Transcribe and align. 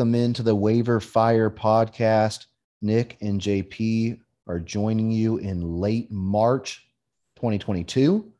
Welcome 0.00 0.14
into 0.14 0.42
the 0.42 0.54
Waiver 0.56 0.98
Fire 0.98 1.50
podcast. 1.50 2.46
Nick 2.80 3.18
and 3.20 3.38
JP 3.38 4.18
are 4.46 4.58
joining 4.58 5.10
you 5.10 5.36
in 5.36 5.76
late 5.76 6.10
March 6.10 6.86
2022. 7.36 8.32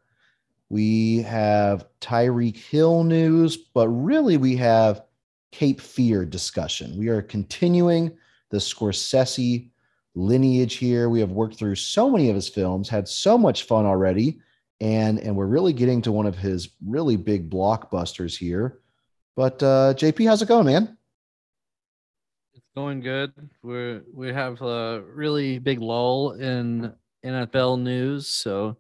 We 0.71 1.21
have 1.21 1.85
Tyreek 2.01 2.57
Hill 2.57 3.05
news, 3.05 3.59
but 3.59 3.89
really 3.89 4.39
we 4.39 4.57
have 4.57 5.03
Cape 5.53 5.83
Fear 5.83 6.25
discussion. 6.25 6.99
We 6.99 7.09
are 7.09 7.21
continuing 7.21 8.17
the 8.49 8.57
Scorsese 8.57 9.69
lineage 10.15 10.77
here. 10.77 11.11
We 11.11 11.21
have 11.21 11.33
worked 11.33 11.59
through 11.59 11.75
so 11.75 12.09
many 12.09 12.31
of 12.31 12.37
his 12.37 12.49
films, 12.49 12.89
had 12.89 13.07
so 13.07 13.37
much 13.37 13.65
fun 13.65 13.85
already, 13.85 14.41
and 14.81 15.19
and 15.19 15.37
we're 15.37 15.45
really 15.45 15.75
getting 15.75 16.01
to 16.03 16.11
one 16.11 16.27
of 16.27 16.39
his 16.39 16.71
really 16.87 17.17
big 17.17 17.51
blockbusters 17.51 18.35
here. 18.35 18.79
But 19.37 19.63
uh, 19.63 19.93
JP, 19.93 20.27
how's 20.27 20.41
it 20.41 20.49
going, 20.49 20.65
man? 20.65 20.97
Going 22.81 23.01
good. 23.01 23.35
We're 23.63 24.03
we 24.11 24.33
have 24.33 24.63
a 24.63 25.03
really 25.03 25.59
big 25.59 25.81
lull 25.81 26.33
in 26.33 26.91
NFL 27.23 27.79
news, 27.79 28.27
so 28.27 28.79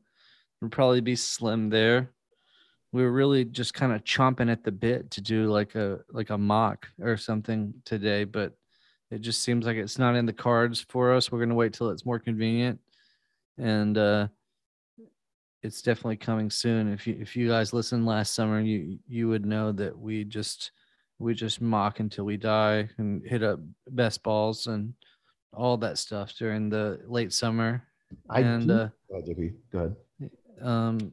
we'll 0.59 0.71
probably 0.71 1.03
be 1.03 1.15
slim 1.15 1.69
there. 1.69 2.11
We 2.93 3.03
were 3.03 3.13
really 3.13 3.45
just 3.45 3.75
kind 3.75 3.93
of 3.93 4.03
chomping 4.03 4.51
at 4.51 4.65
the 4.65 4.73
bit 4.73 5.11
to 5.11 5.21
do 5.21 5.51
like 5.51 5.75
a 5.75 6.01
like 6.09 6.31
a 6.31 6.39
mock 6.39 6.89
or 6.99 7.19
something 7.19 7.75
today, 7.85 8.25
but 8.25 8.55
it 9.11 9.21
just 9.21 9.43
seems 9.43 9.67
like 9.67 9.77
it's 9.77 9.99
not 9.99 10.17
in 10.17 10.25
the 10.25 10.33
cards 10.33 10.81
for 10.89 11.13
us. 11.13 11.31
We're 11.31 11.41
gonna 11.41 11.55
wait 11.55 11.75
till 11.75 11.91
it's 11.91 12.07
more 12.07 12.19
convenient, 12.19 12.81
and 13.59 13.99
uh, 13.99 14.29
it's 15.63 15.83
definitely 15.83 16.17
coming 16.17 16.49
soon. 16.49 16.91
If 16.91 17.07
you 17.07 17.19
if 17.21 17.37
you 17.37 17.49
guys 17.49 17.75
listened 17.75 18.07
last 18.07 18.33
summer, 18.33 18.63
you 18.63 18.99
you 19.07 19.29
would 19.29 19.45
know 19.45 19.73
that 19.73 19.97
we 19.99 20.25
just 20.25 20.73
we 21.21 21.35
just 21.35 21.61
mock 21.61 22.01
until 22.01 22.25
we 22.25 22.37
die 22.37 22.89
and 22.97 23.25
hit 23.27 23.43
up 23.43 23.61
best 23.91 24.23
balls 24.23 24.67
and 24.67 24.95
all 25.53 25.77
that 25.77 25.99
stuff 25.99 26.33
during 26.37 26.71
the 26.71 27.01
late 27.07 27.33
summer. 27.33 27.85
I 28.29 28.41
and 28.41 28.67
do- 28.67 28.75
uh, 28.75 28.89
Go 29.11 29.19
ahead, 29.19 29.29
JP. 29.29 29.55
Go 29.71 29.79
ahead. 29.79 30.31
um, 30.63 31.13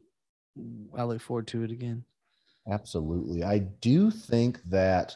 I 0.97 1.03
look 1.03 1.21
forward 1.21 1.47
to 1.47 1.63
it 1.63 1.71
again. 1.71 2.03
Absolutely. 2.69 3.43
I 3.43 3.59
do 3.59 4.09
think 4.09 4.63
that 4.63 5.15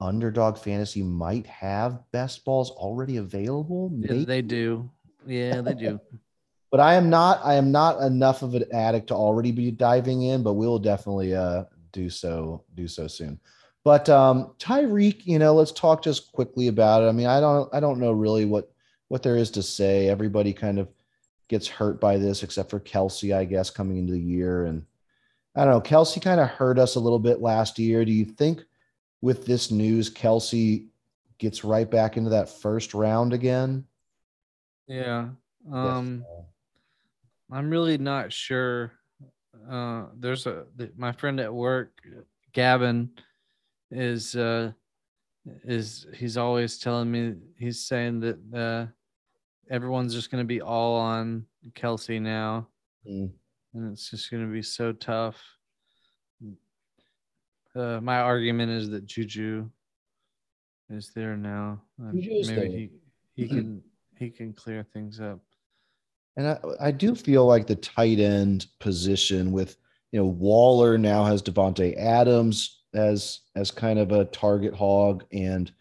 Underdog 0.00 0.58
Fantasy 0.58 1.02
might 1.02 1.46
have 1.46 2.00
best 2.12 2.44
balls 2.44 2.70
already 2.72 3.16
available. 3.16 3.90
Yeah, 3.96 4.24
they 4.24 4.42
do. 4.42 4.90
Yeah, 5.26 5.62
they 5.62 5.74
do. 5.74 5.98
but 6.70 6.80
I 6.80 6.94
am 6.94 7.08
not 7.08 7.40
I 7.42 7.54
am 7.54 7.72
not 7.72 8.02
enough 8.02 8.42
of 8.42 8.54
an 8.54 8.64
addict 8.72 9.08
to 9.08 9.14
already 9.14 9.50
be 9.50 9.70
diving 9.70 10.22
in, 10.22 10.42
but 10.42 10.54
we 10.54 10.66
will 10.66 10.78
definitely 10.78 11.34
uh 11.34 11.64
do 11.92 12.10
so 12.10 12.64
do 12.74 12.86
so 12.86 13.06
soon. 13.06 13.40
But 13.84 14.08
um 14.08 14.54
Tyreek, 14.58 15.26
you 15.26 15.38
know, 15.38 15.54
let's 15.54 15.72
talk 15.72 16.02
just 16.02 16.32
quickly 16.32 16.68
about 16.68 17.02
it. 17.02 17.06
I 17.06 17.12
mean, 17.12 17.26
I 17.26 17.40
don't 17.40 17.72
I 17.72 17.80
don't 17.80 18.00
know 18.00 18.12
really 18.12 18.44
what 18.44 18.70
what 19.08 19.22
there 19.22 19.36
is 19.36 19.50
to 19.52 19.62
say. 19.62 20.08
Everybody 20.08 20.52
kind 20.52 20.78
of 20.78 20.88
gets 21.48 21.68
hurt 21.68 22.00
by 22.00 22.16
this 22.16 22.42
except 22.42 22.70
for 22.70 22.80
Kelce, 22.80 23.36
I 23.36 23.44
guess, 23.44 23.70
coming 23.70 23.98
into 23.98 24.14
the 24.14 24.20
year. 24.20 24.64
And 24.64 24.84
I 25.54 25.64
don't 25.64 25.74
know, 25.74 25.80
Kelce 25.80 26.20
kind 26.20 26.40
of 26.40 26.48
hurt 26.48 26.78
us 26.78 26.96
a 26.96 27.00
little 27.00 27.18
bit 27.18 27.40
last 27.40 27.78
year. 27.78 28.04
Do 28.04 28.12
you 28.12 28.24
think 28.24 28.64
with 29.20 29.46
this 29.46 29.70
news, 29.70 30.10
Kelce 30.12 30.86
gets 31.38 31.62
right 31.64 31.90
back 31.90 32.16
into 32.16 32.30
that 32.30 32.48
first 32.48 32.94
round 32.94 33.32
again? 33.32 33.84
Yeah. 34.86 35.28
Um, 35.72 36.24
I'm 37.50 37.70
really 37.70 37.98
not 37.98 38.32
sure. 38.32 38.92
Uh, 39.70 40.06
there's 40.18 40.46
a 40.46 40.64
my 40.96 41.12
friend 41.12 41.40
at 41.40 41.52
work, 41.52 41.92
Gavin, 42.52 43.10
is 43.94 44.34
uh, 44.36 44.72
is 45.64 46.06
he's 46.14 46.36
always 46.36 46.78
telling 46.78 47.10
me 47.10 47.34
he's 47.58 47.80
saying 47.86 48.20
that 48.20 48.38
uh, 48.54 48.86
everyone's 49.72 50.14
just 50.14 50.30
gonna 50.30 50.44
be 50.44 50.60
all 50.60 50.96
on 50.96 51.46
Kelce 51.74 52.20
now, 52.20 52.68
Mm. 53.08 53.30
and 53.74 53.92
it's 53.92 54.10
just 54.10 54.30
gonna 54.30 54.46
be 54.52 54.62
so 54.62 54.92
tough. 54.92 55.36
Uh, 57.76 58.00
my 58.00 58.20
argument 58.20 58.70
is 58.70 58.88
that 58.90 59.04
Juju 59.04 59.68
is 60.90 61.10
there 61.14 61.36
now. 61.36 61.82
and 61.98 62.14
Maybe 62.14 62.42
there. 62.44 62.66
he 62.66 62.90
he 63.34 63.48
can 63.48 63.82
he 64.18 64.30
can 64.30 64.52
clear 64.52 64.84
things 64.92 65.20
up. 65.20 65.40
And 66.36 66.48
I, 66.48 66.58
I 66.80 66.90
do 66.90 67.14
feel 67.14 67.46
like 67.46 67.66
the 67.66 67.76
tight 67.76 68.18
end 68.20 68.66
position 68.80 69.50
with 69.52 69.76
you 70.12 70.20
know 70.20 70.26
Waller 70.26 70.96
now 70.98 71.24
has 71.24 71.42
Davante 71.42 71.96
Adams 71.98 72.83
as 72.94 73.40
as 73.54 73.70
kind 73.70 73.98
of 73.98 74.12
a 74.12 74.24
target 74.26 74.74
hog 74.74 75.24
and 75.32 75.72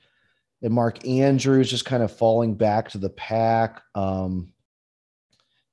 and 0.61 0.73
Mark 0.73 1.05
Andrews 1.05 1.69
just 1.69 1.85
kind 1.85 2.01
of 2.01 2.15
falling 2.15 2.55
back 2.55 2.89
to 2.89 2.97
the 2.97 3.09
pack. 3.09 3.81
Um, 3.95 4.53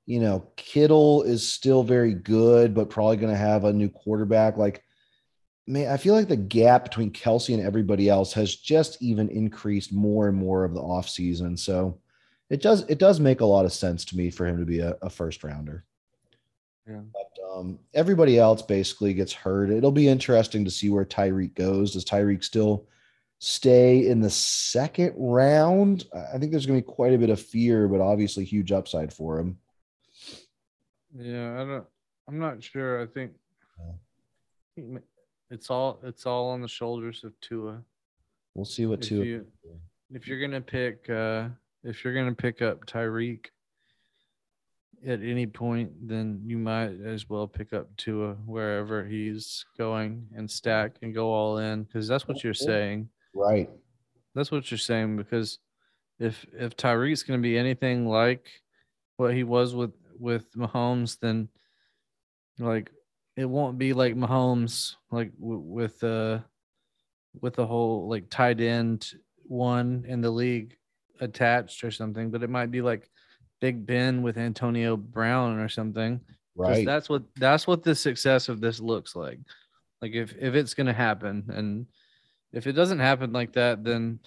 you 0.05 0.19
know, 0.19 0.45
Kittle 0.57 1.23
is 1.23 1.47
still 1.47 1.83
very 1.83 2.13
good, 2.13 2.73
but 2.73 2.89
probably 2.89 3.15
going 3.15 3.31
to 3.31 3.39
have 3.39 3.63
a 3.63 3.71
new 3.71 3.87
quarterback. 3.87 4.57
Like, 4.57 4.83
man, 5.65 5.89
I 5.91 5.95
feel 5.95 6.13
like 6.13 6.27
the 6.27 6.35
gap 6.35 6.83
between 6.83 7.11
Kelce 7.11 7.53
and 7.53 7.63
everybody 7.63 8.09
else 8.09 8.33
has 8.33 8.53
just 8.55 9.01
even 9.01 9.29
increased 9.29 9.93
more 9.93 10.27
and 10.27 10.37
more 10.37 10.65
of 10.65 10.73
the 10.73 10.81
offseason. 10.81 11.57
So 11.57 11.99
it 12.49 12.61
does 12.61 12.81
it 12.89 12.99
does 12.99 13.21
make 13.21 13.39
a 13.39 13.45
lot 13.45 13.63
of 13.63 13.71
sense 13.71 14.03
to 14.05 14.17
me 14.17 14.29
for 14.29 14.45
him 14.45 14.57
to 14.57 14.65
be 14.65 14.79
a, 14.79 14.97
a 15.01 15.09
first 15.09 15.43
rounder. 15.43 15.85
Yeah. 16.85 17.01
Um, 17.53 17.79
everybody 17.93 18.37
else 18.37 18.61
basically 18.61 19.13
gets 19.13 19.33
hurt. 19.33 19.69
It'll 19.71 19.91
be 19.91 20.07
interesting 20.07 20.63
to 20.65 20.71
see 20.71 20.89
where 20.89 21.05
Tyreek 21.05 21.55
goes. 21.55 21.93
Does 21.93 22.05
Tyreek 22.05 22.43
still 22.43 22.87
stay 23.39 24.07
in 24.07 24.21
the 24.21 24.29
second 24.29 25.13
round? 25.17 26.05
I 26.33 26.37
think 26.37 26.51
there's 26.51 26.65
going 26.65 26.79
to 26.81 26.85
be 26.87 26.93
quite 26.93 27.13
a 27.13 27.17
bit 27.17 27.29
of 27.29 27.41
fear, 27.41 27.87
but 27.87 27.99
obviously 28.01 28.45
huge 28.45 28.71
upside 28.71 29.11
for 29.13 29.39
him. 29.39 29.57
Yeah, 31.17 31.53
I 31.61 31.65
don't. 31.65 31.85
I'm 32.27 32.39
not 32.39 32.63
sure. 32.63 33.01
I 33.01 33.05
think 33.07 33.33
Yeah. 33.77 33.91
I 33.91 34.69
think 34.75 34.87
ma- 34.89 34.99
it's 35.49 35.69
all 35.69 35.99
it's 36.03 36.25
all 36.25 36.51
on 36.51 36.61
the 36.61 36.67
shoulders 36.67 37.25
of 37.25 37.37
Tua. 37.41 37.81
We'll 38.55 38.63
see 38.65 38.85
what 38.85 39.01
If 39.01 39.09
two. 39.09 39.23
you 39.23 39.45
if 40.13 40.27
you're 40.27 40.39
gonna 40.39 40.61
pick 40.61 41.09
uh 41.09 41.49
if 41.83 42.03
you're 42.05 42.13
gonna 42.13 42.33
pick 42.33 42.61
up 42.61 42.85
Tyreek 42.85 43.47
at 45.05 45.21
any 45.21 45.47
point, 45.47 45.91
then 46.07 46.41
you 46.45 46.57
might 46.57 46.91
as 47.05 47.29
well 47.29 47.47
pick 47.47 47.73
up 47.73 47.95
Tua 47.97 48.33
wherever 48.45 49.03
he's 49.03 49.65
going 49.77 50.27
and 50.35 50.49
stack 50.49 50.97
and 51.01 51.13
go 51.13 51.31
all 51.31 51.57
in 51.57 51.83
because 51.83 52.07
that's 52.07 52.27
what 52.27 52.43
you're 52.43 52.53
saying. 52.53 53.09
Right. 53.33 53.69
That's 54.35 54.51
what 54.51 54.69
you're 54.69 54.77
saying 54.77 55.17
because 55.17 55.59
if 56.19 56.45
if 56.53 56.77
Tyreek's 56.77 57.23
going 57.23 57.39
to 57.39 57.43
be 57.43 57.57
anything 57.57 58.07
like 58.07 58.47
what 59.17 59.33
he 59.33 59.43
was 59.43 59.73
with 59.73 59.91
with 60.19 60.51
Mahomes, 60.53 61.17
then 61.19 61.49
like 62.59 62.91
it 63.35 63.45
won't 63.45 63.77
be 63.77 63.93
like 63.93 64.15
Mahomes 64.15 64.95
like 65.09 65.31
w- 65.39 65.59
with 65.59 66.03
uh 66.03 66.39
with 67.39 67.55
the 67.55 67.65
whole 67.65 68.07
like 68.07 68.29
tight 68.29 68.61
end 68.61 69.13
one 69.43 70.05
in 70.07 70.21
the 70.21 70.29
league 70.29 70.77
attached 71.19 71.83
or 71.83 71.91
something, 71.91 72.29
but 72.29 72.43
it 72.43 72.49
might 72.49 72.71
be 72.71 72.81
like 72.81 73.09
Big 73.61 73.85
Ben 73.85 74.21
with 74.21 74.37
Antonio 74.37 74.97
Brown 74.97 75.57
or 75.59 75.69
something. 75.69 76.19
Right. 76.55 76.85
That's 76.85 77.07
what 77.07 77.23
that's 77.37 77.65
what 77.65 77.83
the 77.83 77.95
success 77.95 78.49
of 78.49 78.59
this 78.59 78.81
looks 78.81 79.15
like. 79.15 79.39
Like 80.01 80.11
if 80.13 80.35
if 80.37 80.53
it's 80.55 80.73
gonna 80.73 80.91
happen, 80.93 81.45
and 81.53 81.85
if 82.51 82.67
it 82.67 82.73
doesn't 82.73 82.99
happen 82.99 83.31
like 83.31 83.53
that, 83.53 83.85
then 83.85 84.19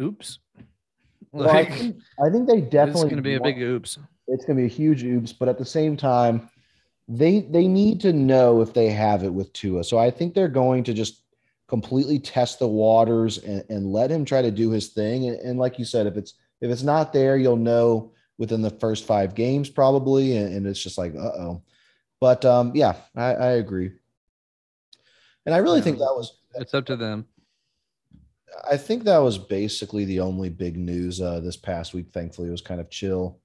oops. 0.00 0.40
Well, 1.32 1.48
I 1.48 1.52
Like, 1.52 1.72
think, 1.72 1.96
I 2.24 2.30
think 2.30 2.48
they 2.48 2.60
definitely 2.60 3.02
it's 3.02 3.10
gonna 3.10 3.22
be 3.22 3.34
a 3.34 3.40
big 3.40 3.60
oops. 3.60 3.98
it's 4.26 4.44
going 4.44 4.56
to 4.56 4.62
be 4.62 4.66
a 4.66 4.68
huge 4.74 5.04
oops, 5.04 5.32
but 5.32 5.48
at 5.48 5.58
the 5.58 5.64
same 5.64 5.96
time, 5.96 6.48
they 7.08 7.40
they 7.40 7.68
need 7.68 8.00
to 8.00 8.12
know 8.12 8.60
if 8.62 8.72
they 8.72 8.88
have 8.90 9.22
it 9.22 9.32
with 9.32 9.52
Tua. 9.52 9.84
So 9.84 9.98
I 9.98 10.10
think 10.10 10.34
they're 10.34 10.48
going 10.48 10.82
to 10.84 10.92
just 10.94 11.22
completely 11.68 12.18
test 12.18 12.58
the 12.58 12.66
waters 12.68 13.38
and, 13.38 13.62
and 13.68 13.92
let 13.92 14.10
him 14.10 14.24
try 14.24 14.40
to 14.42 14.50
do 14.50 14.70
his 14.70 14.88
thing. 14.88 15.28
And, 15.28 15.36
and 15.40 15.58
like 15.58 15.78
you 15.78 15.84
said, 15.84 16.06
if 16.06 16.16
it's 16.16 16.34
if 16.60 16.70
it's 16.70 16.82
not 16.82 17.12
there, 17.12 17.36
you'll 17.36 17.56
know 17.56 18.12
within 18.38 18.62
the 18.62 18.70
first 18.70 19.04
five 19.06 19.34
games 19.34 19.68
probably, 19.70 20.36
and, 20.36 20.54
and 20.54 20.66
it's 20.66 20.82
just 20.82 20.98
like 20.98 21.14
uh 21.14 21.32
oh. 21.38 21.62
But 22.20 22.44
um, 22.44 22.72
yeah, 22.74 22.96
I, 23.14 23.34
I 23.34 23.50
agree, 23.52 23.92
and 25.44 25.54
I 25.54 25.58
really 25.58 25.78
Yeah. 25.78 25.84
think 25.84 25.98
that 25.98 26.14
was 26.16 26.38
It's 26.54 26.74
up 26.74 26.86
to 26.86 26.96
them. 26.96 27.26
I 28.70 28.76
think 28.76 29.04
that 29.04 29.18
was 29.18 29.36
basically 29.38 30.04
the 30.06 30.20
only 30.20 30.48
big 30.48 30.76
news 30.78 31.20
uh, 31.20 31.40
this 31.40 31.56
past 31.56 31.92
week. 31.92 32.06
Thankfully, 32.12 32.48
it 32.48 32.52
was 32.52 32.62
kind 32.62 32.80
of 32.80 32.88
chill. 32.90 33.38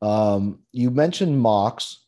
Um, 0.00 0.60
you 0.72 0.90
mentioned 0.90 1.38
mocks. 1.40 2.04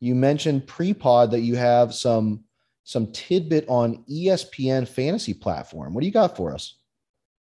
You 0.00 0.14
mentioned 0.14 0.66
pre-pod 0.66 1.30
that 1.32 1.40
you 1.40 1.56
have 1.56 1.92
some 1.94 2.44
some 2.84 3.12
tidbit 3.12 3.66
on 3.68 4.04
ESPN 4.10 4.88
fantasy 4.88 5.34
platform. 5.34 5.92
What 5.92 6.00
do 6.00 6.06
you 6.06 6.12
got 6.12 6.36
for 6.36 6.54
us? 6.54 6.76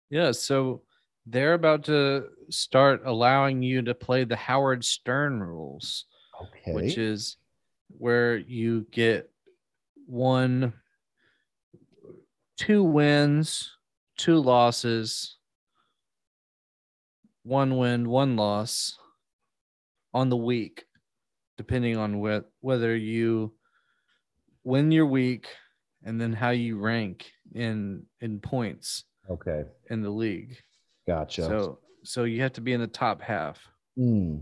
Yeah, 0.09 0.31
so 0.31 0.83
they're 1.25 1.53
about 1.53 1.83
to 1.85 2.27
start 2.49 3.01
allowing 3.05 3.61
you 3.63 3.81
to 3.83 3.95
play 3.95 4.23
the 4.23 4.35
Howard 4.35 4.83
Stern 4.85 5.41
rules. 5.41 6.05
Okay. 6.41 6.73
which 6.73 6.97
is 6.97 7.37
where 7.97 8.35
you 8.35 8.85
get 8.91 9.31
one 10.05 10.73
two 12.57 12.83
wins 12.83 13.71
two 14.17 14.37
losses, 14.39 15.35
one 17.43 17.77
win, 17.77 18.07
one 18.09 18.35
loss 18.37 18.97
on 20.13 20.29
the 20.29 20.37
week, 20.37 20.85
depending 21.57 21.97
on 21.97 22.19
whe- 22.21 22.45
whether 22.61 22.95
you 22.95 23.53
win 24.63 24.89
your 24.91 25.05
week 25.05 25.47
and 26.03 26.19
then 26.19 26.31
how 26.33 26.49
you 26.51 26.77
rank 26.79 27.29
in 27.53 28.03
in 28.21 28.39
points 28.39 29.03
Okay. 29.29 29.63
in 29.89 30.01
the 30.01 30.09
league. 30.09 30.57
Gotcha. 31.07 31.43
So 31.43 31.79
so 32.03 32.23
you 32.23 32.41
have 32.41 32.53
to 32.53 32.61
be 32.61 32.73
in 32.73 32.81
the 32.81 32.87
top 32.87 33.21
half. 33.21 33.59
Hmm. 33.97 34.37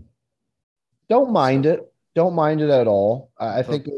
Don't 1.08 1.32
mind 1.32 1.66
it. 1.66 1.80
Don't 2.14 2.34
mind 2.34 2.60
it 2.60 2.70
at 2.70 2.86
all. 2.86 3.30
I 3.38 3.58
I 3.58 3.62
think 3.62 3.88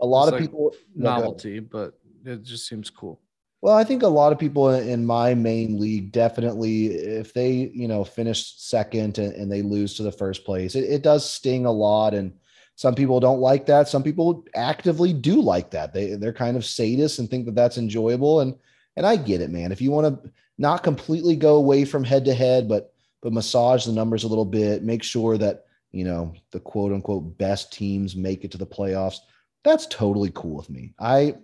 a 0.00 0.06
lot 0.06 0.28
of 0.28 0.34
like 0.34 0.42
people 0.42 0.74
No. 0.94 1.16
Novelty, 1.16 1.60
but 1.60 1.98
it 2.24 2.42
just 2.42 2.66
seems 2.68 2.90
cool. 2.90 3.20
Well, 3.62 3.74
I 3.74 3.84
think 3.84 4.02
a 4.02 4.08
lot 4.08 4.32
of 4.32 4.38
people 4.38 4.70
in 4.70 4.88
in 4.88 5.06
my 5.06 5.34
main 5.34 5.80
league 5.80 6.12
definitely, 6.12 6.86
if 6.86 7.32
they 7.32 7.70
you 7.74 7.88
know 7.88 8.04
finish 8.04 8.54
second 8.58 9.18
and, 9.18 9.32
and 9.34 9.50
they 9.50 9.62
lose 9.62 9.94
to 9.94 10.02
the 10.02 10.12
first 10.12 10.44
place, 10.44 10.74
it, 10.74 10.84
it 10.84 11.02
does 11.02 11.28
sting 11.28 11.66
a 11.66 11.72
lot. 11.72 12.14
And 12.14 12.32
some 12.74 12.94
people 12.94 13.20
don't 13.20 13.40
like 13.40 13.66
that. 13.66 13.88
Some 13.88 14.02
people 14.02 14.44
actively 14.54 15.12
do 15.12 15.40
like 15.40 15.70
that. 15.70 15.92
They 15.92 16.14
they're 16.14 16.32
kind 16.32 16.56
of 16.56 16.62
sadists 16.62 17.18
and 17.18 17.30
think 17.30 17.46
that 17.46 17.54
that's 17.54 17.78
enjoyable. 17.78 18.40
And 18.40 18.54
and 18.96 19.06
I 19.06 19.16
get 19.16 19.40
it, 19.40 19.50
man. 19.50 19.72
If 19.72 19.80
you 19.80 19.90
want 19.90 20.22
to 20.22 20.30
not 20.58 20.82
completely 20.82 21.36
go 21.36 21.56
away 21.56 21.84
from 21.84 22.04
head 22.04 22.24
to 22.24 22.34
head, 22.34 22.68
but 22.68 22.92
but 23.22 23.32
massage 23.32 23.84
the 23.84 23.92
numbers 23.92 24.24
a 24.24 24.28
little 24.28 24.44
bit, 24.44 24.84
make 24.84 25.02
sure 25.02 25.36
that 25.38 25.64
you 25.90 26.04
know 26.04 26.34
the 26.52 26.60
quote 26.60 26.92
unquote 26.92 27.38
best 27.38 27.72
teams 27.72 28.16
make 28.16 28.44
it 28.44 28.50
to 28.52 28.58
the 28.58 28.66
playoffs. 28.66 29.18
That's 29.64 29.86
totally 29.86 30.30
cool 30.34 30.56
with 30.56 30.70
me. 30.70 30.94
I 30.98 31.36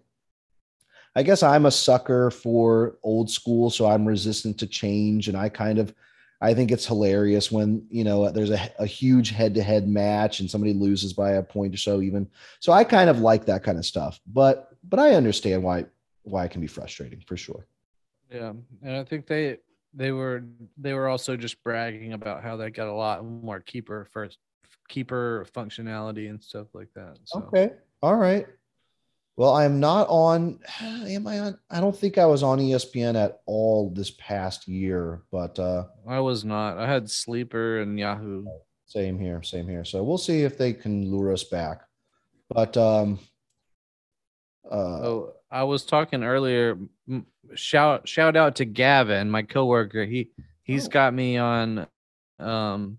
I 1.15 1.23
guess 1.23 1.43
I'm 1.43 1.67
a 1.67 1.71
sucker 1.71 2.31
for 2.31 2.99
old 3.03 3.31
school, 3.31 3.71
so 3.71 3.87
I'm 3.87 4.07
resistant 4.07 4.59
to 4.59 4.67
change. 4.67 5.29
And 5.29 5.37
I 5.37 5.49
kind 5.49 5.79
of, 5.79 5.95
I 6.41 6.55
think 6.55 6.71
it's 6.71 6.87
hilarious 6.87 7.53
when 7.53 7.87
you 7.91 8.05
know 8.05 8.31
there's 8.31 8.51
a, 8.51 8.71
a 8.79 8.87
huge 8.87 9.31
head-to-head 9.31 9.87
match 9.87 10.41
and 10.41 10.51
somebody 10.51 10.73
loses 10.73 11.13
by 11.13 11.33
a 11.33 11.43
point 11.43 11.75
or 11.75 11.79
so, 11.79 12.01
even. 12.01 12.29
So 12.61 12.73
I 12.73 12.85
kind 12.85 13.11
of 13.11 13.21
like 13.21 13.47
that 13.47 13.63
kind 13.63 13.79
of 13.79 13.87
stuff, 13.87 14.21
but 14.27 14.71
but 14.89 14.99
I 14.99 15.15
understand 15.15 15.63
why 15.63 15.87
why 16.23 16.45
it 16.45 16.51
can 16.51 16.61
be 16.61 16.67
frustrating 16.67 17.21
for 17.27 17.37
sure. 17.37 17.67
Yeah, 18.33 18.53
and 18.83 18.97
I 18.97 19.05
think 19.05 19.27
they 19.27 19.59
they 19.95 20.13
were 20.13 20.45
they 20.79 20.95
were 20.95 21.09
also 21.09 21.37
just 21.37 21.63
bragging 21.63 22.13
about 22.13 22.43
how 22.43 22.57
they 22.57 22.71
got 22.71 22.89
a 22.89 22.93
lot 22.93 23.25
more 23.25 23.61
keeper 23.61 24.09
first 24.11 24.39
keeper 24.89 25.47
functionality 25.55 26.31
and 26.31 26.43
stuff 26.43 26.69
like 26.75 26.89
that. 26.95 27.19
So 27.25 27.41
Okay, 27.41 27.73
all 28.03 28.17
right. 28.17 28.47
Well, 29.37 29.55
I'm 29.55 29.81
not 29.81 30.09
on. 30.09 30.61
Am 30.81 31.27
I 31.27 31.39
on? 31.41 31.59
I 31.71 31.81
don't 31.81 31.97
think 31.97 32.19
I 32.19 32.27
was 32.27 32.43
on 32.43 32.59
ESPN 32.59 33.15
at 33.17 33.41
all 33.47 33.91
this 33.91 34.11
past 34.13 34.69
year, 34.69 35.23
but 35.31 35.59
uh, 35.59 35.85
I 36.07 36.21
was 36.21 36.45
not. 36.45 36.79
I 36.79 36.87
had 36.87 37.11
Sleeper 37.11 37.81
and 37.81 37.99
Yahoo. 37.99 38.45
Same 38.93 39.19
here, 39.19 39.43
same 39.43 39.67
here. 39.67 39.87
So 39.87 40.03
we'll 40.03 40.19
see 40.19 40.43
if 40.43 40.59
they 40.59 40.75
can 40.75 41.11
lure 41.11 41.33
us 41.33 41.45
back. 41.45 41.81
But 42.51 42.77
um 42.77 43.19
uh 44.71 44.75
Oh, 44.75 45.33
I 45.53 45.65
was 45.65 45.85
talking 45.85 46.25
earlier. 46.25 46.79
Shout 47.55 48.09
shout 48.09 48.37
out 48.37 48.57
to 48.57 48.65
Gavin, 48.65 49.31
my 49.31 49.43
coworker. 49.43 50.05
He 50.07 50.31
he's 50.63 50.87
Oh. 50.87 50.91
got 50.91 51.13
me 51.15 51.37
on 51.37 51.87
um 52.39 52.99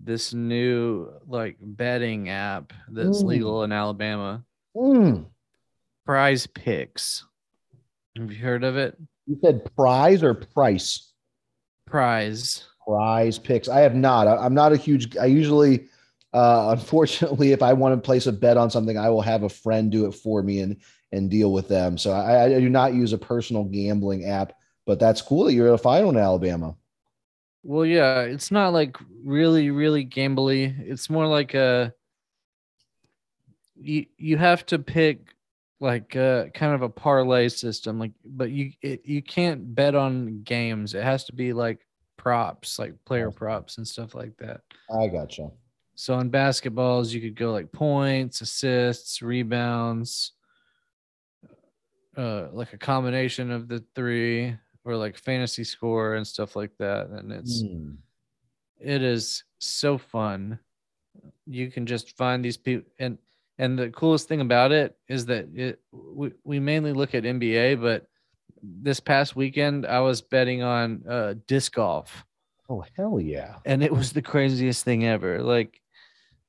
this 0.00 0.32
new 0.32 1.12
like 1.28 1.56
betting 1.60 2.30
app 2.30 2.72
that's 2.90 3.22
Mm. 3.22 3.26
legal 3.26 3.62
in 3.64 3.72
Alabama. 3.72 4.42
mm, 4.74 5.26
Prize 6.06 6.46
Picks. 6.46 7.26
Have 8.16 8.32
you 8.32 8.38
heard 8.38 8.64
of 8.64 8.76
it? 8.76 8.96
you 9.26 9.38
said 9.44 9.70
prize 9.76 10.22
or 10.24 10.32
price? 10.34 11.12
Prize. 11.86 12.66
Prize 12.86 13.38
picks. 13.38 13.68
I 13.68 13.80
have 13.80 13.94
not. 13.94 14.26
I, 14.26 14.44
am 14.46 14.54
not 14.54 14.72
a 14.72 14.76
huge 14.76 15.16
I 15.18 15.26
usually 15.26 15.86
uh 16.32 16.74
unfortunately 16.78 17.52
if 17.52 17.62
I 17.62 17.74
want 17.74 17.94
to 17.94 18.00
place 18.00 18.26
a 18.26 18.32
bet 18.32 18.56
on 18.56 18.70
something, 18.70 18.96
I 18.96 19.10
will 19.10 19.20
have 19.20 19.42
a 19.42 19.48
friend 19.50 19.92
do 19.92 20.06
it 20.06 20.12
for 20.12 20.42
me 20.42 20.60
and 20.60 20.76
and 21.12 21.30
deal 21.30 21.52
with 21.52 21.68
them. 21.68 21.98
So 21.98 22.12
I, 22.12 22.44
I 22.44 22.60
do 22.60 22.68
not 22.68 22.94
use 22.94 23.12
a 23.12 23.18
personal 23.18 23.64
gambling 23.64 24.26
app, 24.26 24.52
but 24.86 24.98
that's 24.98 25.22
cool 25.22 25.44
that 25.44 25.54
you're 25.54 25.68
at 25.68 25.74
a 25.74 25.78
final 25.78 26.10
in 26.10 26.16
Alabama. 26.16 26.76
Well, 27.62 27.84
yeah, 27.84 28.22
it's 28.22 28.50
not 28.50 28.72
like 28.72 28.96
really, 29.22 29.70
really 29.70 30.06
gambly. 30.06 30.74
It's 30.80 31.10
more 31.10 31.26
like 31.26 31.54
a 31.54 31.92
you 33.76 34.06
you 34.16 34.36
have 34.36 34.64
to 34.66 34.78
pick 34.78 35.34
like 35.80 36.14
uh 36.14 36.46
kind 36.54 36.74
of 36.74 36.82
a 36.82 36.88
parlay 36.88 37.48
system, 37.48 37.98
like 37.98 38.12
but 38.24 38.50
you 38.50 38.72
it, 38.82 39.02
you 39.04 39.22
can't 39.22 39.74
bet 39.74 39.94
on 39.94 40.42
games. 40.42 40.94
It 40.94 41.02
has 41.02 41.24
to 41.24 41.34
be 41.34 41.52
like 41.52 41.80
props, 42.16 42.78
like 42.78 42.94
player 43.04 43.30
props 43.30 43.78
and 43.78 43.86
stuff 43.86 44.14
like 44.14 44.36
that. 44.38 44.60
I 44.94 45.08
gotcha. 45.08 45.50
So 45.94 46.18
in 46.18 46.30
basketballs, 46.30 47.12
you 47.12 47.20
could 47.20 47.36
go 47.36 47.52
like 47.52 47.72
points, 47.72 48.40
assists, 48.40 49.20
rebounds, 49.20 50.32
uh, 52.16 52.48
like 52.52 52.72
a 52.72 52.78
combination 52.78 53.50
of 53.50 53.68
the 53.68 53.84
three, 53.94 54.56
or 54.84 54.96
like 54.96 55.16
fantasy 55.16 55.64
score 55.64 56.14
and 56.14 56.26
stuff 56.26 56.56
like 56.56 56.72
that. 56.78 57.08
And 57.08 57.32
it's 57.32 57.62
Hmm. 57.62 57.92
it 58.78 59.02
is 59.02 59.44
so 59.58 59.98
fun. 59.98 60.58
You 61.46 61.70
can 61.70 61.86
just 61.86 62.16
find 62.16 62.44
these 62.44 62.56
people, 62.56 62.90
and 62.98 63.18
and 63.58 63.78
the 63.78 63.90
coolest 63.90 64.28
thing 64.28 64.40
about 64.40 64.72
it 64.72 64.96
is 65.08 65.26
that 65.26 65.48
it 65.54 65.80
we, 65.92 66.32
we 66.44 66.58
mainly 66.60 66.92
look 66.92 67.14
at 67.14 67.24
NBA, 67.24 67.80
but 67.80 68.06
this 68.62 69.00
past 69.00 69.36
weekend 69.36 69.86
I 69.86 70.00
was 70.00 70.20
betting 70.22 70.62
on 70.62 71.02
uh, 71.08 71.34
disc 71.46 71.74
golf 71.74 72.24
Oh 72.68 72.84
hell 72.96 73.18
yeah. 73.20 73.56
and 73.64 73.82
it 73.82 73.92
was 73.92 74.12
the 74.12 74.22
craziest 74.22 74.84
thing 74.84 75.04
ever. 75.06 75.42
Like 75.42 75.80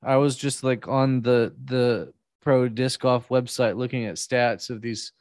I 0.03 0.17
was 0.17 0.35
just 0.35 0.63
like 0.63 0.87
on 0.87 1.21
the 1.21 1.53
the 1.65 2.13
pro 2.41 2.67
disc 2.69 2.99
golf 3.01 3.29
website 3.29 3.77
looking 3.77 4.05
at 4.05 4.15
stats 4.15 4.69
of 4.69 4.81
these 4.81 5.13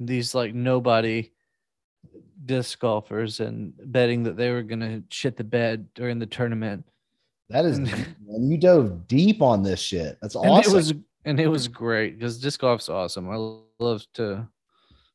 these 0.00 0.34
like 0.34 0.54
nobody 0.54 1.30
disc 2.46 2.78
golfers 2.80 3.40
and 3.40 3.72
betting 3.92 4.22
that 4.24 4.36
they 4.36 4.50
were 4.50 4.62
gonna 4.62 5.02
shit 5.10 5.36
the 5.36 5.44
bed 5.44 5.86
during 5.94 6.18
the 6.18 6.26
tournament. 6.26 6.84
That 7.50 7.64
is 7.64 7.78
And- 7.78 8.16
you 8.50 8.56
dove 8.56 9.06
deep 9.06 9.42
on 9.42 9.62
this 9.62 9.80
shit. 9.80 10.18
That's 10.22 10.34
And 10.34 10.46
awesome. 10.46 10.72
it 10.72 10.74
was 10.74 10.94
and 11.26 11.38
it 11.38 11.48
was 11.48 11.68
great 11.68 12.18
because 12.18 12.38
disc 12.40 12.60
golf's 12.60 12.88
awesome. 12.88 13.28
I 13.28 13.36
love 13.78 14.06
to 14.14 14.48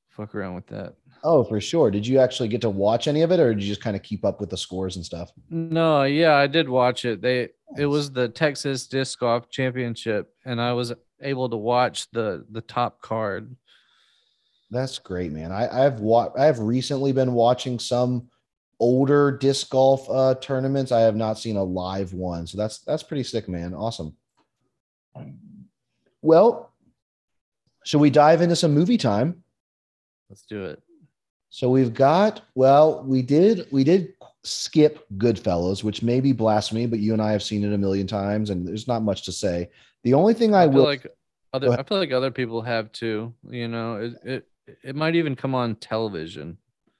fuck 0.10 0.36
around 0.36 0.56
with 0.56 0.68
that. 0.68 0.94
Oh, 1.24 1.44
for 1.44 1.60
sure. 1.60 1.90
Did 1.90 2.06
you 2.06 2.20
actually 2.20 2.48
get 2.50 2.62
to 2.62 2.70
watch 2.70 3.08
any 3.08 3.24
of 3.24 3.32
it, 3.32 3.40
or 3.40 3.52
did 3.56 3.64
you 3.64 3.68
just 3.70 3.82
kind 3.82 3.96
of 3.96 4.04
keep 4.04 4.24
up 4.24 4.40
with 4.40 4.52
the 4.52 4.58
scores 4.58 4.96
and 4.96 5.04
stuff? 5.04 5.32
No, 5.50 6.04
yeah, 6.04 6.36
I 6.36 6.46
did 6.46 6.70
watch 6.70 7.04
it. 7.06 7.20
They 7.22 7.50
it 7.76 7.88
was 7.88 8.12
the 8.12 8.30
Texas 8.30 8.86
Disc 8.86 9.20
Golf 9.20 9.50
Championship, 9.50 10.32
and 10.46 10.62
I 10.62 10.74
was 10.74 10.94
able 11.22 11.50
to 11.50 11.58
watch 11.58 12.12
the 12.12 12.46
the 12.52 12.62
top 12.62 13.02
card. 13.02 13.56
That's 14.72 14.98
great, 14.98 15.32
man. 15.32 15.52
I, 15.52 15.86
I've 15.86 16.00
wa- 16.00 16.32
I've 16.38 16.60
recently 16.60 17.12
been 17.12 17.34
watching 17.34 17.80
some 17.80 18.30
older 18.80 19.32
disc 19.32 19.70
golf 19.70 20.10
uh, 20.10 20.36
tournaments. 20.36 20.92
I 20.92 21.02
have 21.02 21.16
not 21.16 21.38
seen 21.38 21.58
a 21.58 21.64
live 21.64 22.14
one, 22.14 22.48
so 22.48 22.58
that's 22.58 22.80
that's 22.80 23.04
pretty 23.04 23.24
sick, 23.24 23.48
man. 23.48 23.74
Awesome. 23.74 24.16
Well, 26.22 26.74
should 27.86 28.02
we 28.02 28.10
dive 28.10 28.42
into 28.42 28.56
some 28.56 28.74
movie 28.74 28.98
time? 28.98 29.44
Let's 30.30 30.44
do 30.44 30.66
it. 30.66 30.82
So 31.50 31.70
we've 31.70 31.94
got 31.94 32.42
well, 32.56 33.04
we 33.04 33.22
did 33.22 33.68
we 33.72 33.84
did 33.84 34.14
skip 34.44 35.06
Goodfellas, 35.18 35.84
which 35.84 36.02
may 36.02 36.20
be 36.20 36.32
blasphemy, 36.32 36.88
but 36.88 37.00
you 37.00 37.14
and 37.14 37.22
I 37.22 37.32
have 37.32 37.44
seen 37.44 37.64
it 37.64 37.74
a 37.74 37.78
million 37.78 38.08
times, 38.08 38.50
and 38.50 38.68
there's 38.68 38.88
not 38.88 39.04
much 39.04 39.24
to 39.26 39.32
say. 39.32 39.70
The 40.04 40.14
only 40.14 40.34
thing 40.34 40.54
I, 40.54 40.64
I, 40.64 40.66
feel 40.66 40.74
will 40.74 40.84
like 40.84 41.08
other. 41.54 41.72
I 41.72 41.84
feel 41.84 41.98
like 42.00 42.12
other 42.12 42.32
people 42.32 42.62
have 42.62 42.92
too. 42.92 43.34
You 43.50 43.68
know, 43.68 43.96
it 43.98 44.14
it 44.24 44.48
it 44.84 44.96
might 44.96 45.16
even 45.16 45.36
come 45.36 45.56
on 45.56 45.76
television. 45.76 46.58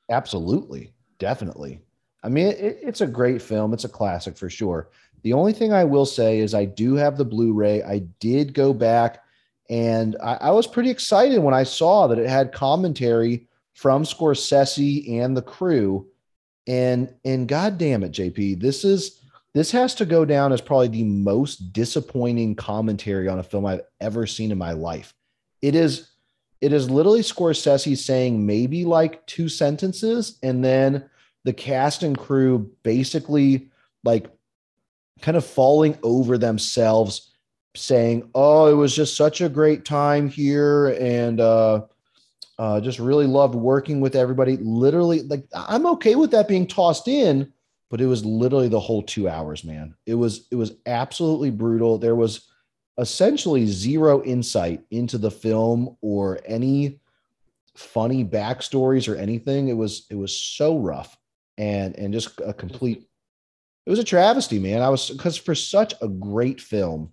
absolutely, 0.10 0.92
definitely. 1.20 1.82
I 2.24 2.30
mean, 2.30 2.48
it, 2.48 2.80
it's 2.82 3.02
a 3.02 3.08
great 3.08 3.42
film. 3.42 3.74
It's 3.74 3.84
a 3.84 3.90
classic 3.90 4.38
for 4.38 4.50
sure. 4.50 4.90
The 5.24 5.34
only 5.34 5.54
thing 5.54 5.74
I 5.74 5.84
will 5.84 6.06
say 6.06 6.40
is 6.40 6.54
I 6.54 6.66
do 6.66 6.96
have 6.96 7.18
the 7.18 7.26
Blu-ray. 7.26 7.84
I 7.84 8.00
did 8.20 8.54
go 8.54 8.74
back, 8.74 9.24
and 9.70 10.16
I, 10.22 10.36
I 10.36 10.52
was 10.52 10.68
pretty 10.68 10.90
excited 10.90 11.40
when 11.40 11.54
I 11.54 11.64
saw 11.64 12.08
that 12.08 12.20
it 12.20 12.30
had 12.30 12.52
commentary 12.52 13.48
from 13.74 14.04
Scorsese 14.04 15.20
and 15.20 15.36
the 15.36 15.42
crew. 15.42 16.08
And 16.68 17.14
and 17.24 17.48
god 17.48 17.78
damn 17.78 18.04
it, 18.04 18.12
JP, 18.12 18.60
this 18.60 18.84
is 18.84 19.22
this 19.54 19.72
has 19.72 19.96
to 19.96 20.06
go 20.06 20.26
down 20.26 20.52
as 20.52 20.62
probably 20.62 20.88
the 20.88 21.04
most 21.04 21.74
disappointing 21.74 22.56
commentary 22.56 23.28
on 23.28 23.40
a 23.40 23.44
film 23.44 23.66
I've 23.66 23.82
ever 24.02 24.28
seen 24.28 24.52
in 24.52 24.58
my 24.58 24.72
life. 24.74 25.14
It 25.62 25.76
is 25.76 26.15
it 26.66 26.74
is 26.74 26.90
literally 26.90 27.22
Scorsese 27.22 27.98
saying 27.98 28.46
maybe 28.46 28.86
like 28.86 29.26
two 29.28 29.50
sentences 29.50 30.40
and 30.42 30.64
then 30.64 31.10
the 31.44 31.54
cast 31.54 32.04
and 32.04 32.18
crew 32.18 32.72
basically 32.84 33.70
like 34.04 34.26
kind 35.22 35.38
of 35.38 35.46
falling 35.46 35.98
over 36.02 36.38
themselves 36.38 37.32
saying, 37.76 38.30
"Oh, 38.34 38.68
it 38.72 38.78
was 38.78 38.96
just 38.96 39.16
such 39.16 39.42
a 39.42 39.50
great 39.50 39.86
time 39.86 40.30
here 40.30 40.98
and 41.00 41.40
uh 41.40 41.82
Uh, 42.58 42.80
just 42.80 43.00
really 43.00 43.28
loved 43.28 43.54
working 43.54 44.02
with 44.02 44.16
everybody. 44.16 44.56
Literally, 44.62 45.20
like 45.28 45.44
I'm 45.52 45.86
okay 45.86 46.16
with 46.16 46.32
that 46.32 46.48
being 46.48 46.68
tossed 46.68 47.08
in, 47.08 47.52
but 47.90 48.00
it 48.00 48.08
was 48.08 48.24
literally 48.24 48.70
the 48.70 48.80
whole 48.80 49.04
two 49.04 49.28
hours, 49.28 49.64
man. 49.66 49.94
It 50.06 50.16
was 50.16 50.48
it 50.52 50.56
was 50.56 50.72
absolutely 50.86 51.52
brutal. 51.52 51.98
There 51.98 52.16
was 52.16 52.48
essentially 52.98 53.66
zero 53.66 54.24
insight 54.24 54.82
into 54.92 55.18
the 55.18 55.32
film 55.32 55.98
or 56.02 56.40
any 56.46 57.00
funny 57.76 58.24
backstories 58.24 59.12
or 59.12 59.18
anything. 59.18 59.68
It 59.68 59.78
was 59.78 60.06
it 60.10 60.16
was 60.16 60.40
so 60.40 60.78
rough 60.78 61.18
and 61.58 61.98
and 61.98 62.14
just 62.14 62.40
a 62.42 62.54
complete. 62.54 63.08
It 63.86 63.90
was 63.90 64.00
a 64.00 64.04
travesty, 64.04 64.60
man. 64.60 64.82
I 64.82 64.90
was 64.90 65.10
because 65.10 65.38
for 65.38 65.54
such 65.54 65.94
a 66.02 66.08
great 66.08 66.60
film 66.60 67.12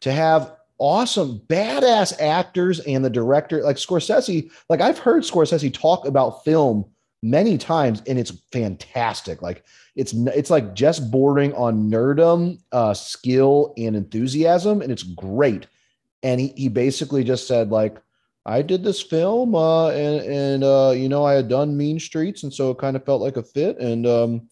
to 0.00 0.12
have 0.12 0.56
awesome, 0.78 1.40
badass 1.46 2.20
actors 2.20 2.80
and 2.80 3.04
the 3.04 3.10
director, 3.10 3.62
like 3.62 3.76
Scorsese. 3.76 4.50
Like 4.68 4.80
I've 4.80 4.98
heard 4.98 5.22
Scorsese 5.22 5.72
talk 5.72 6.06
about 6.06 6.44
film 6.44 6.86
many 7.22 7.58
times, 7.58 8.02
and 8.06 8.18
it's 8.18 8.32
fantastic. 8.52 9.42
Like 9.42 9.64
it's 9.94 10.12
it's 10.12 10.50
like 10.50 10.74
just 10.74 11.10
bordering 11.10 11.52
on 11.54 11.90
nerdum, 11.90 12.60
uh, 12.72 12.94
skill, 12.94 13.74
and 13.76 13.96
enthusiasm, 13.96 14.82
and 14.82 14.92
it's 14.92 15.02
great. 15.02 15.66
And 16.22 16.40
he 16.40 16.48
he 16.56 16.68
basically 16.68 17.24
just 17.24 17.46
said 17.46 17.70
like. 17.70 18.00
I 18.48 18.62
did 18.62 18.84
this 18.84 19.02
film, 19.02 19.56
uh, 19.56 19.88
and 19.88 20.20
and 20.20 20.62
uh, 20.62 20.94
you 20.96 21.08
know 21.08 21.24
I 21.24 21.32
had 21.32 21.48
done 21.48 21.76
Mean 21.76 21.98
Streets, 21.98 22.44
and 22.44 22.54
so 22.54 22.70
it 22.70 22.78
kind 22.78 22.94
of 22.94 23.04
felt 23.04 23.20
like 23.20 23.36
a 23.36 23.42
fit. 23.42 23.76
And 23.80 24.06
um, 24.06 24.48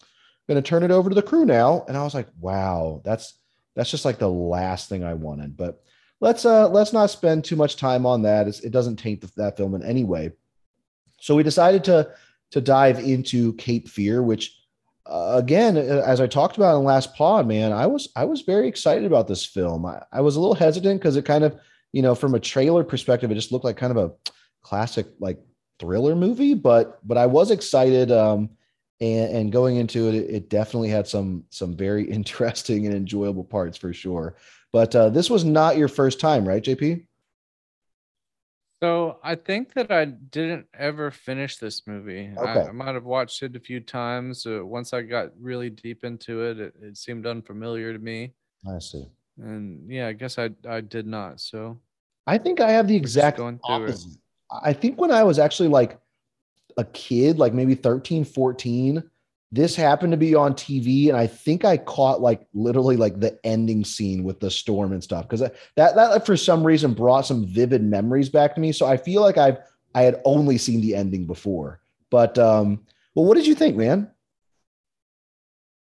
to 0.48 0.62
turn 0.62 0.82
it 0.82 0.90
over 0.90 1.08
to 1.08 1.14
the 1.14 1.22
crew 1.22 1.44
now. 1.44 1.84
And 1.88 1.96
I 1.96 2.04
was 2.04 2.14
like, 2.14 2.28
wow, 2.40 3.00
that's 3.04 3.34
that's 3.74 3.90
just 3.90 4.04
like 4.04 4.18
the 4.18 4.28
last 4.28 4.88
thing 4.88 5.04
I 5.04 5.14
wanted. 5.14 5.56
But 5.56 5.82
let's 6.20 6.44
uh 6.44 6.68
let's 6.68 6.92
not 6.92 7.10
spend 7.10 7.44
too 7.44 7.56
much 7.56 7.76
time 7.76 8.04
on 8.06 8.22
that. 8.22 8.46
It's, 8.46 8.60
it 8.60 8.70
doesn't 8.70 8.96
taint 8.96 9.20
the, 9.20 9.30
that 9.36 9.56
film 9.56 9.74
in 9.74 9.82
any 9.82 10.04
way. 10.04 10.32
So 11.20 11.34
we 11.34 11.42
decided 11.42 11.84
to 11.84 12.10
to 12.54 12.60
dive 12.60 13.00
into 13.00 13.52
Cape 13.54 13.88
Fear, 13.88 14.22
which 14.22 14.56
uh, 15.06 15.32
again, 15.34 15.76
as 15.76 16.20
I 16.20 16.28
talked 16.28 16.56
about 16.56 16.76
in 16.76 16.82
the 16.82 16.86
last 16.86 17.12
pod, 17.16 17.48
man, 17.48 17.72
I 17.72 17.88
was 17.88 18.10
I 18.14 18.24
was 18.26 18.42
very 18.42 18.68
excited 18.68 19.04
about 19.04 19.26
this 19.26 19.44
film. 19.44 19.84
I, 19.84 20.00
I 20.12 20.20
was 20.20 20.36
a 20.36 20.40
little 20.40 20.54
hesitant 20.54 21.00
because 21.00 21.16
it 21.16 21.24
kind 21.24 21.42
of, 21.42 21.58
you 21.90 22.00
know, 22.00 22.14
from 22.14 22.36
a 22.36 22.40
trailer 22.40 22.84
perspective, 22.84 23.32
it 23.32 23.34
just 23.34 23.50
looked 23.50 23.64
like 23.64 23.76
kind 23.76 23.90
of 23.90 23.96
a 23.96 24.12
classic 24.62 25.08
like 25.18 25.40
thriller 25.80 26.14
movie, 26.14 26.54
but 26.54 27.00
but 27.04 27.18
I 27.18 27.26
was 27.26 27.50
excited. 27.50 28.12
Um, 28.12 28.50
and, 29.00 29.36
and 29.36 29.52
going 29.52 29.74
into 29.74 30.08
it, 30.08 30.14
it 30.14 30.48
definitely 30.48 30.90
had 30.90 31.08
some 31.08 31.42
some 31.50 31.76
very 31.76 32.04
interesting 32.08 32.86
and 32.86 32.94
enjoyable 32.94 33.44
parts 33.44 33.76
for 33.76 33.92
sure. 33.92 34.36
But 34.72 34.94
uh, 34.94 35.10
this 35.10 35.28
was 35.28 35.44
not 35.44 35.76
your 35.76 35.88
first 35.88 36.20
time, 36.20 36.46
right, 36.46 36.62
JP? 36.62 37.04
So 38.84 39.16
I 39.22 39.34
think 39.34 39.72
that 39.72 39.90
I 39.90 40.04
didn't 40.04 40.66
ever 40.78 41.10
finish 41.10 41.56
this 41.56 41.86
movie. 41.86 42.30
Okay. 42.36 42.60
I, 42.60 42.68
I 42.68 42.72
might 42.72 42.94
have 42.94 43.04
watched 43.04 43.42
it 43.42 43.56
a 43.56 43.58
few 43.58 43.80
times. 43.80 44.44
Uh, 44.44 44.60
once 44.62 44.92
I 44.92 45.00
got 45.00 45.30
really 45.40 45.70
deep 45.70 46.04
into 46.04 46.42
it, 46.42 46.60
it, 46.60 46.74
it 46.82 46.96
seemed 46.98 47.26
unfamiliar 47.26 47.94
to 47.94 47.98
me. 47.98 48.34
I 48.68 48.78
see. 48.80 49.06
And 49.38 49.90
yeah, 49.90 50.08
I 50.08 50.12
guess 50.12 50.38
I 50.38 50.50
I 50.68 50.82
did 50.82 51.06
not. 51.06 51.40
So 51.40 51.78
I 52.26 52.36
think 52.36 52.60
I 52.60 52.72
have 52.72 52.86
the 52.86 52.94
exact 52.94 53.40
opposite. 53.40 54.10
It. 54.10 54.18
I 54.62 54.74
think 54.74 55.00
when 55.00 55.10
I 55.10 55.22
was 55.22 55.38
actually 55.38 55.70
like 55.70 55.98
a 56.76 56.84
kid, 56.84 57.38
like 57.38 57.54
maybe 57.54 57.74
13, 57.74 58.22
14, 58.22 59.02
this 59.54 59.76
happened 59.76 60.10
to 60.10 60.16
be 60.16 60.34
on 60.34 60.54
TV, 60.54 61.08
and 61.08 61.16
I 61.16 61.28
think 61.28 61.64
I 61.64 61.76
caught 61.76 62.20
like 62.20 62.44
literally 62.54 62.96
like 62.96 63.20
the 63.20 63.38
ending 63.44 63.84
scene 63.84 64.24
with 64.24 64.40
the 64.40 64.50
storm 64.50 64.92
and 64.92 65.02
stuff 65.02 65.28
because 65.28 65.40
that 65.76 65.94
that 65.94 66.26
for 66.26 66.36
some 66.36 66.66
reason 66.66 66.92
brought 66.92 67.26
some 67.26 67.46
vivid 67.46 67.80
memories 67.80 68.28
back 68.28 68.56
to 68.56 68.60
me. 68.60 68.72
So 68.72 68.84
I 68.84 68.96
feel 68.96 69.22
like 69.22 69.38
I've 69.38 69.58
I 69.94 70.02
had 70.02 70.20
only 70.24 70.58
seen 70.58 70.80
the 70.80 70.96
ending 70.96 71.26
before. 71.26 71.80
But 72.10 72.36
um, 72.36 72.80
well, 73.14 73.26
what 73.26 73.36
did 73.36 73.46
you 73.46 73.54
think, 73.54 73.76
man? 73.76 74.10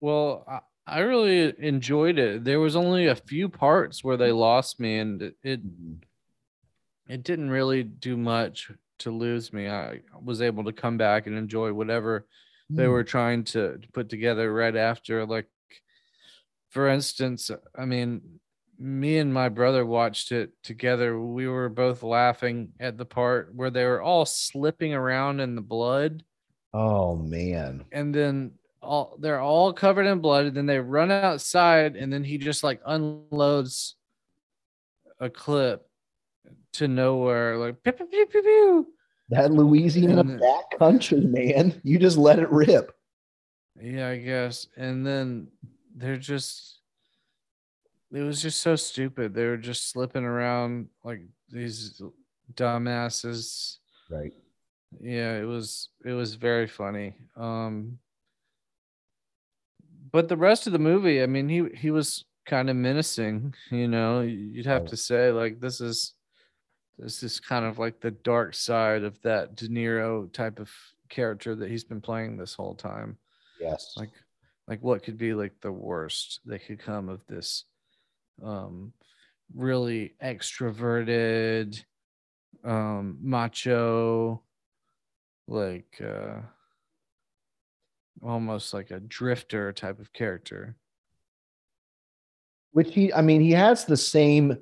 Well, 0.02 0.62
I, 0.86 0.98
really 0.98 1.54
enjoyed 1.58 2.18
it. 2.18 2.44
There 2.44 2.60
was 2.60 2.76
only 2.76 3.06
a 3.06 3.16
few 3.16 3.48
parts 3.48 4.04
where 4.04 4.18
they 4.18 4.30
lost 4.30 4.78
me, 4.78 4.98
and 4.98 5.22
it 5.42 5.62
it 7.08 7.22
didn't 7.22 7.48
really 7.48 7.82
do 7.82 8.18
much 8.18 8.70
to 8.98 9.10
lose 9.10 9.54
me. 9.54 9.70
I 9.70 10.00
was 10.22 10.42
able 10.42 10.64
to 10.64 10.72
come 10.72 10.98
back 10.98 11.26
and 11.26 11.38
enjoy 11.38 11.72
whatever 11.72 12.26
they 12.74 12.84
hmm. 12.84 12.90
were 12.90 13.04
trying 13.04 13.44
to 13.44 13.80
put 13.92 14.08
together 14.08 14.52
right 14.52 14.76
after 14.76 15.24
like 15.26 15.48
for 16.70 16.88
instance 16.88 17.50
i 17.78 17.84
mean 17.84 18.20
me 18.78 19.18
and 19.18 19.32
my 19.32 19.48
brother 19.48 19.86
watched 19.86 20.32
it 20.32 20.50
together 20.62 21.18
we 21.18 21.46
were 21.46 21.68
both 21.68 22.02
laughing 22.02 22.72
at 22.80 22.98
the 22.98 23.04
part 23.04 23.54
where 23.54 23.70
they 23.70 23.84
were 23.84 24.02
all 24.02 24.26
slipping 24.26 24.92
around 24.92 25.40
in 25.40 25.54
the 25.54 25.60
blood 25.60 26.24
oh 26.72 27.14
man 27.16 27.84
and 27.92 28.14
then 28.14 28.50
all 28.82 29.16
they're 29.20 29.40
all 29.40 29.72
covered 29.72 30.06
in 30.06 30.18
blood 30.18 30.46
and 30.46 30.56
then 30.56 30.66
they 30.66 30.78
run 30.78 31.10
outside 31.10 31.96
and 31.96 32.12
then 32.12 32.24
he 32.24 32.36
just 32.36 32.64
like 32.64 32.80
unloads 32.84 33.96
a 35.20 35.30
clip 35.30 35.88
to 36.72 36.88
nowhere 36.88 37.56
like 37.56 37.82
pew, 37.82 37.92
pew, 37.92 38.26
pew. 38.26 38.86
That 39.30 39.50
Louisiana 39.50 40.20
and, 40.20 40.40
back 40.40 40.78
country, 40.78 41.20
man. 41.20 41.80
You 41.82 41.98
just 41.98 42.18
let 42.18 42.38
it 42.38 42.50
rip. 42.50 42.92
Yeah, 43.80 44.08
I 44.08 44.18
guess. 44.18 44.66
And 44.76 45.06
then 45.06 45.48
they're 45.96 46.16
just 46.16 46.80
it 48.12 48.20
was 48.20 48.40
just 48.40 48.60
so 48.60 48.76
stupid. 48.76 49.34
They 49.34 49.46
were 49.46 49.56
just 49.56 49.90
slipping 49.90 50.24
around 50.24 50.88
like 51.02 51.22
these 51.50 52.00
dumbasses. 52.54 53.78
Right. 54.10 54.32
Yeah, 55.00 55.38
it 55.38 55.44
was 55.44 55.88
it 56.04 56.12
was 56.12 56.34
very 56.34 56.68
funny. 56.68 57.14
Um 57.36 57.98
but 60.12 60.28
the 60.28 60.36
rest 60.36 60.68
of 60.68 60.72
the 60.72 60.78
movie, 60.78 61.22
I 61.22 61.26
mean, 61.26 61.48
he 61.48 61.64
he 61.76 61.90
was 61.90 62.24
kind 62.46 62.70
of 62.70 62.76
menacing, 62.76 63.54
you 63.70 63.88
know. 63.88 64.20
You'd 64.20 64.66
have 64.66 64.84
to 64.86 64.96
say 64.96 65.32
like 65.32 65.58
this 65.58 65.80
is 65.80 66.14
this 66.98 67.22
is 67.22 67.40
kind 67.40 67.64
of 67.64 67.78
like 67.78 68.00
the 68.00 68.10
dark 68.10 68.54
side 68.54 69.02
of 69.02 69.20
that 69.22 69.56
De 69.56 69.68
Niro 69.68 70.32
type 70.32 70.58
of 70.60 70.70
character 71.08 71.54
that 71.54 71.70
he's 71.70 71.84
been 71.84 72.00
playing 72.00 72.36
this 72.36 72.54
whole 72.54 72.74
time. 72.74 73.18
Yes. 73.60 73.94
Like 73.96 74.10
like 74.66 74.82
what 74.82 75.02
could 75.02 75.18
be 75.18 75.34
like 75.34 75.52
the 75.60 75.72
worst 75.72 76.40
that 76.46 76.66
could 76.66 76.78
come 76.78 77.08
of 77.08 77.20
this 77.26 77.64
um 78.42 78.92
really 79.54 80.14
extroverted 80.22 81.82
um 82.64 83.18
macho 83.20 84.42
like 85.46 86.00
uh 86.02 86.40
almost 88.22 88.72
like 88.72 88.90
a 88.90 89.00
drifter 89.00 89.72
type 89.72 90.00
of 90.00 90.12
character 90.12 90.76
which 92.72 92.94
he 92.94 93.12
i 93.12 93.20
mean 93.20 93.40
he 93.40 93.52
has 93.52 93.84
the 93.84 93.96
same 93.96 94.56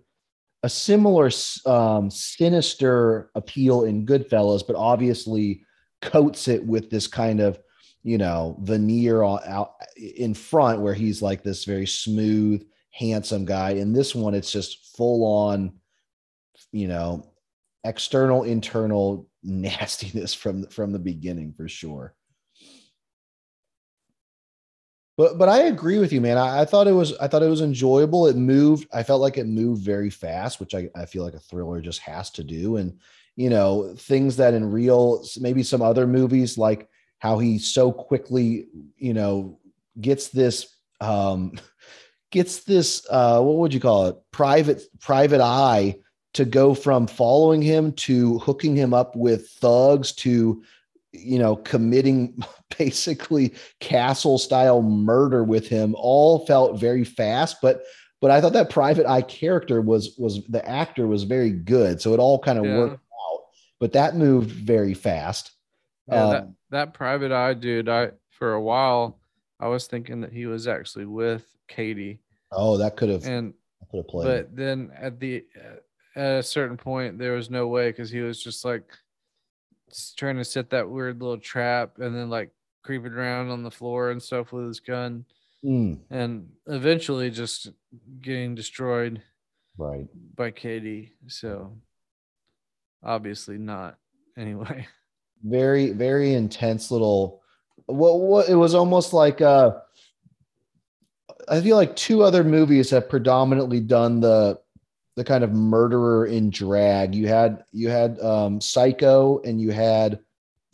a 0.63 0.69
similar 0.69 1.31
um, 1.67 2.11
sinister 2.11 3.31
appeal 3.35 3.85
in 3.85 4.07
Goodfellas, 4.07 4.67
but 4.67 4.77
obviously 4.77 5.65
coats 6.01 6.49
it 6.49 6.65
with 6.65 6.91
this 6.91 7.07
kind 7.07 7.41
of 7.41 7.59
you 8.03 8.19
know 8.19 8.57
veneer 8.61 9.23
out 9.23 9.75
in 9.97 10.35
front 10.35 10.81
where 10.81 10.95
he's 10.95 11.23
like 11.23 11.43
this 11.43 11.65
very 11.65 11.87
smooth 11.87 12.67
handsome 12.91 13.45
guy. 13.45 13.71
In 13.71 13.93
this 13.93 14.15
one 14.15 14.35
it's 14.35 14.53
just 14.53 14.97
full 14.97 15.25
on 15.25 15.73
you 16.73 16.89
know 16.89 17.25
external 17.85 18.45
internal 18.45 19.29
nastiness 19.43 20.35
from 20.35 20.67
from 20.67 20.93
the 20.93 20.99
beginning 20.99 21.53
for 21.53 21.69
sure 21.69 22.15
but 25.23 25.39
but 25.39 25.49
I 25.49 25.63
agree 25.63 25.99
with 25.99 26.13
you, 26.13 26.21
man. 26.21 26.37
I, 26.37 26.63
I, 26.63 26.65
thought 26.65 26.89
it 26.89 26.93
was 26.93 27.17
I 27.19 27.29
thought 27.29 27.45
it 27.45 27.49
was 27.49 27.61
enjoyable. 27.61 28.27
It 28.27 28.35
moved. 28.35 28.89
I 28.93 29.05
felt 29.05 29.21
like 29.21 29.39
it 29.39 29.47
moved 29.47 29.85
very 29.85 30.11
fast, 30.11 30.59
which 30.59 30.75
I, 30.75 30.89
I 30.97 31.07
feel 31.07 31.23
like 31.23 31.35
a 31.35 31.39
thriller 31.39 31.81
just 31.81 32.01
has 32.01 32.29
to 32.31 32.43
do. 32.43 32.77
And 32.77 32.99
you 33.37 33.49
know, 33.49 33.95
things 33.97 34.37
that 34.39 34.53
in 34.53 34.69
real 34.69 35.25
maybe 35.41 35.63
some 35.63 35.81
other 35.81 36.09
movies 36.09 36.59
like 36.59 36.89
how 37.21 37.39
he 37.39 37.61
so 37.61 37.93
quickly, 37.93 38.67
you 38.97 39.15
know, 39.15 39.61
gets 40.01 40.27
this 40.29 40.75
um 41.01 41.53
gets 42.33 42.65
this 42.65 43.07
uh 43.09 43.41
what 43.41 43.59
would 43.59 43.73
you 43.73 43.79
call 43.79 44.09
it? 44.09 44.17
Private 44.33 44.83
private 44.99 45.41
eye 45.41 46.01
to 46.33 46.45
go 46.45 46.75
from 46.75 47.07
following 47.07 47.63
him 47.63 47.93
to 47.93 48.41
hooking 48.41 48.75
him 48.75 48.93
up 48.93 49.15
with 49.15 49.51
thugs 49.51 50.11
to 50.15 50.65
you 51.13 51.39
know, 51.39 51.57
committing 51.57 52.43
basically 52.79 53.55
castle 53.81 54.39
style 54.39 54.83
murder 54.83 55.45
with 55.45 55.69
him 55.69 55.95
all 55.97 56.47
felt 56.47 56.79
very 56.79 57.05
fast, 57.05 57.57
but 57.63 57.83
but 58.21 58.31
I 58.31 58.41
thought 58.41 58.53
that 58.53 58.71
private 58.71 59.07
eye 59.07 59.23
character 59.23 59.81
was 59.81 60.15
was 60.17 60.45
the 60.47 60.67
actor 60.67 61.07
was 61.07 61.25
very 61.25 61.51
good. 61.51 62.01
So 62.01 62.15
it 62.15 62.21
all 62.21 62.39
kind 62.39 62.59
of 62.59 62.65
yeah. 62.65 62.79
worked 62.79 62.95
out. 62.95 63.41
But 63.81 63.93
that 63.95 64.15
moved 64.15 64.51
very 64.51 64.95
fast. 64.95 65.51
Yeah, 66.09 66.25
um, 66.25 66.31
that, 66.31 66.49
that 66.71 66.95
private 66.95 67.33
eye 67.33 67.55
dude, 67.55 67.89
I 67.89 68.13
for 68.31 68.55
a 68.55 68.63
while 68.63 69.19
I 69.59 69.69
was 69.69 69.87
thinking 69.87 70.21
that 70.23 70.33
he 70.33 70.47
was 70.47 70.67
actually 70.67 71.07
with 71.07 71.45
Cady. 71.69 72.21
Oh, 72.51 72.77
that 72.79 72.97
could 72.97 73.09
have 73.09 73.25
and 73.27 73.55
could 73.91 73.99
have 73.99 74.09
played. 74.09 74.27
But 74.27 74.57
then 74.57 74.93
at 74.97 75.19
the 75.19 75.45
at 76.15 76.39
a 76.39 76.43
certain 76.43 76.77
point, 76.77 77.19
there 77.19 77.33
was 77.33 77.51
no 77.51 77.69
way 77.69 77.91
because 77.91 78.11
he 78.11 78.21
was 78.21 78.43
just 78.43 78.65
like 78.65 78.85
trying 80.17 80.37
to 80.37 80.45
set 80.45 80.71
that 80.71 80.89
weird 80.89 81.21
little 81.21 81.39
trap 81.39 81.99
and 81.99 82.15
then 82.15 82.31
like 82.31 82.51
creeping 82.83 83.13
around 83.13 83.51
on 83.51 83.63
the 83.63 83.71
floor 83.71 84.11
and 84.11 84.23
stuff 84.23 84.53
with 84.53 84.67
his 84.67 84.81
gun 84.81 85.25
Mm, 85.65 86.01
and 86.11 86.49
eventually 86.67 87.31
just 87.31 87.71
getting 88.21 88.55
destroyed 88.55 89.23
right. 89.79 90.07
by 90.35 90.51
Cady. 90.51 91.13
So 91.29 91.77
obviously 93.03 93.59
not 93.59 93.97
anyway. 94.37 94.87
Very, 95.45 95.91
very 95.91 96.35
intense 96.35 96.91
little. 96.91 97.43
What? 97.87 98.21
What? 98.21 98.49
It 98.49 98.55
was 98.55 98.75
almost 98.75 99.13
like. 99.13 99.41
Uh, 99.41 99.73
I 101.49 101.61
feel 101.61 101.77
like 101.77 101.97
two 101.97 102.23
other 102.23 102.45
movies 102.45 102.91
have 102.91 103.09
predominantly 103.09 103.81
done 103.81 104.21
the 104.21 104.61
the 105.17 105.25
kind 105.25 105.45
of 105.45 105.53
murderer 105.53 106.27
in 106.27 106.51
drag. 106.51 107.15
You 107.15 107.29
had 107.29 107.65
you 107.73 107.91
had 107.91 108.19
um, 108.21 108.61
Psycho 108.61 109.41
and 109.45 109.61
you 109.61 109.71
had 109.71 110.21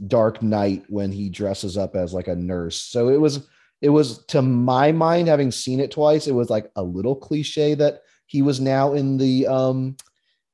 Dark 0.07 0.42
Knight 0.42 0.85
when 0.88 1.11
he 1.11 1.28
dresses 1.28 1.76
up 1.76 1.97
as 1.97 2.14
like 2.14 2.28
a 2.28 2.37
nurse. 2.37 2.80
So 2.80 3.09
it 3.09 3.21
was 3.21 3.49
it 3.80 3.90
was 3.90 4.25
to 4.26 4.42
my 4.42 4.92
mind, 4.92 5.28
having 5.28 5.50
seen 5.50 5.80
it 5.80 5.90
twice, 5.90 6.26
it 6.26 6.35
was 6.35 6.50
like 6.50 6.71
a 6.76 6.83
little 6.83 7.16
cliche 7.16 7.75
that 7.75 8.02
he 8.26 8.42
was 8.42 8.61
now 8.61 8.95
in 8.95 9.16
the 9.16 9.47
um 9.47 9.97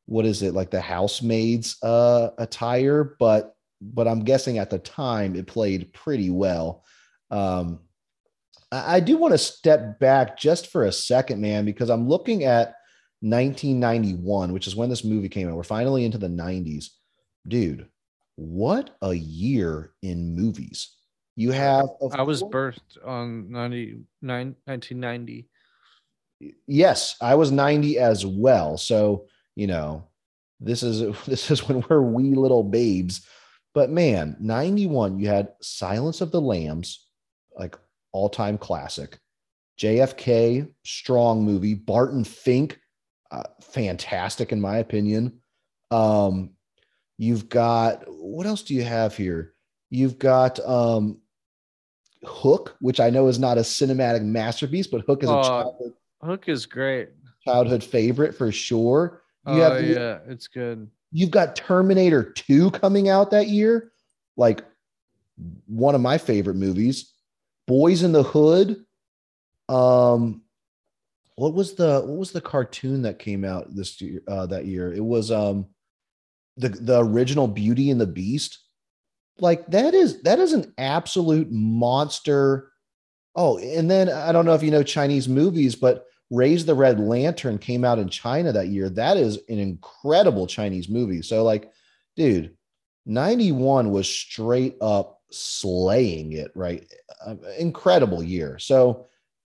what 0.07 0.27
is 0.27 0.43
it 0.43 0.55
like 0.55 0.71
the 0.71 0.81
housemaid's 0.81 1.83
uh 1.83 2.31
attire, 2.39 3.17
but 3.19 3.55
but 3.81 4.09
I'm 4.09 4.25
guessing 4.25 4.59
at 4.59 4.71
the 4.71 4.79
time 4.79 5.37
it 5.37 5.47
played 5.47 5.93
pretty 5.93 6.31
well. 6.31 6.85
Um 7.31 7.81
I, 8.73 8.97
I 8.97 9.01
do 9.01 9.19
want 9.19 9.33
to 9.33 9.39
step 9.39 9.99
back 10.01 10.39
just 10.39 10.69
for 10.69 10.85
a 10.85 10.93
second, 10.93 11.41
man, 11.41 11.65
because 11.65 11.91
I'm 11.91 12.09
looking 12.09 12.45
at 12.45 12.75
1991, 13.25 14.53
which 14.53 14.67
is 14.67 14.77
when 14.77 14.91
this 14.91 15.05
movie 15.05 15.29
came 15.29 15.49
out. 15.49 15.57
We're 15.57 15.63
finally 15.63 16.05
into 16.05 16.19
the 16.19 16.29
90s. 16.29 16.91
Dude, 17.49 17.89
what 18.37 18.97
a 19.03 19.15
year 19.15 19.93
in 20.03 20.35
movies. 20.35 20.95
You 21.37 21.51
have 21.53 21.87
I 22.13 22.23
was 22.23 22.41
course- 22.41 22.77
birthed 22.77 23.07
on 23.07 23.51
99 23.51 24.55
1990. 24.67 25.49
yes, 26.67 27.17
I 27.21 27.35
was 27.35 27.51
90 27.51 27.99
as 27.99 28.25
well. 28.27 28.77
So, 28.77 29.27
you 29.57 29.67
know, 29.67 30.09
this 30.61 30.83
is 30.83 31.01
this 31.27 31.51
is 31.51 31.67
when 31.67 31.85
we're 31.89 32.03
wee 32.03 32.35
little 32.35 32.63
babes. 32.63 33.27
But 33.73 33.91
man, 33.91 34.37
91, 34.39 35.19
you 35.19 35.27
had 35.27 35.49
Silence 35.61 36.21
of 36.21 36.31
the 36.31 36.41
Lambs, 36.41 37.07
like 37.57 37.77
all-time 38.13 38.57
classic. 38.59 39.19
JFK, 39.81 40.69
strong 40.85 41.45
movie. 41.45 41.75
Barton 41.75 42.23
Fink, 42.23 42.79
uh, 43.35 43.43
fantastic 43.61 44.53
in 44.53 44.61
my 44.61 44.79
opinion. 44.79 45.41
Um, 45.91 46.51
you've 47.19 47.49
got 47.49 48.05
what 48.07 48.47
else 48.47 48.63
do 48.63 48.75
you 48.75 48.83
have 48.85 49.17
here? 49.17 49.55
You've 49.91 50.19
got 50.19 50.59
um 50.61 51.19
Hook, 52.25 52.77
which 52.81 53.01
I 53.01 53.11
know 53.11 53.29
is 53.29 53.39
not 53.39 53.59
a 53.59 53.63
cinematic 53.63 54.23
masterpiece, 54.23 54.87
but 54.87 55.03
Hook 55.03 55.23
is 55.23 55.31
a 55.31 55.35
Oh, 55.35 55.43
childhood, 55.43 55.93
Hook 56.23 56.49
is 56.49 56.65
great. 56.67 57.11
childhood 57.45 57.85
favorite 57.85 58.35
for 58.35 58.51
sure. 58.51 59.23
You 59.47 59.53
oh 59.63 59.71
have 59.75 59.85
yeah, 59.87 60.21
it's 60.27 60.49
good. 60.49 60.89
you've 61.13 61.31
got 61.31 61.55
Terminator 61.55 62.23
2 62.33 62.71
coming 62.71 63.09
out 63.11 63.31
that 63.33 63.49
year, 63.49 63.93
like 64.37 64.65
one 65.67 65.95
of 65.95 66.01
my 66.01 66.17
favorite 66.19 66.57
movies. 66.57 67.13
Boyz 67.69 68.03
n 68.05 68.13
the 68.13 68.23
Hood. 68.23 68.85
Um 69.69 70.44
what 71.37 71.55
was 71.55 71.75
the 71.75 72.01
what 72.01 72.19
was 72.19 72.33
the 72.33 72.41
cartoon 72.41 73.03
that 73.03 73.19
came 73.19 73.45
out 73.45 73.75
this 73.75 74.01
year 74.01 74.21
uh 74.29 74.47
that 74.47 74.67
year? 74.67 74.93
It 74.93 75.05
was 75.05 75.31
um 75.31 75.67
the 76.57 76.69
the 76.69 77.05
original 77.05 77.49
Beauty 77.49 77.91
and 77.91 78.01
the 78.01 78.07
Beast. 78.07 78.59
Like 79.39 79.67
that 79.69 79.95
is 79.95 80.23
that 80.23 80.39
is 80.39 80.53
an 80.53 80.73
absolute 80.79 81.51
monster. 81.51 82.71
Oh, 83.35 83.59
and 83.59 83.91
then 83.91 84.09
I 84.09 84.31
don't 84.31 84.47
know 84.47 84.55
if 84.55 84.63
you 84.63 84.71
know 84.71 84.85
Chinese 84.85 85.29
movies, 85.29 85.75
but 85.75 86.07
Raise 86.31 86.65
the 86.65 86.75
Red 86.75 87.01
Lantern 87.01 87.59
came 87.59 87.85
out 87.85 87.99
in 87.99 88.09
China 88.09 88.53
that 88.53 88.69
year. 88.69 88.89
That 88.89 89.17
is 89.17 89.39
an 89.49 89.59
incredible 89.59 90.47
Chinese 90.47 90.89
movie. 90.89 91.23
So, 91.23 91.45
like, 91.45 91.71
dude, 92.17 92.57
91 93.07 93.91
was 93.91 94.09
straight 94.09 94.77
up 94.81 95.21
slaying 95.31 96.33
it, 96.33 96.51
right? 96.55 96.91
Uh, 97.25 97.37
incredible 97.59 98.23
year. 98.23 98.59
So, 98.59 99.07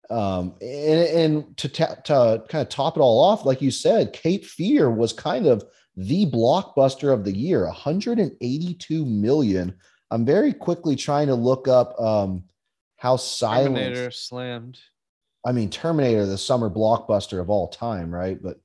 um, 0.09 0.55
and, 0.61 0.99
and 0.99 1.57
to, 1.57 1.69
ta- 1.69 1.95
to 2.05 2.43
kind 2.49 2.61
of 2.61 2.69
top 2.69 2.97
it 2.97 2.99
all 2.99 3.23
off, 3.23 3.45
like 3.45 3.61
you 3.61 3.71
said, 3.71 4.13
Cape 4.13 4.45
Fear 4.45 4.89
was 4.89 5.13
kind 5.13 5.45
of 5.45 5.63
the 5.95 6.25
blockbuster 6.27 7.13
of 7.13 7.23
the 7.23 7.35
year 7.35 7.65
182 7.65 9.05
million. 9.05 9.75
I'm 10.11 10.25
very 10.25 10.53
quickly 10.53 10.95
trying 10.95 11.27
to 11.27 11.35
look 11.35 11.67
up 11.67 11.99
um, 11.99 12.45
how 12.97 13.17
silent. 13.17 13.75
Terminator 13.75 14.11
slammed. 14.11 14.79
I 15.45 15.51
mean, 15.51 15.69
Terminator, 15.69 16.25
the 16.25 16.37
summer 16.37 16.69
blockbuster 16.69 17.39
of 17.39 17.49
all 17.49 17.69
time, 17.69 18.13
right? 18.13 18.41
But 18.41 18.59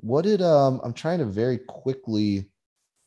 what 0.00 0.22
did 0.22 0.42
um 0.42 0.80
I'm 0.84 0.92
trying 0.92 1.18
to 1.18 1.24
very 1.24 1.58
quickly 1.58 2.50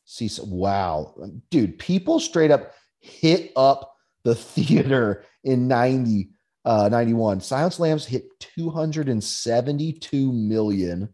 see 0.06 0.28
some, 0.28 0.52
wow, 0.52 1.15
dude, 1.50 1.80
people 1.80 2.20
straight 2.20 2.52
up 2.52 2.74
hit 3.00 3.52
up 3.56 3.96
the 4.24 4.36
theater 4.36 5.24
in 5.44 5.67
90 5.67 6.30
uh 6.65 6.89
91. 6.89 7.41
Silence 7.41 7.80
Lambs 7.80 8.06
hit 8.06 8.26
272 8.39 10.32
million. 10.32 11.10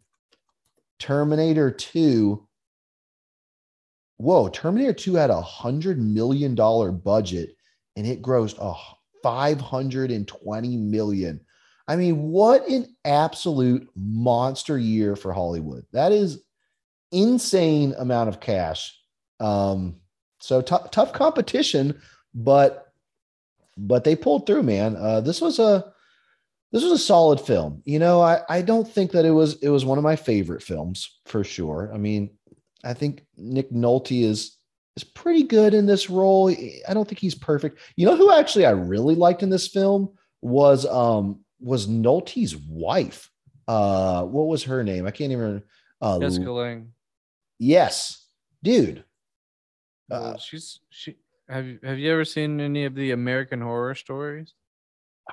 Terminator 0.99 1.71
2 1.71 2.47
Whoa, 4.17 4.49
Terminator 4.49 4.93
2 4.93 5.13
had 5.13 5.29
a 5.29 5.41
hundred 5.41 5.99
million 5.99 6.55
dollar 6.55 6.91
budget 6.91 7.55
and 7.95 8.05
it 8.05 8.21
grossed 8.21 8.57
a 8.59 8.75
520 9.23 10.77
million. 10.77 11.39
I 11.87 11.95
mean, 11.95 12.23
what 12.23 12.67
an 12.67 12.95
absolute 13.05 13.87
monster 13.95 14.77
year 14.77 15.15
for 15.15 15.33
Hollywood. 15.33 15.85
That 15.93 16.11
is 16.11 16.43
insane 17.11 17.93
amount 17.97 18.29
of 18.29 18.39
cash. 18.39 18.99
Um, 19.39 19.97
so 20.39 20.61
tough, 20.61 20.91
tough 20.91 21.13
competition, 21.13 22.01
but 22.33 22.86
but 23.77 24.03
they 24.03 24.15
pulled 24.15 24.45
through, 24.45 24.63
man. 24.63 24.95
Uh, 24.95 25.21
this 25.21 25.41
was 25.41 25.59
a 25.59 25.93
this 26.71 26.83
was 26.83 26.91
a 26.91 26.97
solid 26.97 27.39
film. 27.39 27.81
You 27.85 27.99
know, 27.99 28.21
I 28.21 28.41
I 28.49 28.61
don't 28.61 28.87
think 28.87 29.11
that 29.11 29.25
it 29.25 29.31
was 29.31 29.61
it 29.61 29.69
was 29.69 29.85
one 29.85 29.97
of 29.97 30.03
my 30.03 30.15
favorite 30.15 30.63
films 30.63 31.19
for 31.25 31.43
sure. 31.43 31.91
I 31.93 31.97
mean, 31.97 32.31
I 32.83 32.93
think 32.93 33.25
Nick 33.37 33.71
Nolte 33.71 34.23
is 34.23 34.57
is 34.95 35.03
pretty 35.03 35.43
good 35.43 35.73
in 35.73 35.85
this 35.85 36.09
role. 36.09 36.49
I 36.49 36.93
don't 36.93 37.07
think 37.07 37.19
he's 37.19 37.35
perfect. 37.35 37.79
You 37.95 38.05
know 38.07 38.15
who 38.15 38.33
actually 38.33 38.65
I 38.65 38.71
really 38.71 39.15
liked 39.15 39.43
in 39.43 39.49
this 39.49 39.67
film 39.67 40.09
was 40.41 40.85
um 40.85 41.41
was 41.59 41.87
Nolte's 41.87 42.55
wife. 42.55 43.31
Uh, 43.67 44.23
what 44.23 44.47
was 44.47 44.63
her 44.63 44.83
name? 44.83 45.05
I 45.05 45.11
can't 45.11 45.31
even. 45.31 45.63
Uh, 46.01 46.19
Jessica 46.19 46.51
Lange. 46.51 46.91
yes, 47.59 48.25
dude. 48.63 49.03
Uh, 50.09 50.37
she's 50.37 50.79
she. 50.89 51.17
Have 51.49 51.65
you 51.65 51.79
have 51.83 51.97
you 51.97 52.11
ever 52.11 52.25
seen 52.25 52.59
any 52.59 52.85
of 52.85 52.95
the 52.95 53.11
American 53.11 53.61
Horror 53.61 53.95
Stories? 53.95 54.53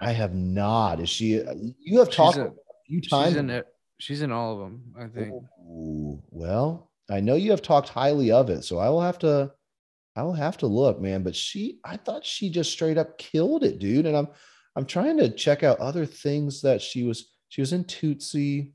I 0.00 0.12
have 0.12 0.34
not. 0.34 1.00
Is 1.00 1.08
she? 1.08 1.40
Uh, 1.40 1.54
you 1.80 1.98
have 1.98 2.08
She's 2.08 2.16
talked 2.16 2.36
in- 2.36 2.46
a 2.46 2.52
few 2.86 3.00
times. 3.00 3.30
She's 3.32 3.36
in. 3.36 3.62
She's 3.98 4.22
in 4.22 4.32
all 4.32 4.54
of 4.54 4.58
them. 4.60 4.82
I 4.98 5.06
think. 5.06 5.32
Ooh, 5.60 6.22
well, 6.30 6.90
I 7.10 7.20
know 7.20 7.34
you 7.34 7.50
have 7.50 7.62
talked 7.62 7.88
highly 7.88 8.30
of 8.30 8.50
it, 8.50 8.62
so 8.64 8.78
I 8.78 8.88
will 8.88 9.00
have 9.00 9.18
to. 9.20 9.52
I 10.16 10.22
will 10.22 10.32
have 10.32 10.56
to 10.58 10.66
look, 10.68 11.00
man. 11.00 11.24
But 11.24 11.34
she, 11.34 11.80
I 11.84 11.96
thought 11.96 12.24
she 12.24 12.48
just 12.48 12.70
straight 12.70 12.98
up 12.98 13.18
killed 13.18 13.64
it, 13.64 13.80
dude. 13.80 14.06
And 14.06 14.16
I'm, 14.16 14.28
I'm 14.76 14.86
trying 14.86 15.16
to 15.18 15.28
check 15.28 15.64
out 15.64 15.80
other 15.80 16.06
things 16.06 16.60
that 16.62 16.80
she 16.80 17.02
was. 17.02 17.32
She 17.48 17.60
was 17.60 17.72
in 17.72 17.84
Tootsie. 17.84 18.72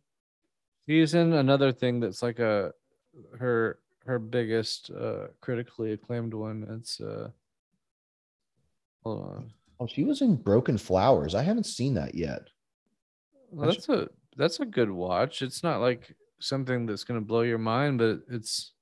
She's 0.87 1.13
in 1.13 1.33
another 1.33 1.71
thing 1.71 1.99
that's 2.01 2.21
like 2.21 2.39
a 2.39 2.73
her 3.37 3.79
her 4.09 4.19
biggest 4.19 4.89
uh 4.89 5.27
critically 5.39 5.93
acclaimed 5.93 6.33
one. 6.33 6.67
It's 6.79 6.99
uh 6.99 7.29
hold 9.03 9.21
on. 9.21 9.53
Oh, 9.79 9.87
she 9.87 10.03
was 10.03 10.21
in 10.21 10.35
Broken 10.35 10.77
Flowers. 10.77 11.35
I 11.35 11.43
haven't 11.43 11.67
seen 11.67 11.93
that 11.93 12.15
yet. 12.15 12.49
Well, 13.51 13.69
that's 13.69 13.87
a 13.87 14.09
that's 14.35 14.59
a 14.59 14.65
good 14.65 14.89
watch. 14.89 15.43
It's 15.43 15.61
not 15.61 15.79
like 15.79 16.15
something 16.39 16.87
that's 16.87 17.03
gonna 17.03 17.21
blow 17.21 17.41
your 17.41 17.59
mind, 17.59 17.99
but 17.99 18.21
it's 18.29 18.73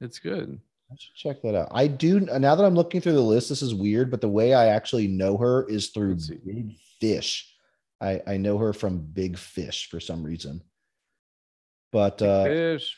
it's 0.00 0.20
good. 0.20 0.60
I 0.90 0.94
should 0.96 1.16
check 1.16 1.42
that 1.42 1.56
out. 1.56 1.68
I 1.72 1.88
do 1.88 2.20
now 2.20 2.54
that 2.54 2.64
I'm 2.64 2.76
looking 2.76 3.00
through 3.00 3.12
the 3.12 3.20
list. 3.20 3.48
This 3.48 3.62
is 3.62 3.74
weird, 3.74 4.12
but 4.12 4.20
the 4.20 4.28
way 4.28 4.54
I 4.54 4.68
actually 4.68 5.08
know 5.08 5.36
her 5.36 5.68
is 5.68 5.88
through 5.88 6.18
Big 6.46 6.76
Fish. 7.00 7.52
I 8.00 8.22
I 8.28 8.36
know 8.36 8.58
her 8.58 8.72
from 8.72 9.00
Big 9.00 9.36
Fish 9.36 9.90
for 9.90 9.98
some 9.98 10.22
reason. 10.22 10.62
But 11.90 12.18
Big 12.18 12.28
uh 12.28 12.44
Fish. 12.44 12.96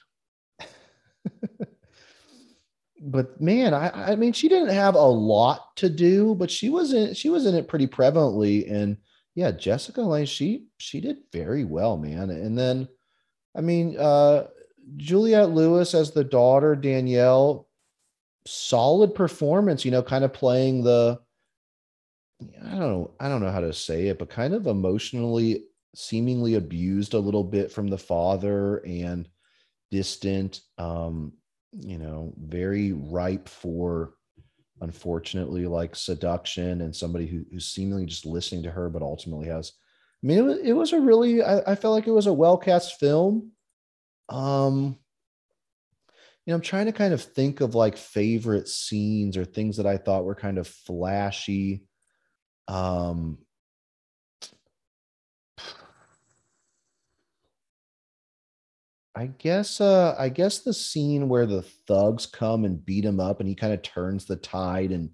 but 3.00 3.40
man, 3.40 3.74
I 3.74 4.12
I 4.12 4.16
mean 4.16 4.32
she 4.32 4.48
didn't 4.48 4.74
have 4.74 4.94
a 4.94 4.98
lot 4.98 5.76
to 5.76 5.88
do, 5.88 6.34
but 6.34 6.50
she 6.50 6.68
was 6.68 6.92
in 6.92 7.14
she 7.14 7.30
was 7.30 7.46
in 7.46 7.54
it 7.54 7.68
pretty 7.68 7.86
prevalently. 7.86 8.70
And 8.70 8.96
yeah, 9.34 9.50
Jessica 9.50 10.02
Lange, 10.02 10.26
she 10.26 10.66
she 10.78 11.00
did 11.00 11.18
very 11.32 11.64
well, 11.64 11.96
man. 11.96 12.30
And 12.30 12.58
then 12.58 12.88
I 13.56 13.60
mean 13.60 13.96
uh 13.98 14.46
Juliette 14.96 15.50
Lewis 15.50 15.94
as 15.94 16.10
the 16.10 16.24
daughter, 16.24 16.74
Danielle, 16.74 17.68
solid 18.46 19.14
performance, 19.14 19.84
you 19.84 19.90
know, 19.90 20.02
kind 20.02 20.24
of 20.24 20.32
playing 20.32 20.82
the 20.82 21.20
I 22.64 22.70
don't 22.70 22.80
know, 22.80 23.10
I 23.20 23.28
don't 23.28 23.42
know 23.42 23.50
how 23.50 23.60
to 23.60 23.72
say 23.72 24.08
it, 24.08 24.18
but 24.18 24.30
kind 24.30 24.54
of 24.54 24.66
emotionally 24.66 25.64
seemingly 25.94 26.54
abused 26.54 27.14
a 27.14 27.18
little 27.18 27.44
bit 27.44 27.70
from 27.70 27.88
the 27.88 27.98
father 27.98 28.78
and 28.86 29.28
distant 29.90 30.60
um 30.78 31.32
you 31.72 31.98
know, 31.98 32.34
very 32.36 32.92
ripe 32.92 33.48
for 33.48 34.14
unfortunately 34.80 35.66
like 35.66 35.94
seduction 35.94 36.80
and 36.80 36.96
somebody 36.96 37.26
who, 37.26 37.44
who's 37.52 37.66
seemingly 37.66 38.06
just 38.06 38.26
listening 38.26 38.62
to 38.62 38.70
her 38.70 38.88
but 38.88 39.02
ultimately 39.02 39.46
has 39.46 39.72
I 40.22 40.26
mean, 40.26 40.38
it 40.38 40.42
was, 40.42 40.58
it 40.58 40.72
was 40.72 40.92
a 40.92 41.00
really, 41.00 41.42
I, 41.42 41.72
I 41.72 41.74
felt 41.74 41.94
like 41.94 42.06
it 42.06 42.12
was 42.12 42.26
a 42.26 42.32
well 42.32 42.58
cast 42.58 43.00
film. 43.00 43.52
Um, 44.28 44.98
you 46.44 46.52
know, 46.52 46.56
I'm 46.56 46.60
trying 46.60 46.86
to 46.86 46.92
kind 46.92 47.14
of 47.14 47.22
think 47.22 47.60
of 47.60 47.74
like 47.74 47.96
favorite 47.96 48.68
scenes 48.68 49.36
or 49.36 49.44
things 49.44 49.78
that 49.78 49.86
I 49.86 49.96
thought 49.96 50.24
were 50.24 50.34
kind 50.34 50.58
of 50.58 50.66
flashy. 50.66 51.84
Um, 52.68 53.38
I 59.20 59.26
guess 59.26 59.82
uh 59.82 60.14
I 60.18 60.30
guess 60.30 60.60
the 60.60 60.72
scene 60.72 61.28
where 61.28 61.44
the 61.44 61.60
thugs 61.60 62.24
come 62.24 62.64
and 62.64 62.82
beat 62.82 63.04
him 63.04 63.20
up 63.20 63.40
and 63.40 63.48
he 63.48 63.54
kind 63.54 63.74
of 63.74 63.82
turns 63.82 64.24
the 64.24 64.36
tide 64.36 64.92
and 64.92 65.10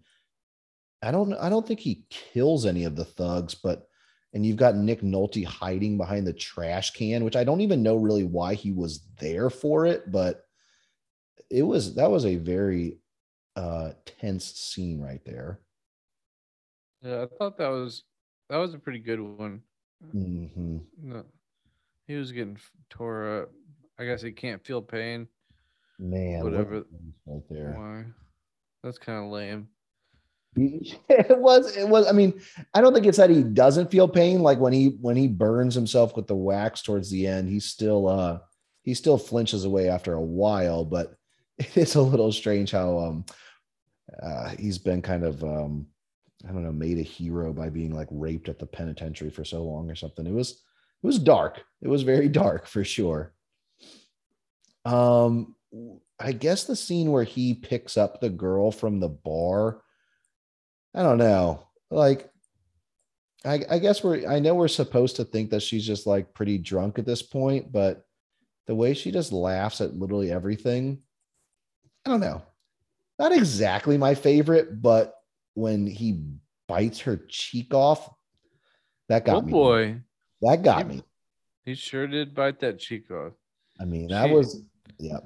I 1.03 1.11
don't 1.11 1.33
I 1.35 1.49
don't 1.49 1.67
think 1.67 1.81
he 1.81 2.07
kills 2.09 2.67
any 2.67 2.85
of 2.85 2.95
the 2.95 3.05
thugs, 3.05 3.57
but 3.57 3.89
and 4.33 4.47
you've 4.47 4.59
got 4.59 4.77
Nick 4.77 5.01
Nolte 5.01 5.45
hiding 5.45 5.97
behind 5.97 6.25
the 6.25 6.33
trash 6.33 6.93
can, 6.93 7.25
which 7.25 7.35
I 7.35 7.43
don't 7.43 7.63
even 7.63 7.83
know 7.83 7.97
really 7.97 8.23
why 8.23 8.55
he 8.55 8.71
was 8.71 9.01
there 9.19 9.51
for 9.51 9.87
it, 9.87 10.13
but 10.13 10.45
it 11.51 11.63
was 11.65 11.97
that 11.97 12.11
was 12.11 12.27
a 12.27 12.37
very 12.37 13.01
uh 13.57 13.91
tense 14.21 14.45
scene 14.55 15.01
right 15.01 15.25
there. 15.25 15.63
Yeah, 17.03 17.23
I 17.25 17.27
thought 17.39 17.59
that 17.59 17.71
was 17.71 18.05
that 18.51 18.59
was 18.59 18.73
a 18.73 18.79
pretty 18.79 19.01
good 19.01 19.21
one. 19.21 19.63
hmm 20.13 20.79
No, 21.03 21.25
he 22.07 22.15
was 22.15 22.31
getting 22.31 22.59
tore 22.89 23.43
up. 23.43 23.51
I 23.99 24.05
guess 24.05 24.23
he 24.23 24.33
can't 24.33 24.65
feel 24.65 24.83
pain. 24.83 25.29
Man, 25.99 26.45
Whatever. 26.45 26.85
right 27.27 27.43
there. 27.49 27.73
Why? 27.77 28.05
That's 28.83 28.99
kind 28.99 29.25
of 29.25 29.31
lame. 29.31 29.69
it 30.57 31.39
was 31.39 31.77
it 31.77 31.87
was 31.87 32.07
i 32.09 32.13
mean 32.13 32.33
i 32.73 32.81
don't 32.81 32.95
think 32.95 33.05
it's 33.05 33.19
that 33.19 33.29
he 33.29 33.43
doesn't 33.43 33.91
feel 33.91 34.09
pain 34.09 34.41
like 34.41 34.59
when 34.59 34.73
he 34.73 34.97
when 35.03 35.15
he 35.15 35.29
burns 35.29 35.75
himself 35.75 36.17
with 36.17 36.27
the 36.27 36.35
wax 36.35 36.81
towards 36.81 37.11
the 37.11 37.27
end 37.27 37.47
he 37.47 37.61
still 37.61 38.09
uh 38.09 38.39
he 38.83 38.95
still 38.95 39.19
flinches 39.19 39.67
away 39.67 39.91
after 39.91 40.15
a 40.15 40.21
while 40.21 40.83
but 40.83 41.15
it's 41.59 41.97
a 41.97 42.01
little 42.01 42.33
strange 42.33 42.71
how 42.71 42.99
um 42.99 43.27
uh 44.23 44.49
he's 44.59 44.79
been 44.79 45.03
kind 45.03 45.25
of 45.25 45.45
um 45.45 45.87
i 46.49 46.53
don't 46.53 46.65
know 46.65 46.73
made 46.73 46.99
a 46.99 47.03
hero 47.03 47.53
by 47.53 47.69
being 47.69 47.95
like 47.95 48.09
raped 48.11 48.49
at 48.49 48.59
the 48.59 48.65
penitentiary 48.65 49.29
for 49.29 49.45
so 49.45 49.63
long 49.63 49.91
or 49.91 49.95
something 49.95 50.27
it 50.27 50.33
was 50.33 50.53
it 50.53 51.07
was 51.07 51.19
dark 51.19 51.61
it 51.83 51.89
was 51.89 52.03
very 52.03 52.29
dark 52.31 52.67
for 52.67 52.83
sure 52.83 53.35
um 54.87 55.55
i 56.21 56.33
guess 56.33 56.65
the 56.65 56.77
scene 56.77 57.11
where 57.13 57.25
he 57.25 57.53
picks 57.55 57.97
up 57.97 58.21
the 58.21 58.31
girl 58.31 58.71
from 58.71 59.01
the 59.01 59.09
bar 59.09 59.83
I 60.95 61.03
don't 61.03 61.19
know. 61.19 61.67
Like, 61.91 62.31
I, 63.45 63.61
I 63.69 63.79
guess 63.79 64.03
we're, 64.03 64.27
I 64.27 64.39
know 64.39 64.55
we're 64.55 64.67
supposed 64.67 65.17
to 65.17 65.25
think 65.27 65.51
that 65.51 65.61
she's 65.63 65.87
just 65.87 66.07
like 66.07 66.33
pretty 66.33 66.57
drunk 66.57 66.99
at 66.99 67.05
this 67.05 67.21
point, 67.21 67.71
but 67.71 68.07
the 68.67 68.75
way 68.75 68.95
she 68.95 69.11
just 69.13 69.31
laughs 69.31 69.83
at 69.83 69.95
literally 69.95 70.33
everything, 70.33 71.03
I 72.07 72.11
don't 72.11 72.21
know. 72.21 72.41
Not 73.19 73.33
exactly 73.33 73.99
my 73.99 74.15
favorite, 74.15 74.81
but 74.81 75.15
when 75.53 75.87
he 75.87 76.23
bites 76.67 77.01
her 77.01 77.19
cheek 77.29 77.75
off, 77.75 78.09
that 79.11 79.27
got 79.27 79.37
oh 79.37 79.43
me. 79.43 79.53
boy, 79.53 80.01
That 80.41 80.63
got 80.63 80.87
He- 80.91 80.97
me. 80.97 81.03
he 81.67 81.75
sure 81.75 82.07
did 82.07 82.35
bite 82.35 82.61
that 82.61 82.79
cheek 82.79 83.11
off. 83.11 83.35
I 83.79 83.85
mean, 83.85 84.09
that 84.09 84.31
was, 84.31 84.63
yeah, 84.99 85.19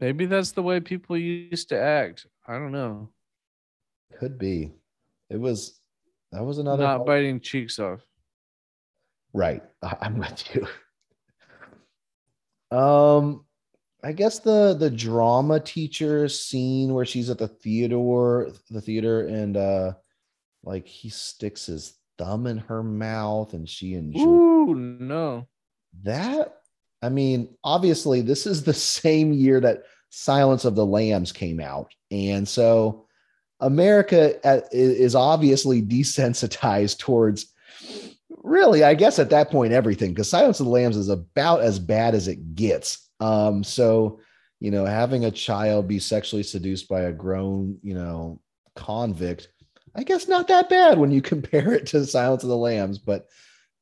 Maybe 0.00 0.26
that's 0.26 0.52
the 0.52 0.62
way 0.62 0.80
people 0.80 1.16
used 1.16 1.68
to 1.70 1.80
act. 1.80 2.26
I 2.46 2.54
don't 2.54 2.72
know. 2.72 3.10
could 4.18 4.38
be. 4.38 4.72
It 5.30 5.38
was, 5.38 5.80
that 6.32 6.44
was 6.44 6.58
another. 6.58 6.82
Not 6.82 7.06
biting 7.06 7.40
cheeks 7.40 7.78
off. 7.78 8.00
Right. 9.32 9.62
I'm 10.00 10.18
with 10.18 10.44
you. 10.54 10.66
Um, 12.76 13.44
I 14.02 14.12
guess 14.12 14.40
the 14.40 14.74
the 14.78 14.90
drama 14.90 15.60
teacher 15.60 16.28
scene 16.28 16.92
where 16.92 17.06
she's 17.06 17.30
at 17.30 17.38
the 17.38 17.48
theater, 17.48 18.50
the 18.70 18.80
theater, 18.80 19.26
and 19.26 19.56
uh 19.56 19.92
like 20.62 20.86
he 20.86 21.08
sticks 21.08 21.66
his 21.66 21.94
thumb 22.18 22.46
in 22.46 22.58
her 22.58 22.82
mouth 22.82 23.54
and 23.54 23.68
she 23.68 23.94
enjoys 23.94 24.22
Ooh, 24.22 24.74
no. 24.74 25.46
that. 26.02 26.58
I 27.04 27.10
mean, 27.10 27.54
obviously, 27.62 28.22
this 28.22 28.46
is 28.46 28.64
the 28.64 28.74
same 28.74 29.32
year 29.32 29.60
that 29.60 29.82
Silence 30.10 30.64
of 30.64 30.74
the 30.74 30.86
Lambs 30.86 31.32
came 31.32 31.60
out. 31.60 31.92
And 32.10 32.46
so 32.48 33.06
America 33.60 34.38
is 34.72 35.14
obviously 35.14 35.82
desensitized 35.82 36.98
towards 36.98 37.52
really, 38.42 38.84
I 38.84 38.94
guess 38.94 39.18
at 39.18 39.30
that 39.30 39.50
point, 39.50 39.72
everything, 39.72 40.10
because 40.10 40.30
Silence 40.30 40.60
of 40.60 40.66
the 40.66 40.72
Lambs 40.72 40.96
is 40.96 41.08
about 41.08 41.62
as 41.62 41.78
bad 41.78 42.14
as 42.14 42.28
it 42.28 42.54
gets. 42.54 43.08
Um, 43.20 43.64
so, 43.64 44.20
you 44.60 44.70
know, 44.70 44.84
having 44.84 45.24
a 45.24 45.30
child 45.30 45.88
be 45.88 45.98
sexually 45.98 46.42
seduced 46.42 46.88
by 46.88 47.02
a 47.02 47.12
grown, 47.12 47.78
you 47.82 47.94
know, 47.94 48.40
convict, 48.76 49.48
I 49.94 50.02
guess 50.02 50.28
not 50.28 50.48
that 50.48 50.68
bad 50.68 50.98
when 50.98 51.10
you 51.10 51.22
compare 51.22 51.72
it 51.72 51.86
to 51.88 52.06
Silence 52.06 52.42
of 52.42 52.48
the 52.48 52.56
Lambs, 52.56 52.98
but 52.98 53.26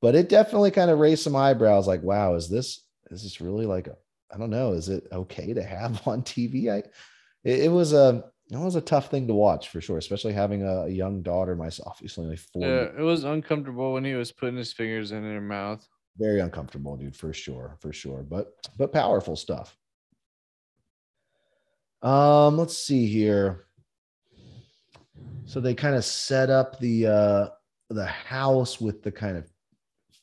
but 0.01 0.17
it 0.17 0.29
definitely 0.29 0.73
kind 0.73 0.91
of 0.91 0.99
raised 0.99 1.23
some 1.23 1.37
eyebrows 1.37 1.87
like, 1.87 2.03
wow, 2.03 2.35
is 2.35 2.49
this 2.49 2.83
is 3.13 3.23
this 3.23 3.41
really 3.41 3.67
like 3.67 3.89
I 4.35 4.39
don't 4.39 4.51
know, 4.51 4.73
is 4.73 4.89
it 4.89 5.07
okay 5.13 5.53
to 5.55 5.63
have 5.63 6.07
on 6.09 6.23
TV? 6.23 6.71
I 6.73 6.79
it, 7.45 7.61
it 7.65 7.73
was 7.73 7.93
a 7.93 8.25
it 8.51 8.59
was 8.59 8.77
a 8.77 8.81
tough 8.81 9.11
thing 9.11 9.27
to 9.29 9.35
watch 9.35 9.69
for 9.69 9.81
sure, 9.81 9.99
especially 9.99 10.33
having 10.35 10.63
a, 10.63 10.83
a 10.83 10.89
young 10.89 11.23
daughter 11.23 11.57
myself, 11.57 11.95
obviously 11.97 12.25
only 12.25 12.37
four, 12.37 12.63
Yeah, 12.67 12.89
it 12.99 13.03
was 13.03 13.25
uncomfortable 13.25 13.93
when 13.95 14.05
he 14.05 14.15
was 14.15 14.31
putting 14.33 14.57
his 14.57 14.73
fingers 14.73 15.13
in 15.13 15.23
her 15.23 15.41
mouth. 15.41 15.87
very 16.19 16.41
uncomfortable, 16.41 16.97
dude, 16.97 17.17
for 17.17 17.33
sure, 17.33 17.77
for 17.81 17.93
sure, 17.93 18.23
but 18.23 18.55
but 18.77 18.93
powerful 18.93 19.37
stuff. 19.37 19.77
Um, 22.03 22.59
let's 22.59 22.77
see 22.77 23.07
here. 23.07 23.67
So 25.45 25.61
they 25.61 25.75
kind 25.75 25.95
of 25.95 26.05
set 26.05 26.51
up 26.51 26.79
the 26.79 27.07
uh 27.07 27.49
the 27.91 28.07
house 28.07 28.81
with 28.81 29.03
the 29.03 29.13
kind 29.13 29.37
of 29.37 29.49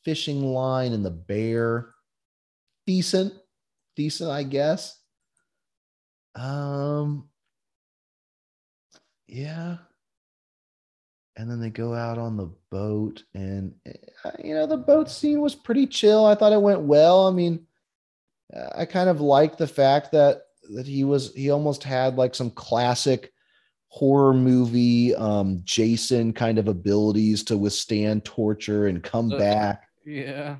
fishing 0.03 0.43
line 0.43 0.93
and 0.93 1.05
the 1.05 1.11
bear. 1.11 1.93
Decent, 2.89 3.33
decent, 3.95 4.31
I 4.31 4.41
guess. 4.41 4.97
Um, 6.33 7.29
yeah. 9.27 9.77
And 11.37 11.51
then 11.51 11.59
they 11.61 11.69
go 11.69 11.93
out 11.93 12.17
on 12.17 12.35
the 12.35 12.49
boat, 12.71 13.23
and 13.35 13.75
eh, 13.85 13.91
you 14.43 14.55
know 14.55 14.65
the 14.65 14.75
boat 14.75 15.07
scene 15.07 15.39
was 15.39 15.53
pretty 15.53 15.85
chill. 15.85 16.25
I 16.25 16.33
thought 16.33 16.51
it 16.51 16.59
went 16.63 16.81
well. 16.81 17.27
I 17.27 17.31
mean, 17.31 17.67
uh, 18.51 18.69
I 18.75 18.85
kind 18.85 19.07
of 19.07 19.21
liked 19.21 19.59
the 19.59 19.67
fact 19.67 20.11
that 20.13 20.41
that 20.73 20.87
he 20.87 21.03
was 21.03 21.31
he 21.35 21.51
almost 21.51 21.83
had 21.83 22.15
like 22.15 22.33
some 22.33 22.49
classic 22.49 23.31
horror 23.89 24.33
movie 24.33 25.13
um 25.13 25.61
Jason 25.63 26.33
kind 26.33 26.57
of 26.57 26.67
abilities 26.67 27.43
to 27.43 27.55
withstand 27.55 28.25
torture 28.25 28.87
and 28.87 29.03
come 29.03 29.31
Uh, 29.31 29.37
back. 29.37 29.87
Yeah. 30.03 30.55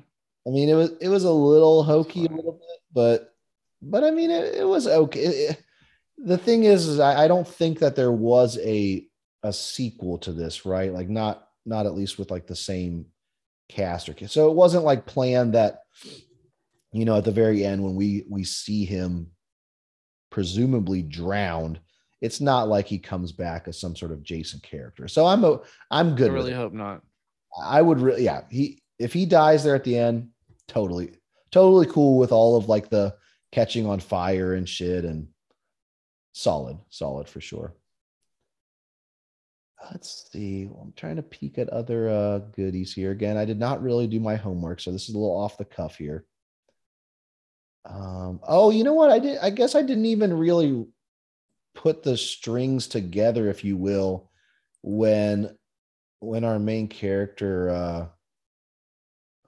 I 0.46 0.50
mean, 0.50 0.68
it 0.68 0.74
was 0.74 0.92
it 1.00 1.08
was 1.08 1.24
a 1.24 1.32
little 1.32 1.82
hokey 1.82 2.26
a 2.26 2.30
little 2.30 2.52
bit, 2.52 2.80
but 2.92 3.34
but 3.82 4.04
I 4.04 4.10
mean, 4.10 4.30
it, 4.30 4.56
it 4.56 4.66
was 4.68 4.86
okay. 4.86 5.20
It- 5.20 5.50
it- 5.50 5.62
the 6.22 6.36
thing 6.36 6.64
is, 6.64 6.86
is 6.86 7.00
I, 7.00 7.24
I 7.24 7.28
don't 7.28 7.48
think 7.48 7.78
that 7.78 7.96
there 7.96 8.12
was 8.12 8.58
a 8.58 9.06
a 9.42 9.54
sequel 9.54 10.18
to 10.18 10.32
this, 10.32 10.66
right? 10.66 10.92
Like 10.92 11.08
not 11.08 11.48
not 11.64 11.86
at 11.86 11.94
least 11.94 12.18
with 12.18 12.30
like 12.30 12.46
the 12.46 12.56
same 12.56 13.06
cast 13.70 14.08
or 14.08 14.28
so 14.28 14.50
it 14.50 14.56
wasn't 14.56 14.84
like 14.84 15.06
planned 15.06 15.54
that 15.54 15.82
you 16.92 17.04
know 17.04 17.16
at 17.16 17.24
the 17.24 17.30
very 17.30 17.64
end 17.64 17.82
when 17.82 17.94
we 17.94 18.24
we 18.28 18.42
see 18.42 18.84
him 18.84 19.28
presumably 20.30 21.02
drowned 21.02 21.78
it's 22.20 22.40
not 22.40 22.68
like 22.68 22.86
he 22.86 22.98
comes 22.98 23.30
back 23.30 23.68
as 23.68 23.80
some 23.80 23.94
sort 23.94 24.10
of 24.10 24.24
jason 24.24 24.58
character 24.60 25.06
so 25.06 25.24
i'm 25.24 25.44
a 25.44 25.60
i'm 25.90 26.14
I 26.14 26.16
good 26.16 26.32
with 26.32 26.42
really 26.42 26.52
hope 26.52 26.72
not. 26.72 27.02
I 27.64 27.80
would 27.82 28.00
really, 28.00 28.24
yeah. 28.24 28.42
He 28.50 28.79
if 29.00 29.14
he 29.14 29.24
dies 29.24 29.64
there 29.64 29.74
at 29.74 29.82
the 29.82 29.98
end, 29.98 30.28
totally, 30.68 31.14
totally 31.50 31.86
cool 31.86 32.18
with 32.18 32.32
all 32.32 32.56
of 32.56 32.68
like 32.68 32.90
the 32.90 33.16
catching 33.50 33.86
on 33.86 33.98
fire 33.98 34.54
and 34.54 34.68
shit, 34.68 35.04
and 35.06 35.28
solid, 36.32 36.78
solid 36.90 37.26
for 37.28 37.40
sure. 37.40 37.74
Let's 39.90 40.28
see. 40.30 40.68
I'm 40.80 40.92
trying 40.94 41.16
to 41.16 41.22
peek 41.22 41.56
at 41.56 41.70
other 41.70 42.10
uh, 42.10 42.38
goodies 42.54 42.92
here. 42.92 43.10
Again, 43.10 43.38
I 43.38 43.46
did 43.46 43.58
not 43.58 43.82
really 43.82 44.06
do 44.06 44.20
my 44.20 44.36
homework, 44.36 44.78
so 44.80 44.92
this 44.92 45.08
is 45.08 45.14
a 45.14 45.18
little 45.18 45.34
off 45.36 45.56
the 45.56 45.64
cuff 45.64 45.96
here. 45.96 46.26
Um, 47.86 48.40
oh, 48.46 48.70
you 48.70 48.84
know 48.84 48.92
what? 48.92 49.10
I 49.10 49.18
did. 49.18 49.38
I 49.38 49.48
guess 49.48 49.74
I 49.74 49.80
didn't 49.80 50.04
even 50.04 50.34
really 50.34 50.86
put 51.74 52.02
the 52.02 52.18
strings 52.18 52.86
together, 52.86 53.48
if 53.48 53.64
you 53.64 53.78
will, 53.78 54.30
when 54.82 55.56
when 56.18 56.44
our 56.44 56.58
main 56.58 56.86
character 56.86 57.70
uh 57.70 58.06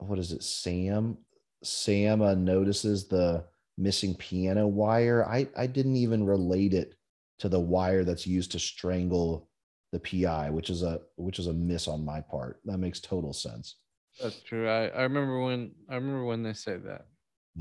what 0.07 0.19
is 0.19 0.31
it, 0.31 0.43
Sam? 0.43 1.17
Sam 1.63 2.21
uh, 2.21 2.35
notices 2.35 3.07
the 3.07 3.45
missing 3.77 4.15
piano 4.15 4.67
wire. 4.67 5.25
I 5.25 5.47
I 5.57 5.67
didn't 5.67 5.95
even 5.95 6.25
relate 6.25 6.73
it 6.73 6.95
to 7.39 7.49
the 7.49 7.59
wire 7.59 8.03
that's 8.03 8.27
used 8.27 8.51
to 8.51 8.59
strangle 8.59 9.49
the 9.91 9.99
PI, 9.99 10.49
which 10.49 10.69
is 10.69 10.83
a 10.83 11.01
which 11.15 11.39
is 11.39 11.47
a 11.47 11.53
miss 11.53 11.87
on 11.87 12.05
my 12.05 12.21
part. 12.21 12.59
That 12.65 12.79
makes 12.79 12.99
total 12.99 13.33
sense. 13.33 13.75
That's 14.21 14.41
true. 14.41 14.67
I, 14.69 14.87
I 14.87 15.03
remember 15.03 15.39
when 15.39 15.71
I 15.89 15.95
remember 15.95 16.25
when 16.25 16.43
they 16.43 16.53
say 16.53 16.77
that. 16.77 17.05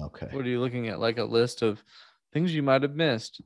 Okay. 0.01 0.29
What 0.31 0.45
are 0.45 0.49
you 0.49 0.61
looking 0.61 0.89
at? 0.89 1.01
Like 1.01 1.19
a 1.19 1.25
list 1.25 1.63
of 1.63 1.83
things 2.33 2.55
you 2.55 2.63
might 2.63 2.83
have 2.83 2.95
missed. 2.95 3.43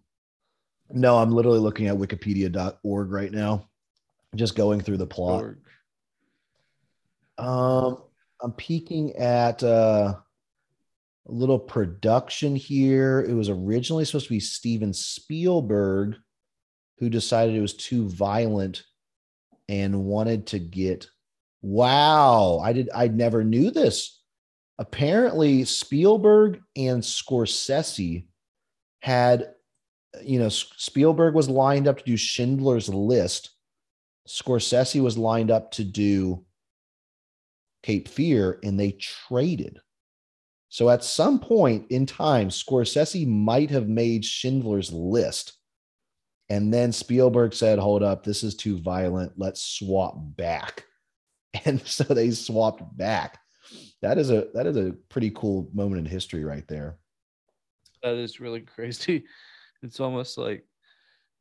No, 0.91 1.19
I'm 1.19 1.33
literally 1.33 1.59
looking 1.59 1.89
at 1.89 1.97
wikipedia.org 1.97 3.11
right 3.11 3.33
now. 3.33 3.69
Just 4.37 4.55
going 4.55 4.81
through 4.81 4.99
the 4.99 5.07
plot. 5.07 5.43
Org. 5.43 5.59
Um 7.39 8.03
I'm 8.43 8.53
peeking 8.53 9.17
at 9.17 9.63
uh 9.63 10.15
a 11.29 11.33
little 11.33 11.59
production 11.59 12.55
here. 12.55 13.21
It 13.29 13.35
was 13.35 13.49
originally 13.49 14.05
supposed 14.05 14.27
to 14.27 14.35
be 14.35 14.41
Steven 14.41 14.93
Spielberg 14.93 16.17
who 16.99 17.11
decided 17.11 17.55
it 17.55 17.61
was 17.61 17.75
too 17.75 18.09
violent 18.09 18.85
and 19.69 20.05
wanted 20.05 20.47
to 20.49 20.59
get 20.59 21.09
wow, 21.63 22.61
I 22.63 22.73
did 22.73 22.91
I 22.95 23.09
never 23.09 23.43
knew 23.43 23.71
this. 23.71 24.23
Apparently 24.79 25.65
Spielberg 25.65 26.61
and 26.77 27.03
Scorsese 27.03 28.27
had 29.01 29.53
you 30.23 30.39
know 30.39 30.49
Spielberg 30.49 31.35
was 31.35 31.49
lined 31.49 31.89
up 31.89 31.99
to 31.99 32.05
do 32.05 32.17
Schindler's 32.17 32.89
List. 32.89 33.51
Scorsese 34.29 35.03
was 35.03 35.19
lined 35.19 35.51
up 35.51 35.73
to 35.73 35.85
do 35.85 36.46
Cape 37.87 38.09
Fear 38.09 38.59
and 38.65 38.79
they 38.79 38.93
traded. 38.93 39.79
So 40.71 40.91
at 40.91 41.05
some 41.05 41.39
point 41.39 41.87
in 41.91 42.05
time, 42.05 42.49
Scorsese 42.49 43.25
might 43.29 43.71
have 43.71 43.89
made 43.89 44.25
Schindler's 44.25 44.93
List. 44.93 45.53
And 46.49 46.75
then 46.75 46.91
Spielberg 46.91 47.55
said, 47.55 47.79
Hold 47.79 48.03
up, 48.03 48.25
this 48.25 48.43
is 48.43 48.57
too 48.57 48.79
violent. 48.81 49.35
Let's 49.37 49.63
swap 49.63 50.17
back. 50.19 50.85
And 51.65 51.81
so 51.87 52.05
they 52.05 52.33
swapped 52.33 52.83
back. 52.99 53.39
That 54.03 54.19
is 54.19 54.31
a 54.31 54.49
that 54.53 54.67
is 54.67 54.77
a 54.77 54.93
pretty 55.09 55.31
cool 55.31 55.71
moment 55.73 56.01
in 56.01 56.05
history 56.05 56.45
right 56.45 56.69
there. 56.69 56.99
That 58.03 58.17
is 58.17 58.41
really 58.41 58.61
crazy. 58.61 59.25
It's 59.83 60.01
almost 60.01 60.37
like 60.37 60.67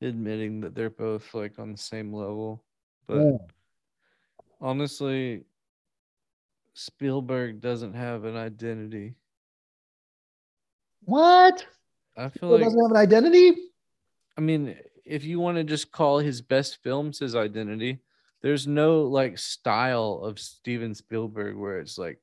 admitting 0.02 0.62
that 0.62 0.74
they're 0.74 0.90
both 0.90 1.34
like 1.34 1.60
on 1.60 1.74
the 1.74 1.78
same 1.78 2.14
level. 2.14 2.64
But 3.08 3.24
Yeah. 3.26 3.38
honestly, 4.62 5.44
Spielberg 6.76 7.62
doesn't 7.62 7.94
have 7.94 8.26
an 8.26 8.36
identity. 8.36 9.16
What? 11.06 11.66
I 12.18 12.30
feel 12.30 12.50
He 12.50 12.56
like 12.56 12.64
doesn't 12.66 12.82
have 12.82 12.92
an 12.92 12.98
identity? 12.98 13.56
I 14.38 14.42
mean, 14.42 14.76
if 15.06 15.24
you 15.24 15.40
want 15.40 15.58
to 15.58 15.64
just 15.64 15.92
call 15.92 16.20
his 16.20 16.42
best 16.42 16.84
films 16.84 17.20
his 17.20 17.34
identity, 17.34 18.00
there's 18.42 18.68
no 18.68 19.04
like 19.04 19.38
style 19.38 20.22
of 20.24 20.38
Steven 20.38 20.94
Spielberg 20.94 21.56
where 21.56 21.80
it's 21.80 21.98
like, 21.98 22.20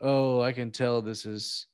oh, 0.00 0.40
I 0.42 0.52
can 0.52 0.70
tell 0.70 1.00
this 1.00 1.24
is 1.24 1.66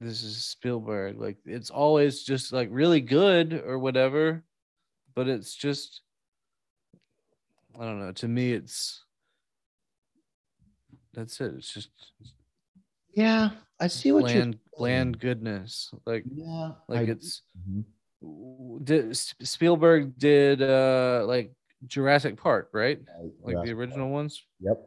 this 0.00 0.22
is 0.22 0.44
Spielberg. 0.44 1.20
Like 1.20 1.36
it's 1.44 1.70
always 1.70 2.22
just 2.22 2.54
like 2.54 2.68
really 2.72 3.02
good 3.02 3.62
or 3.66 3.78
whatever, 3.78 4.44
but 5.14 5.28
it's 5.28 5.54
just 5.54 6.00
I 7.78 7.84
don't 7.84 8.00
know. 8.00 8.12
To 8.12 8.28
me, 8.28 8.52
it's 8.52 9.04
that's 11.16 11.40
it. 11.40 11.54
It's 11.56 11.72
just 11.72 11.90
Yeah, 13.14 13.50
I 13.80 13.86
see 13.88 14.12
what 14.12 14.24
bland, 14.24 14.54
you're 14.54 14.78
bland 14.78 15.18
goodness. 15.18 15.90
Like 16.04 16.24
Yeah, 16.30 16.72
like 16.86 17.08
I- 17.08 17.12
it's 17.12 17.42
Mhm. 17.58 17.84
did 18.84 19.16
Spielberg 19.16 20.18
did 20.18 20.62
uh 20.62 21.24
like 21.26 21.52
Jurassic 21.86 22.36
Park, 22.36 22.70
right? 22.72 22.98
Like 23.42 23.56
the 23.56 23.72
Jurassic 23.72 23.76
original 23.76 24.10
ones. 24.10 24.44
Yep. 24.60 24.78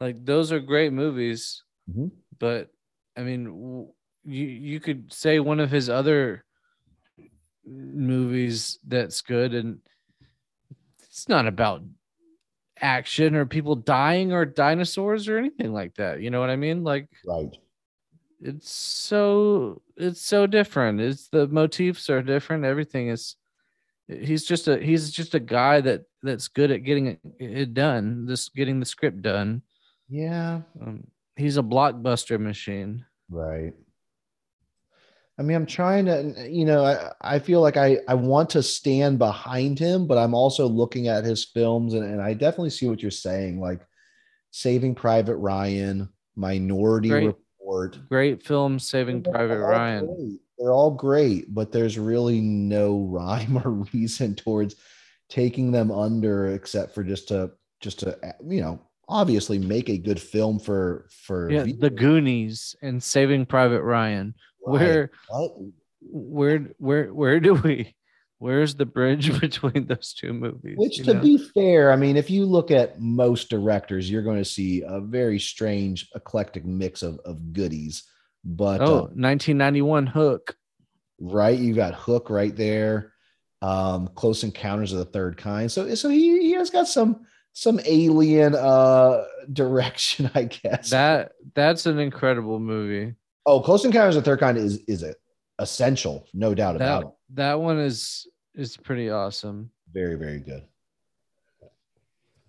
Like 0.00 0.24
those 0.24 0.50
are 0.52 0.60
great 0.60 0.92
movies, 0.92 1.62
Mhm. 1.88 2.10
but 2.38 2.72
I 3.16 3.22
mean, 3.22 3.44
w- 3.44 3.92
you 4.24 4.46
you 4.46 4.80
could 4.80 5.12
say 5.12 5.40
one 5.40 5.60
of 5.60 5.70
his 5.70 5.88
other 5.90 6.44
movies 7.64 8.78
that's 8.86 9.20
good, 9.20 9.52
and 9.54 9.80
it's 11.04 11.28
not 11.28 11.46
about 11.46 11.82
action 12.80 13.34
or 13.34 13.46
people 13.46 13.74
dying 13.76 14.32
or 14.32 14.44
dinosaurs 14.44 15.28
or 15.28 15.38
anything 15.38 15.72
like 15.72 15.94
that. 15.96 16.20
You 16.20 16.30
know 16.30 16.40
what 16.40 16.50
I 16.50 16.56
mean? 16.56 16.82
Like 16.84 17.08
Right. 17.26 17.54
it's 18.40 18.70
so 18.70 19.82
it's 19.96 20.22
so 20.22 20.46
different 20.46 21.00
it's 21.00 21.28
the 21.28 21.46
motifs 21.48 22.08
are 22.08 22.22
different 22.22 22.64
everything 22.64 23.08
is 23.08 23.36
he's 24.08 24.44
just 24.46 24.66
a 24.66 24.78
he's 24.78 25.10
just 25.10 25.34
a 25.34 25.40
guy 25.40 25.80
that 25.82 26.04
that's 26.22 26.48
good 26.48 26.70
at 26.70 26.82
getting 26.84 27.06
it, 27.06 27.20
it 27.38 27.74
done 27.74 28.24
this 28.26 28.48
getting 28.48 28.80
the 28.80 28.86
script 28.86 29.20
done 29.22 29.60
Yeah. 30.08 30.62
um, 30.80 31.04
he's 31.36 31.58
a 31.58 31.62
blockbuster 31.62 32.40
machine 32.40 33.04
Right. 33.28 33.74
I 35.40 35.42
mean, 35.42 35.56
I'm 35.56 35.64
trying 35.64 36.04
to, 36.04 36.50
you 36.50 36.66
know, 36.66 36.84
I, 36.84 37.12
I 37.22 37.38
feel 37.38 37.62
like 37.62 37.78
I, 37.78 37.96
I 38.06 38.12
want 38.12 38.50
to 38.50 38.62
stand 38.62 39.18
behind 39.18 39.78
him, 39.78 40.06
but 40.06 40.18
I'm 40.18 40.34
also 40.34 40.66
looking 40.66 41.08
at 41.08 41.24
his 41.24 41.46
films 41.46 41.94
and, 41.94 42.04
and 42.04 42.20
I 42.20 42.34
definitely 42.34 42.68
see 42.68 42.86
what 42.86 43.00
you're 43.00 43.10
saying. 43.10 43.58
Like 43.58 43.80
Saving 44.50 44.94
Private 44.94 45.36
Ryan, 45.36 46.10
Minority 46.36 47.08
Great. 47.08 47.34
Report. 47.58 47.98
great 48.10 48.42
film 48.42 48.78
saving 48.78 49.22
They're 49.22 49.32
private 49.32 49.60
ryan 49.60 50.06
great. 50.06 50.40
They're 50.58 50.72
all 50.72 50.90
great, 50.90 51.54
but 51.54 51.72
there's 51.72 51.98
really 51.98 52.42
no 52.42 53.00
rhyme 53.10 53.62
or 53.64 53.70
reason 53.94 54.34
towards 54.34 54.76
taking 55.30 55.72
them 55.72 55.90
under 55.90 56.48
except 56.48 56.94
for 56.94 57.02
just 57.02 57.28
to, 57.28 57.52
just 57.80 58.00
to, 58.00 58.18
you 58.46 58.60
know, 58.60 58.78
obviously 59.08 59.58
make 59.58 59.88
a 59.88 59.96
good 59.96 60.20
film 60.20 60.58
for, 60.58 61.08
for 61.10 61.50
yeah 61.50 61.64
the 61.78 61.90
goonies 61.90 62.76
and 62.82 63.02
saving 63.02 63.46
private 63.46 63.82
ryan? 63.82 64.34
Where 64.60 65.10
What? 65.28 65.52
where 66.00 66.58
where 66.78 67.12
where 67.12 67.40
do 67.40 67.54
we 67.54 67.94
where's 68.38 68.74
the 68.74 68.86
bridge 68.86 69.38
between 69.40 69.86
those 69.86 70.14
two 70.14 70.32
movies 70.32 70.76
Which, 70.76 70.98
to 71.04 71.14
know? 71.14 71.20
be 71.20 71.36
fair, 71.38 71.92
I 71.92 71.96
mean, 71.96 72.16
if 72.16 72.30
you 72.30 72.46
look 72.46 72.70
at 72.70 73.00
most 73.00 73.50
directors, 73.50 74.10
you're 74.10 74.22
going 74.22 74.38
to 74.38 74.44
see 74.44 74.82
a 74.86 75.00
very 75.00 75.38
strange, 75.38 76.08
eclectic 76.14 76.64
mix 76.64 77.02
of, 77.02 77.18
of 77.24 77.52
goodies. 77.52 78.04
But 78.42 78.80
oh 78.80 78.84
uh, 78.84 79.00
1991 79.12 80.06
hook 80.06 80.56
right, 81.20 81.58
you 81.58 81.74
got 81.74 81.94
Hook 81.94 82.30
right 82.30 82.54
there, 82.56 83.12
um, 83.62 84.08
Close 84.14 84.42
Encounters 84.42 84.92
of 84.92 84.98
the 84.98 85.04
Third 85.04 85.36
Kind. 85.36 85.70
So, 85.70 85.94
so 85.94 86.08
he, 86.08 86.40
he 86.40 86.52
has 86.52 86.70
got 86.70 86.88
some 86.88 87.26
some 87.52 87.80
alien 87.84 88.54
uh 88.54 89.24
direction, 89.52 90.30
I 90.34 90.44
guess. 90.44 90.90
That 90.90 91.32
that's 91.54 91.86
an 91.86 91.98
incredible 91.98 92.58
movie. 92.58 93.14
Oh, 93.46 93.60
Close 93.60 93.84
Encounters 93.84 94.16
of 94.16 94.24
the 94.24 94.30
Third 94.30 94.40
Kind 94.40 94.58
is 94.58 94.78
is 94.88 95.02
it 95.02 95.16
essential, 95.58 96.26
no 96.32 96.54
doubt 96.54 96.76
about 96.76 97.02
it. 97.02 97.08
that 97.34 97.60
one 97.60 97.78
is 97.78 98.26
is 98.54 98.76
pretty 98.76 99.10
awesome. 99.10 99.70
Very, 99.92 100.16
very 100.16 100.40
good. 100.40 100.64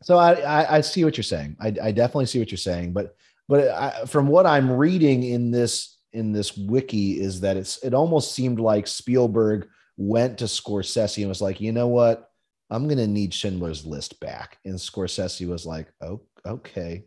So 0.03 0.17
I, 0.17 0.33
I, 0.33 0.77
I 0.77 0.81
see 0.81 1.03
what 1.03 1.15
you're 1.15 1.23
saying. 1.23 1.57
I, 1.59 1.67
I 1.81 1.91
definitely 1.91 2.25
see 2.25 2.39
what 2.39 2.51
you're 2.51 2.57
saying, 2.57 2.93
but 2.93 3.15
but 3.47 3.67
I, 3.67 4.05
from 4.05 4.27
what 4.27 4.45
I'm 4.45 4.71
reading 4.71 5.23
in 5.23 5.51
this 5.51 5.97
in 6.13 6.31
this 6.31 6.57
wiki 6.57 7.19
is 7.19 7.41
that 7.41 7.57
it's 7.57 7.83
it 7.83 7.93
almost 7.93 8.33
seemed 8.33 8.59
like 8.59 8.87
Spielberg 8.87 9.67
went 9.97 10.39
to 10.39 10.45
Scorsese 10.45 11.19
and 11.19 11.29
was 11.29 11.41
like, 11.41 11.61
you 11.61 11.71
know 11.71 11.87
what, 11.87 12.29
I'm 12.69 12.87
gonna 12.87 13.07
need 13.07 13.33
Schindler's 13.33 13.85
List 13.85 14.19
back, 14.19 14.57
and 14.65 14.75
Scorsese 14.75 15.47
was 15.47 15.65
like, 15.65 15.91
oh 16.01 16.21
okay, 16.45 17.05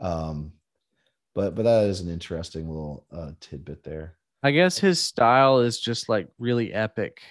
um, 0.00 0.52
but 1.38 1.54
but 1.54 1.62
that 1.62 1.84
is 1.84 2.00
an 2.00 2.08
interesting 2.10 2.68
little 2.68 3.06
uh, 3.12 3.30
tidbit 3.38 3.84
there. 3.84 4.16
I 4.42 4.50
guess 4.50 4.76
his 4.76 4.98
style 4.98 5.60
is 5.60 5.78
just 5.78 6.08
like 6.08 6.26
really 6.36 6.74
epic. 6.74 7.22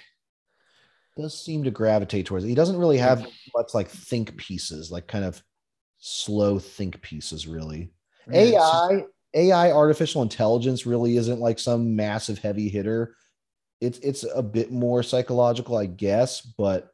does 1.17 1.38
seem 1.38 1.65
to 1.65 1.72
gravitate 1.72 2.26
towards 2.26 2.46
it. 2.46 2.48
He 2.48 2.56
doesn't 2.56 2.78
really 2.78 3.00
have 3.00 3.28
much 3.54 3.74
like 3.74 3.89
think 3.89 4.38
pieces, 4.38 4.91
like 4.91 5.08
kind 5.08 5.26
of 5.26 5.43
slow 5.98 6.58
think 6.58 7.02
pieces, 7.02 7.48
really. 7.48 7.91
It's 8.28 8.52
just- 8.52 8.91
AI, 8.93 9.04
AI, 9.34 9.72
artificial 9.74 10.22
intelligence 10.22 10.86
really 10.86 11.17
isn't 11.17 11.41
like 11.41 11.60
some 11.60 11.93
massive 11.98 12.39
heavy 12.39 12.70
hitter. 12.70 13.13
It's 13.82 14.00
it's 14.00 14.26
a 14.34 14.41
bit 14.41 14.72
more 14.72 15.04
psychological, 15.04 15.76
I 15.76 15.86
guess, 15.86 16.39
but 16.39 16.93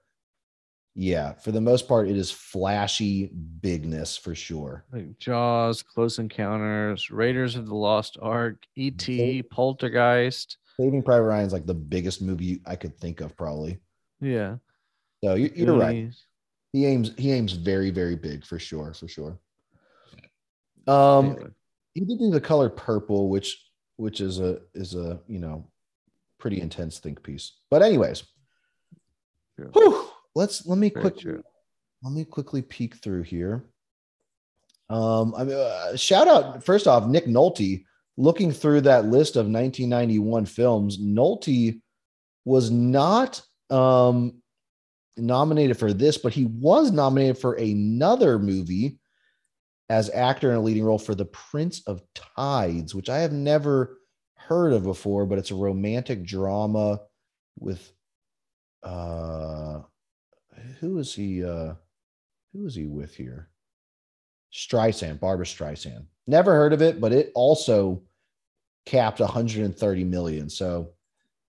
yeah, 0.95 1.33
for 1.33 1.51
the 1.51 1.61
most 1.61 1.87
part, 1.87 2.07
it 2.07 2.15
is 2.15 2.29
flashy 2.29 3.31
bigness 3.61 4.15
for 4.15 4.35
sure. 4.35 4.85
like 4.93 5.17
Jaws, 5.17 5.81
Close 5.81 6.19
Encounters, 6.19 7.09
Raiders 7.09 7.55
of 7.55 7.67
the 7.67 7.75
Lost 7.75 8.17
Ark, 8.21 8.63
E.T., 8.75 9.43
Poltergeist. 9.43 10.57
Saving 10.79 11.01
Private 11.01 11.23
Ryan 11.23 11.47
is 11.47 11.53
like 11.53 11.65
the 11.65 11.73
biggest 11.73 12.21
movie 12.21 12.61
I 12.65 12.75
could 12.75 12.97
think 12.97 13.21
of, 13.21 13.35
probably. 13.35 13.79
Yeah. 14.21 14.57
So 15.23 15.35
you, 15.35 15.51
you're 15.55 15.77
right. 15.77 16.11
He 16.73 16.85
aims 16.85 17.11
he 17.17 17.31
aims 17.31 17.53
very 17.53 17.91
very 17.91 18.15
big 18.15 18.45
for 18.45 18.57
sure 18.57 18.93
for 18.93 19.07
sure. 19.07 19.39
Um, 20.87 21.53
he 21.93 22.01
did 22.01 22.19
do 22.19 22.31
the 22.31 22.41
color 22.41 22.69
purple, 22.69 23.29
which 23.29 23.63
which 23.97 24.21
is 24.21 24.39
a 24.39 24.59
is 24.73 24.95
a 24.95 25.19
you 25.27 25.39
know 25.39 25.67
pretty 26.39 26.59
intense 26.59 26.99
think 26.99 27.23
piece. 27.23 27.53
But 27.69 27.83
anyways, 27.83 28.23
True. 29.57 29.69
whew, 29.73 30.09
let's 30.35 30.65
let 30.65 30.77
me 30.77 30.89
Very 30.89 31.11
true. 31.11 31.43
let 32.01 32.13
me 32.13 32.25
quickly 32.25 32.61
peek 32.61 32.95
through 32.95 33.23
here. 33.23 33.65
Um, 34.89 35.33
I 35.35 35.43
mean, 35.43 35.55
uh, 35.55 35.95
shout 35.95 36.27
out 36.27 36.63
first 36.63 36.87
off, 36.87 37.07
Nick 37.07 37.25
Nolte. 37.25 37.83
Looking 38.15 38.51
through 38.51 38.81
that 38.81 39.05
list 39.05 39.37
of 39.37 39.47
1991 39.47 40.45
films, 40.45 40.99
Nolte 40.99 41.81
was 42.45 42.69
not 42.69 43.41
um, 43.71 44.35
nominated 45.17 45.77
for 45.77 45.93
this, 45.93 46.19
but 46.19 46.31
he 46.31 46.45
was 46.45 46.91
nominated 46.91 47.39
for 47.39 47.53
another 47.53 48.37
movie 48.37 48.99
as 49.89 50.11
actor 50.11 50.51
in 50.51 50.57
a 50.57 50.61
leading 50.61 50.83
role 50.83 50.99
for 50.99 51.15
The 51.15 51.25
Prince 51.25 51.81
of 51.87 52.01
Tides, 52.13 52.93
which 52.93 53.09
I 53.09 53.17
have 53.19 53.31
never 53.31 53.97
heard 54.35 54.73
of 54.73 54.83
before, 54.83 55.25
but 55.25 55.39
it's 55.39 55.51
a 55.51 55.55
romantic 55.55 56.23
drama 56.23 56.99
with 57.57 57.91
uh 58.83 59.79
who 60.79 60.97
is 60.99 61.13
he 61.13 61.43
uh 61.43 61.73
who 62.53 62.65
is 62.65 62.75
he 62.75 62.85
with 62.85 63.15
here? 63.15 63.49
Streisand, 64.53 65.19
Barbra 65.19 65.45
Streisand. 65.45 66.05
Never 66.27 66.53
heard 66.53 66.73
of 66.73 66.81
it, 66.81 67.01
but 67.01 67.11
it 67.11 67.31
also 67.33 68.03
capped 68.85 69.19
130 69.19 70.03
million. 70.03 70.49
So 70.49 70.91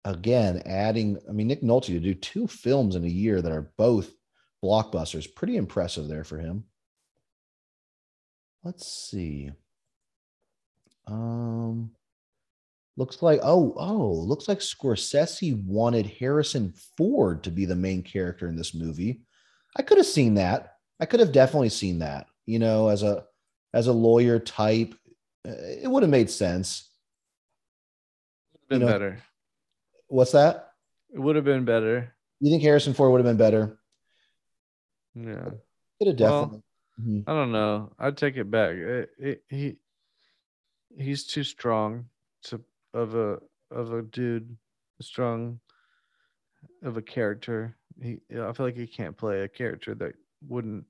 again, 0.05 0.62
adding, 0.64 1.18
I 1.29 1.33
mean, 1.33 1.46
Nick 1.48 1.62
Nolte 1.62 1.87
to 1.87 2.00
do 2.00 2.14
two 2.14 2.46
films 2.46 2.96
in 2.96 3.05
a 3.05 3.09
year 3.09 3.42
that 3.42 3.53
are 3.53 3.70
both 3.77 4.12
blockbusters, 4.62 5.33
pretty 5.35 5.57
impressive 5.57 6.09
there 6.09 6.24
for 6.24 6.38
him. 6.38 6.64
Let's 8.62 8.87
see. 8.87 9.50
Um, 11.07 11.90
looks 12.96 13.22
like 13.22 13.40
oh 13.42 13.74
oh, 13.76 14.12
looks 14.12 14.48
like 14.48 14.59
Scorsese 14.61 15.62
wanted 15.64 16.07
Harrison 16.07 16.72
Ford 16.96 17.42
to 17.44 17.50
be 17.50 17.64
the 17.64 17.74
main 17.74 18.02
character 18.02 18.48
in 18.48 18.57
this 18.57 18.74
movie. 18.74 19.22
I 19.76 19.83
could 19.83 19.98
have 19.98 20.07
seen 20.07 20.35
that. 20.35 20.76
I 21.00 21.07
could 21.07 21.20
have 21.20 21.33
definitely 21.33 21.70
seen 21.70 21.98
that. 22.00 22.26
You 22.46 22.59
know, 22.59 22.88
as 22.88 23.02
a 23.02 23.24
as 23.72 23.87
a 23.87 23.92
lawyer 23.92 24.38
type, 24.38 24.94
uh, 25.46 25.52
it 25.83 25.90
would 25.90 26.02
have 26.02 26.11
made 26.11 26.30
sense. 26.30 26.90
Been 28.68 28.80
know, 28.80 28.87
better. 28.87 29.18
What's 30.09 30.33
that? 30.33 30.70
It 31.12 31.18
would 31.18 31.37
have 31.37 31.44
been 31.44 31.64
better. 31.64 32.14
You 32.40 32.50
think 32.50 32.62
Harrison 32.62 32.94
Ford 32.94 33.11
would 33.12 33.18
have 33.18 33.26
been 33.26 33.37
better? 33.37 33.78
Yeah. 35.14 35.50
Could 35.98 36.09
have 36.09 36.20
Well, 36.20 36.42
definitely. 36.42 36.62
Mhm. 37.00 37.24
I 37.26 37.33
don't 37.33 37.52
know. 37.52 37.92
I'd 37.98 38.16
take 38.16 38.37
it 38.37 38.50
back. 38.50 38.74
It, 38.74 39.11
it, 39.18 39.42
he 39.48 39.76
he's 40.96 41.26
too 41.26 41.42
strong 41.42 42.07
to 42.44 42.61
of 42.94 43.14
a 43.14 43.38
of 43.70 43.92
a 43.92 44.00
dude, 44.02 44.57
strong 45.02 45.61
of 46.83 46.96
a 46.96 47.02
character. 47.02 47.76
He 48.00 48.20
I 48.33 48.52
feel 48.52 48.64
like 48.66 48.76
he 48.76 48.87
can't 48.87 49.16
play 49.16 49.42
a 49.42 49.48
character 49.48 49.94
that 49.96 50.14
wouldn't 50.48 50.85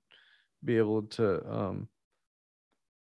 be 0.65 0.79
able 0.79 1.03
to 1.03 1.45
um 1.53 1.89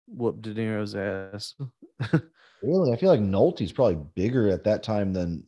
whoop 0.07 0.41
De 0.41 0.53
Niro's 0.53 0.95
ass. 0.95 1.55
Really, 2.61 2.91
I 2.91 2.97
feel 2.97 3.09
like 3.09 3.21
Nolte's 3.21 3.71
probably 3.71 4.03
bigger 4.15 4.49
at 4.49 4.65
that 4.65 4.83
time 4.83 5.13
than 5.13 5.45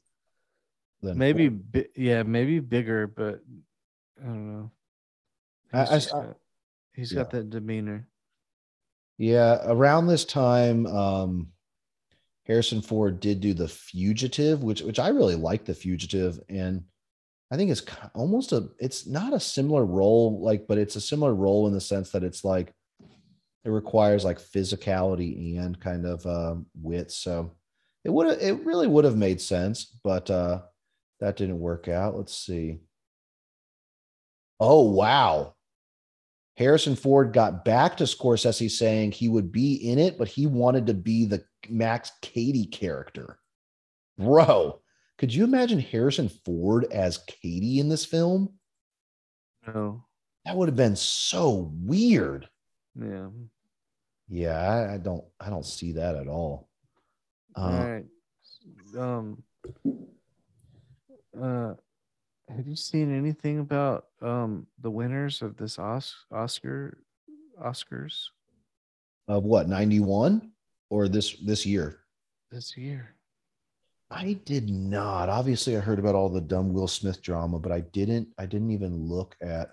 than 1.01 1.17
maybe 1.17 1.49
bi- 1.49 1.87
yeah, 1.93 2.23
maybe 2.23 2.59
bigger, 2.61 3.05
but 3.05 3.41
I 4.17 4.27
don't 4.27 4.47
know. 4.53 4.71
He's, 5.73 6.07
I- 6.07 6.17
I- 6.17 6.21
got, 6.23 6.37
he's 6.93 7.11
yeah. 7.11 7.15
got 7.17 7.31
that 7.31 7.49
demeanor. 7.49 8.07
Yeah, 9.17 9.59
around 9.65 10.07
this 10.07 10.23
time, 10.23 10.87
um, 10.87 11.50
Harrison 12.45 12.81
Ford 12.81 13.19
did 13.19 13.39
do 13.39 13.53
The 13.53 13.67
Fugitive, 13.67 14.63
which 14.63 14.81
which 14.81 14.99
I 14.99 15.09
really 15.09 15.35
like 15.35 15.65
The 15.65 15.73
Fugitive, 15.73 16.39
and 16.49 16.83
I 17.51 17.57
think 17.57 17.69
it's 17.69 17.83
almost 18.15 18.51
a 18.51 18.69
it's 18.79 19.05
not 19.05 19.33
a 19.33 19.39
similar 19.39 19.85
role, 19.85 20.41
like, 20.41 20.67
but 20.67 20.77
it's 20.77 20.95
a 20.95 21.01
similar 21.01 21.35
role 21.35 21.67
in 21.67 21.73
the 21.73 21.81
sense 21.81 22.11
that 22.11 22.23
it's 22.23 22.43
like 22.43 22.73
it 23.63 23.69
requires 23.69 24.25
like 24.25 24.39
physicality 24.39 25.59
and 25.59 25.79
kind 25.79 26.05
of 26.05 26.25
um, 26.25 26.65
wit. 26.81 27.11
So 27.11 27.55
it 28.03 28.09
would 28.09 28.41
it 28.41 28.65
really 28.65 28.87
would 28.87 29.05
have 29.05 29.17
made 29.17 29.39
sense, 29.39 29.85
but 30.03 30.29
uh, 30.29 30.61
that 31.19 31.35
didn't 31.35 31.59
work 31.59 31.87
out. 31.87 32.17
Let's 32.17 32.35
see. 32.35 32.79
Oh 34.59 34.89
wow. 34.89 35.55
Harrison 36.55 36.95
Ford 36.95 37.33
got 37.33 37.63
back 37.63 37.97
to 37.97 38.03
Scorsese 38.03 38.69
saying 38.69 39.11
he 39.11 39.29
would 39.29 39.51
be 39.51 39.89
in 39.89 39.97
it, 39.97 40.17
but 40.17 40.27
he 40.27 40.47
wanted 40.47 40.87
to 40.87 40.93
be 40.93 41.25
the 41.25 41.43
Max 41.69 42.11
Cady 42.21 42.65
character. 42.65 43.39
Bro, 44.17 44.81
could 45.17 45.33
you 45.33 45.43
imagine 45.43 45.79
Harrison 45.79 46.29
Ford 46.29 46.85
as 46.91 47.19
Cady 47.27 47.79
in 47.79 47.89
this 47.89 48.05
film? 48.05 48.53
No. 49.67 50.05
That 50.45 50.55
would 50.55 50.67
have 50.67 50.75
been 50.75 50.95
so 50.95 51.71
weird. 51.81 52.49
Yeah. 52.95 53.27
Yeah, 54.27 54.57
I, 54.57 54.93
I 54.93 54.97
don't 54.97 55.23
I 55.39 55.49
don't 55.49 55.65
see 55.65 55.93
that 55.93 56.15
at 56.15 56.27
all. 56.27 56.69
Uh, 57.55 57.61
All 57.61 57.87
right. 57.87 58.05
Um. 58.97 59.43
Uh, 61.39 61.73
have 62.55 62.67
you 62.67 62.75
seen 62.75 63.15
anything 63.15 63.59
about 63.59 64.07
um 64.21 64.67
the 64.81 64.89
winners 64.91 65.41
of 65.41 65.57
this 65.57 65.79
Os- 65.79 66.25
Oscar 66.31 66.97
Oscars 67.63 68.27
Of 69.27 69.43
what, 69.43 69.67
91 69.67 70.51
or 70.89 71.07
this 71.07 71.35
this 71.37 71.65
year? 71.65 71.99
this 72.51 72.75
year? 72.75 73.15
I 74.09 74.33
did 74.43 74.69
not. 74.69 75.29
Obviously, 75.29 75.77
I 75.77 75.79
heard 75.79 75.99
about 75.99 76.15
all 76.15 76.27
the 76.27 76.41
dumb 76.41 76.73
Will 76.73 76.87
Smith 76.89 77.21
drama, 77.21 77.59
but 77.59 77.71
I 77.71 77.79
didn't. 77.79 78.27
I 78.37 78.45
didn't 78.45 78.71
even 78.71 79.07
look 79.07 79.37
at 79.41 79.69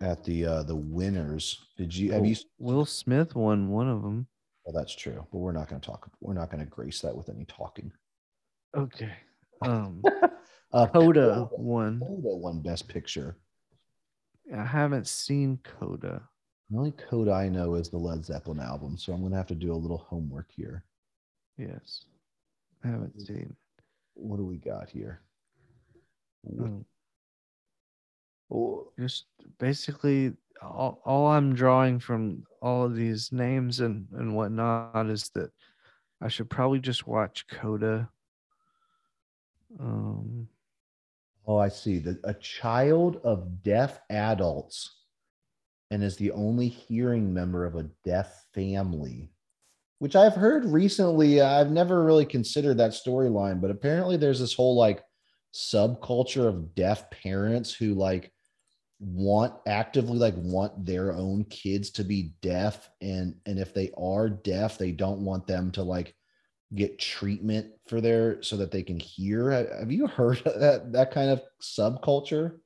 at 0.00 0.22
the 0.22 0.46
uh 0.46 0.62
the 0.62 0.76
winners. 0.76 1.66
Did 1.76 1.94
you? 1.94 2.12
Have 2.12 2.24
you? 2.24 2.36
Will 2.58 2.84
Smith 2.86 3.34
won 3.34 3.70
one 3.70 3.88
of 3.88 4.02
them. 4.02 4.26
Well, 4.64 4.72
that's 4.78 4.94
true, 4.94 5.26
but 5.32 5.38
we're 5.38 5.52
not 5.52 5.68
going 5.68 5.80
to 5.80 5.86
talk. 5.86 6.08
We're 6.20 6.34
not 6.34 6.50
going 6.50 6.62
to 6.62 6.70
grace 6.70 7.00
that 7.00 7.16
with 7.16 7.28
any 7.28 7.44
talking. 7.46 7.90
Okay. 8.76 9.12
Um, 9.60 10.00
Uh, 10.72 10.86
Coda 10.86 11.48
won. 11.52 12.00
Coda 12.00 12.36
won 12.36 12.60
Best 12.60 12.88
Picture. 12.88 13.36
I 14.54 14.64
haven't 14.64 15.06
seen 15.06 15.58
Coda. 15.64 16.22
The 16.70 16.78
only 16.78 16.92
Coda 16.92 17.32
I 17.32 17.48
know 17.48 17.74
is 17.74 17.88
the 17.88 17.98
Led 17.98 18.24
Zeppelin 18.24 18.60
album, 18.60 18.98
so 18.98 19.12
I'm 19.12 19.20
going 19.20 19.32
to 19.32 19.38
have 19.38 19.46
to 19.46 19.54
do 19.54 19.72
a 19.72 19.74
little 19.74 20.06
homework 20.08 20.50
here. 20.54 20.84
Yes, 21.56 22.04
I 22.84 22.88
haven't 22.88 23.20
seen. 23.20 23.56
What 24.14 24.36
do 24.36 24.44
we 24.44 24.58
got 24.58 24.90
here? 24.90 25.22
Um, 26.46 26.84
oh, 28.52 28.92
just 28.98 29.26
basically 29.58 30.34
all, 30.62 31.00
all 31.04 31.26
i'm 31.28 31.54
drawing 31.54 31.98
from 31.98 32.42
all 32.62 32.84
of 32.84 32.94
these 32.94 33.30
names 33.32 33.80
and 33.80 34.06
and 34.12 34.34
whatnot 34.34 35.08
is 35.08 35.30
that 35.34 35.50
i 36.20 36.28
should 36.28 36.50
probably 36.50 36.80
just 36.80 37.06
watch 37.06 37.46
coda 37.48 38.08
um 39.80 40.48
Oh, 41.48 41.56
I 41.56 41.68
see. 41.68 41.98
The, 41.98 42.20
a 42.24 42.34
child 42.34 43.20
of 43.24 43.62
deaf 43.62 44.00
adults 44.10 44.98
and 45.90 46.04
is 46.04 46.16
the 46.16 46.30
only 46.32 46.68
hearing 46.68 47.32
member 47.32 47.64
of 47.64 47.74
a 47.74 47.88
deaf 48.04 48.44
family, 48.52 49.30
which 49.98 50.14
I've 50.14 50.34
heard 50.34 50.66
recently. 50.66 51.40
I've 51.40 51.70
never 51.70 52.04
really 52.04 52.26
considered 52.26 52.76
that 52.76 52.90
storyline, 52.90 53.62
but 53.62 53.70
apparently 53.70 54.18
there's 54.18 54.40
this 54.40 54.52
whole 54.52 54.76
like 54.76 55.02
subculture 55.54 56.46
of 56.46 56.74
deaf 56.74 57.10
parents 57.10 57.72
who 57.72 57.94
like 57.94 58.30
want 59.00 59.54
actively 59.66 60.18
like 60.18 60.34
want 60.36 60.84
their 60.84 61.12
own 61.12 61.44
kids 61.44 61.90
to 61.90 62.04
be 62.04 62.32
deaf 62.42 62.90
and 63.00 63.34
and 63.46 63.58
if 63.58 63.72
they 63.72 63.90
are 63.96 64.28
deaf 64.28 64.76
they 64.76 64.90
don't 64.90 65.20
want 65.20 65.46
them 65.46 65.70
to 65.70 65.84
like 65.84 66.14
get 66.74 66.98
treatment 66.98 67.72
for 67.86 68.00
their 68.00 68.42
so 68.42 68.56
that 68.56 68.70
they 68.70 68.82
can 68.82 68.98
hear. 69.00 69.50
Have 69.78 69.90
you 69.90 70.06
heard 70.06 70.38
of 70.46 70.60
that 70.60 70.92
that 70.92 71.10
kind 71.12 71.30
of 71.30 71.42
subculture? 71.62 72.56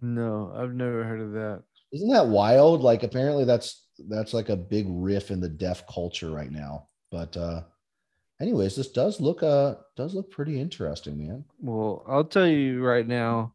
No 0.00 0.52
i've 0.56 0.74
never 0.74 1.04
heard 1.04 1.20
of 1.20 1.32
that. 1.32 1.62
Isn't 1.92 2.10
that 2.10 2.26
wild? 2.26 2.80
Like 2.82 3.02
apparently 3.02 3.44
that's 3.44 3.86
that's 4.08 4.32
like 4.34 4.48
a 4.48 4.56
big 4.56 4.86
riff 4.88 5.30
in 5.30 5.40
the 5.40 5.48
deaf 5.48 5.86
culture 5.86 6.30
right 6.30 6.50
now. 6.50 6.88
But 7.10 7.36
uh 7.36 7.62
anyways 8.40 8.74
this 8.74 8.90
does 8.90 9.20
look 9.20 9.42
uh 9.42 9.76
does 9.96 10.14
look 10.14 10.30
pretty 10.30 10.60
interesting 10.60 11.18
man. 11.26 11.44
Well 11.60 12.04
i'll 12.08 12.24
tell 12.24 12.46
you 12.48 12.82
right 12.82 13.06
now 13.06 13.52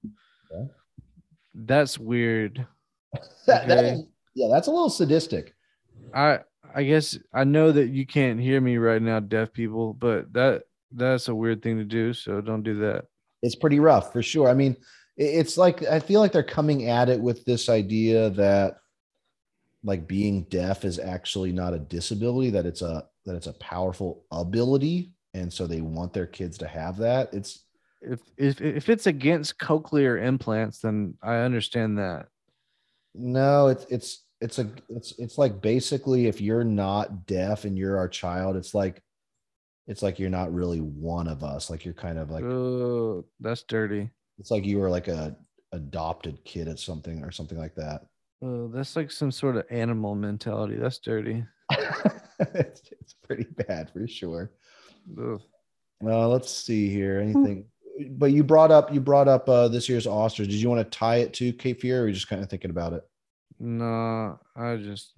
Yeah. 0.52 0.66
that's 1.56 1.98
weird 2.00 2.66
That- 3.48 3.68
that 3.68 3.84
is- 3.84 4.04
yeah 4.36 4.48
that's 4.52 4.68
a 4.68 4.72
little 4.72 4.90
sadistic. 4.90 5.54
I 6.14 6.40
i 6.78 6.84
guess 6.84 7.18
i 7.34 7.44
know 7.44 7.72
that 7.72 7.90
you 7.90 8.06
can't 8.06 8.40
hear 8.40 8.62
me 8.62 8.78
right 8.78 9.02
now 9.02 9.20
deaf 9.20 9.52
people 9.52 9.94
but 9.94 10.32
that 10.32 10.64
that's 10.92 11.28
a 11.28 11.36
weird 11.36 11.62
thing 11.62 11.78
to 11.78 11.84
do. 11.84 12.14
So 12.14 12.42
don't 12.42 12.64
do 12.64 12.80
that. 12.80 13.06
It's 13.42 13.56
pretty 13.56 13.80
rough 13.80 14.12
for 14.12 14.22
sure. 14.22 14.50
I 14.50 14.54
mean, 14.54 14.76
it's 15.16 15.58
like 15.58 15.84
I 15.84 16.00
feel 16.00 16.20
like 16.20 16.32
they're 16.32 16.44
coming 16.44 16.90
at 16.90 17.10
it 17.10 17.20
with 17.20 17.44
this 17.46 17.70
idea 17.70 18.30
that 18.32 18.78
like 19.84 20.08
being 20.08 20.44
deaf 20.44 20.86
is 20.86 21.00
actually 21.00 21.52
not 21.52 21.74
a 21.74 21.80
disability, 21.80 22.50
that 22.52 22.66
it's 22.66 22.82
a 22.82 23.06
that 23.26 23.36
it's 23.36 23.48
a 23.48 23.54
powerful 23.54 24.26
ability. 24.32 25.12
And 25.34 25.52
so 25.52 25.68
they 25.68 25.82
want 25.82 26.14
their 26.14 26.26
kids 26.26 26.58
to 26.60 26.68
have 26.68 26.98
that. 26.98 27.34
It's 27.34 27.64
If 28.02 28.22
if 28.38 28.62
if 28.62 28.90
it's 28.90 29.08
against 29.08 29.60
cochlear 29.60 30.24
implants, 30.24 30.80
then 30.80 31.16
I 31.22 31.38
understand 31.38 31.98
that. 31.98 32.28
no, 33.14 33.68
it's 33.68 33.86
it's 33.90 34.24
it's 34.42 34.60
a 34.60 34.70
it's 34.90 35.14
it's 35.18 35.38
like 35.38 35.62
basically 35.62 36.28
if 36.28 36.40
you're 36.40 36.64
not 36.64 37.26
deaf 37.26 37.66
and 37.66 37.78
you're 37.78 37.98
our 37.98 38.08
child, 38.08 38.56
it's 38.56 38.74
like 38.74 39.02
it's 39.88 40.04
like 40.04 40.20
you're 40.20 40.30
not 40.30 40.54
really 40.54 40.80
one 40.80 41.28
of 41.28 41.44
us. 41.44 41.70
Like 41.70 41.86
you're 41.86 41.94
kind 41.94 42.20
of 42.20 42.30
like 42.30 42.44
oh, 42.44 43.26
that's 43.40 43.64
dirty. 43.64 44.10
it's 44.38 44.52
like 44.52 44.66
you 44.66 44.80
were 44.80 44.90
like 44.90 45.08
a 45.08 45.36
adopted 45.72 46.44
kid 46.46 46.68
at 46.68 46.80
something 46.80 47.24
or 47.24 47.32
something 47.32 47.58
like 47.58 47.76
that. 47.76 48.06
Oh, 48.44 48.68
that's 48.68 48.96
like 48.96 49.12
some 49.12 49.32
sort 49.32 49.58
of 49.58 49.66
animal 49.72 50.14
mentality. 50.14 50.76
That's 50.76 51.00
dirty. 51.00 51.44
it's, 52.40 52.82
it's 52.92 53.16
pretty 53.24 53.48
bad 53.68 53.90
for 53.92 54.08
sure. 54.08 54.52
Ugh. 55.20 55.42
Uh, 56.04 56.28
let's 56.28 56.52
see 56.52 56.90
here. 56.90 57.20
Anything? 57.20 57.66
But 58.12 58.32
you 58.32 58.44
brought 58.44 58.70
up 58.70 58.94
you 58.94 59.00
brought 59.00 59.28
up 59.28 59.50
uh, 59.50 59.68
this 59.68 59.90
year's 59.90 60.06
Oscars. 60.06 60.46
Did 60.46 60.54
you 60.54 60.70
want 60.70 60.80
to 60.80 60.98
tie 60.98 61.18
it 61.18 61.34
to 61.36 61.52
Cape 61.54 61.82
Fear, 61.82 62.02
or 62.02 62.04
are 62.04 62.08
you 62.08 62.14
just 62.14 62.28
kind 62.28 62.44
of 62.44 62.50
thinking 62.50 62.70
about 62.70 62.94
it? 62.94 63.04
No, 63.60 64.40
I 64.56 64.76
just, 64.78 65.14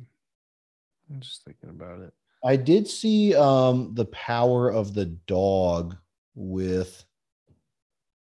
I'm 1.10 1.20
just 1.20 1.44
thinking 1.44 1.70
about 1.70 2.02
it. 2.02 2.14
I 2.44 2.56
did 2.56 2.88
see 2.88 3.36
um, 3.36 3.94
the 3.96 4.06
Power 4.06 4.70
of 4.70 4.94
the 4.94 5.06
Dog 5.06 5.98
with 6.36 7.04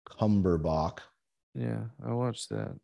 Cumberbatch. 0.08 0.98
Yeah, 1.54 1.82
I 2.04 2.12
watched 2.12 2.48
that. 2.50 2.74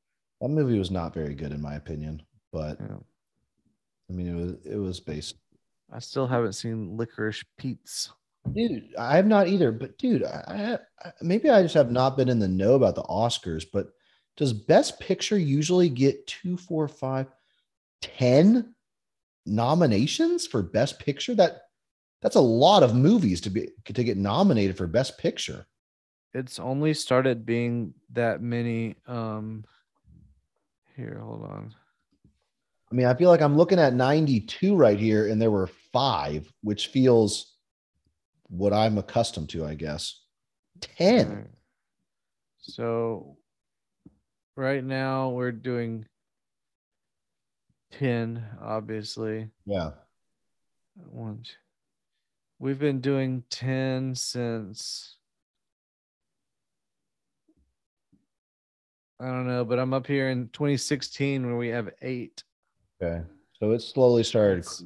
That 0.40 0.48
movie 0.48 0.78
was 0.78 0.90
not 0.90 1.14
very 1.14 1.34
good 1.34 1.52
in 1.52 1.62
my 1.62 1.76
opinion, 1.76 2.22
but 2.52 2.78
Yeah. 2.80 2.96
I 4.08 4.12
mean 4.12 4.28
it 4.28 4.34
was 4.34 4.52
it 4.66 4.76
was 4.76 5.00
based. 5.00 5.36
I 5.90 5.98
still 6.00 6.26
haven't 6.26 6.52
seen 6.52 6.96
Licorice 6.96 7.44
Pizza. 7.56 8.10
Dude, 8.52 8.90
I 8.98 9.16
have 9.16 9.26
not 9.26 9.48
either. 9.48 9.72
But 9.72 9.96
dude, 9.98 10.24
I, 10.24 10.78
I 11.02 11.12
maybe 11.22 11.48
I 11.48 11.62
just 11.62 11.74
have 11.74 11.90
not 11.90 12.16
been 12.16 12.28
in 12.28 12.38
the 12.38 12.48
know 12.48 12.74
about 12.74 12.94
the 12.94 13.02
Oscars. 13.04 13.64
But 13.72 13.88
does 14.36 14.52
Best 14.52 15.00
Picture 15.00 15.38
usually 15.38 15.88
get 15.88 16.26
two, 16.26 16.56
four, 16.56 16.88
five, 16.88 17.26
ten 18.00 18.74
nominations 19.44 20.46
for 20.46 20.62
Best 20.62 20.98
Picture? 20.98 21.34
That 21.34 21.62
that's 22.22 22.36
a 22.36 22.40
lot 22.40 22.82
of 22.82 22.94
movies 22.94 23.40
to 23.42 23.50
be 23.50 23.70
to 23.84 24.04
get 24.04 24.16
nominated 24.16 24.76
for 24.76 24.86
Best 24.86 25.18
Picture. 25.18 25.66
It's 26.34 26.58
only 26.58 26.92
started 26.92 27.46
being 27.46 27.94
that 28.12 28.42
many. 28.42 28.96
Um, 29.06 29.64
here, 30.96 31.20
hold 31.22 31.44
on. 31.44 31.74
I 32.90 32.94
mean, 32.94 33.06
I 33.06 33.14
feel 33.14 33.30
like 33.30 33.42
I'm 33.42 33.56
looking 33.56 33.78
at 33.78 33.94
92 33.94 34.76
right 34.76 34.98
here, 34.98 35.28
and 35.28 35.40
there 35.40 35.50
were 35.50 35.66
five, 35.92 36.50
which 36.62 36.88
feels 36.88 37.56
what 38.48 38.72
I'm 38.72 38.96
accustomed 38.96 39.48
to, 39.50 39.66
I 39.66 39.74
guess. 39.74 40.20
10. 40.80 41.28
Alright. 41.28 41.46
So, 42.60 43.36
right 44.56 44.82
now 44.82 45.28
we're 45.30 45.52
doing 45.52 46.06
ten. 47.92 48.44
Obviously, 48.60 49.50
Yeah. 49.64 49.92
one. 51.10 51.42
two- 51.42 51.52
We've 52.58 52.78
been 52.78 53.00
doing 53.02 53.42
ten 53.50 54.14
since. 54.14 55.18
I 59.20 59.26
don't 59.26 59.46
know, 59.46 59.64
but 59.64 59.78
I'm 59.78 59.92
up 59.94 60.06
here 60.06 60.28
in 60.30 60.48
2016 60.50 61.46
where 61.46 61.56
we 61.56 61.68
have 61.68 61.90
eight. 62.02 62.44
Okay. 63.02 63.26
So 63.58 63.72
it 63.72 63.80
slowly 63.80 64.22
started. 64.24 64.58
It's- 64.58 64.82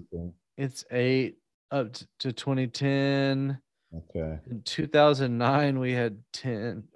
It's 0.57 0.85
eight 0.91 1.39
up 1.71 1.93
to 2.19 2.33
2010. 2.33 3.61
Okay. 3.95 4.39
In 4.51 4.63
2009, 4.63 5.79
we 5.79 5.93
had 5.93 6.23
10. 6.33 6.87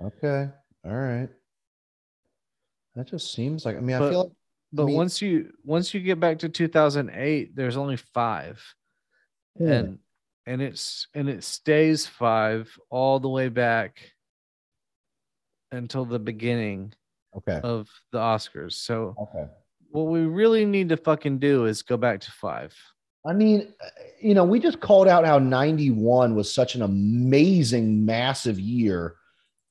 Okay. 0.00 0.50
All 0.84 0.92
right. 0.92 1.30
That 2.96 3.06
just 3.06 3.32
seems 3.34 3.64
like, 3.66 3.76
I 3.76 3.80
mean, 3.80 3.94
I 3.96 4.10
feel 4.10 4.24
like, 4.24 4.32
But 4.72 4.86
mean- 4.86 4.96
once 4.96 5.20
you 5.22 5.52
once 5.64 5.92
you 5.94 6.00
get 6.00 6.18
back 6.18 6.38
to 6.40 6.48
2008, 6.48 7.54
there's 7.54 7.76
only 7.76 7.96
five, 7.98 8.62
Yeah. 9.60 9.72
and 9.72 9.98
and 10.46 10.62
it's 10.62 11.06
and 11.14 11.28
it 11.28 11.44
stays 11.44 12.06
five 12.06 12.76
all 12.90 13.20
the 13.20 13.28
way 13.28 13.48
back 13.48 14.00
until 15.72 16.04
the 16.06 16.18
beginning 16.18 16.94
okay. 17.36 17.60
of 17.62 17.88
the 18.12 18.18
Oscars. 18.18 18.72
So 18.74 19.14
Okay. 19.20 19.46
what 19.90 20.04
we 20.04 20.20
really 20.20 20.64
need 20.64 20.88
to 20.88 20.96
fucking 20.96 21.38
do 21.38 21.66
is 21.66 21.82
go 21.82 21.96
back 21.96 22.20
to 22.20 22.30
five. 22.32 22.74
I 23.26 23.32
mean, 23.32 23.74
you 24.20 24.34
know, 24.34 24.44
we 24.44 24.60
just 24.60 24.78
called 24.80 25.08
out 25.08 25.26
how 25.26 25.40
91 25.40 26.36
was 26.36 26.52
such 26.52 26.76
an 26.76 26.82
amazing, 26.82 28.04
massive 28.04 28.58
year. 28.60 29.16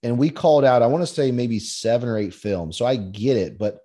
And 0.05 0.19
we 0.19 0.29
called 0.29 0.63
out, 0.63 0.83
I 0.83 0.87
want 0.87 1.01
to 1.01 1.11
say 1.11 1.31
maybe 1.31 1.57
seven 1.57 2.07
or 2.07 2.15
eight 2.15 2.35
films. 2.35 2.77
So 2.77 2.85
I 2.85 2.95
get 2.95 3.37
it. 3.37 3.57
But 3.57 3.79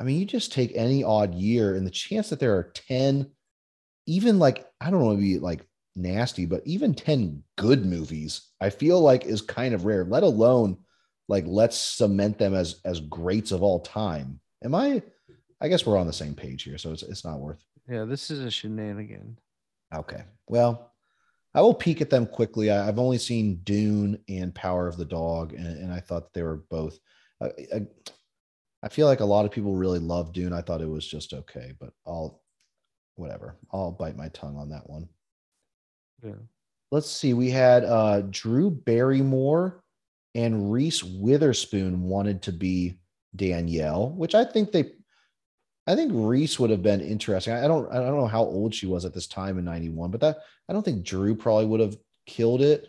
I 0.00 0.02
mean, 0.02 0.18
you 0.18 0.24
just 0.24 0.50
take 0.50 0.72
any 0.74 1.04
odd 1.04 1.34
year 1.34 1.74
and 1.74 1.86
the 1.86 1.90
chance 1.90 2.30
that 2.30 2.40
there 2.40 2.54
are 2.56 2.72
10, 2.88 3.30
even 4.06 4.38
like, 4.38 4.66
I 4.80 4.90
don't 4.90 5.04
want 5.04 5.18
to 5.18 5.22
be 5.22 5.38
like 5.38 5.60
nasty, 5.94 6.46
but 6.46 6.62
even 6.64 6.94
10 6.94 7.42
good 7.58 7.84
movies, 7.84 8.48
I 8.62 8.70
feel 8.70 8.98
like 8.98 9.26
is 9.26 9.42
kind 9.42 9.74
of 9.74 9.84
rare, 9.84 10.04
let 10.04 10.22
alone 10.22 10.78
like 11.28 11.44
let's 11.46 11.76
cement 11.76 12.38
them 12.38 12.54
as 12.54 12.80
as 12.86 13.00
greats 13.00 13.52
of 13.52 13.62
all 13.62 13.80
time. 13.80 14.40
Am 14.64 14.74
I? 14.74 15.02
I 15.60 15.68
guess 15.68 15.84
we're 15.84 15.98
on 15.98 16.06
the 16.06 16.12
same 16.14 16.34
page 16.34 16.62
here. 16.62 16.78
So 16.78 16.92
it's, 16.92 17.02
it's 17.02 17.26
not 17.26 17.40
worth 17.40 17.62
Yeah, 17.86 18.04
this 18.04 18.30
is 18.30 18.40
a 18.40 18.50
shenanigan. 18.50 19.36
Okay. 19.94 20.22
Well, 20.46 20.94
I 21.54 21.60
will 21.60 21.74
peek 21.74 22.00
at 22.00 22.10
them 22.10 22.26
quickly. 22.26 22.70
I, 22.70 22.88
I've 22.88 22.98
only 22.98 23.18
seen 23.18 23.60
Dune 23.64 24.18
and 24.28 24.54
Power 24.54 24.86
of 24.86 24.96
the 24.96 25.04
Dog, 25.04 25.54
and, 25.54 25.66
and 25.66 25.92
I 25.92 26.00
thought 26.00 26.32
they 26.32 26.42
were 26.42 26.62
both. 26.70 26.98
I, 27.42 27.46
I, 27.74 27.86
I 28.82 28.88
feel 28.88 29.06
like 29.06 29.20
a 29.20 29.24
lot 29.24 29.44
of 29.44 29.50
people 29.50 29.74
really 29.74 29.98
love 29.98 30.32
Dune. 30.32 30.52
I 30.52 30.62
thought 30.62 30.82
it 30.82 30.88
was 30.88 31.06
just 31.06 31.32
okay, 31.32 31.72
but 31.80 31.90
I'll, 32.06 32.42
whatever. 33.16 33.56
I'll 33.72 33.90
bite 33.90 34.16
my 34.16 34.28
tongue 34.28 34.56
on 34.56 34.68
that 34.70 34.88
one. 34.88 35.08
Yeah. 36.22 36.34
Let's 36.90 37.10
see. 37.10 37.34
We 37.34 37.50
had 37.50 37.84
uh, 37.84 38.22
Drew 38.30 38.70
Barrymore 38.70 39.82
and 40.34 40.72
Reese 40.72 41.02
Witherspoon 41.02 42.02
wanted 42.02 42.42
to 42.42 42.52
be 42.52 43.00
Danielle, 43.34 44.10
which 44.10 44.34
I 44.34 44.44
think 44.44 44.72
they 44.72 44.92
I 45.88 45.96
think 45.96 46.12
Reese 46.14 46.60
would 46.60 46.68
have 46.68 46.82
been 46.82 47.00
interesting. 47.00 47.54
I 47.54 47.66
don't 47.66 47.90
I 47.90 47.94
don't 47.94 48.18
know 48.18 48.26
how 48.26 48.42
old 48.42 48.74
she 48.74 48.86
was 48.86 49.06
at 49.06 49.14
this 49.14 49.26
time 49.26 49.58
in 49.58 49.64
91, 49.64 50.10
but 50.10 50.20
that 50.20 50.36
I 50.68 50.74
don't 50.74 50.84
think 50.84 51.02
Drew 51.02 51.34
probably 51.34 51.64
would 51.64 51.80
have 51.80 51.96
killed 52.26 52.60
it. 52.60 52.88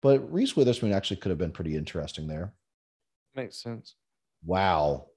But 0.00 0.32
Reese 0.32 0.56
Witherspoon 0.56 0.92
actually 0.92 1.18
could 1.18 1.28
have 1.28 1.38
been 1.38 1.52
pretty 1.52 1.76
interesting 1.76 2.26
there. 2.26 2.54
Makes 3.36 3.62
sense. 3.62 3.96
Wow. 4.46 5.08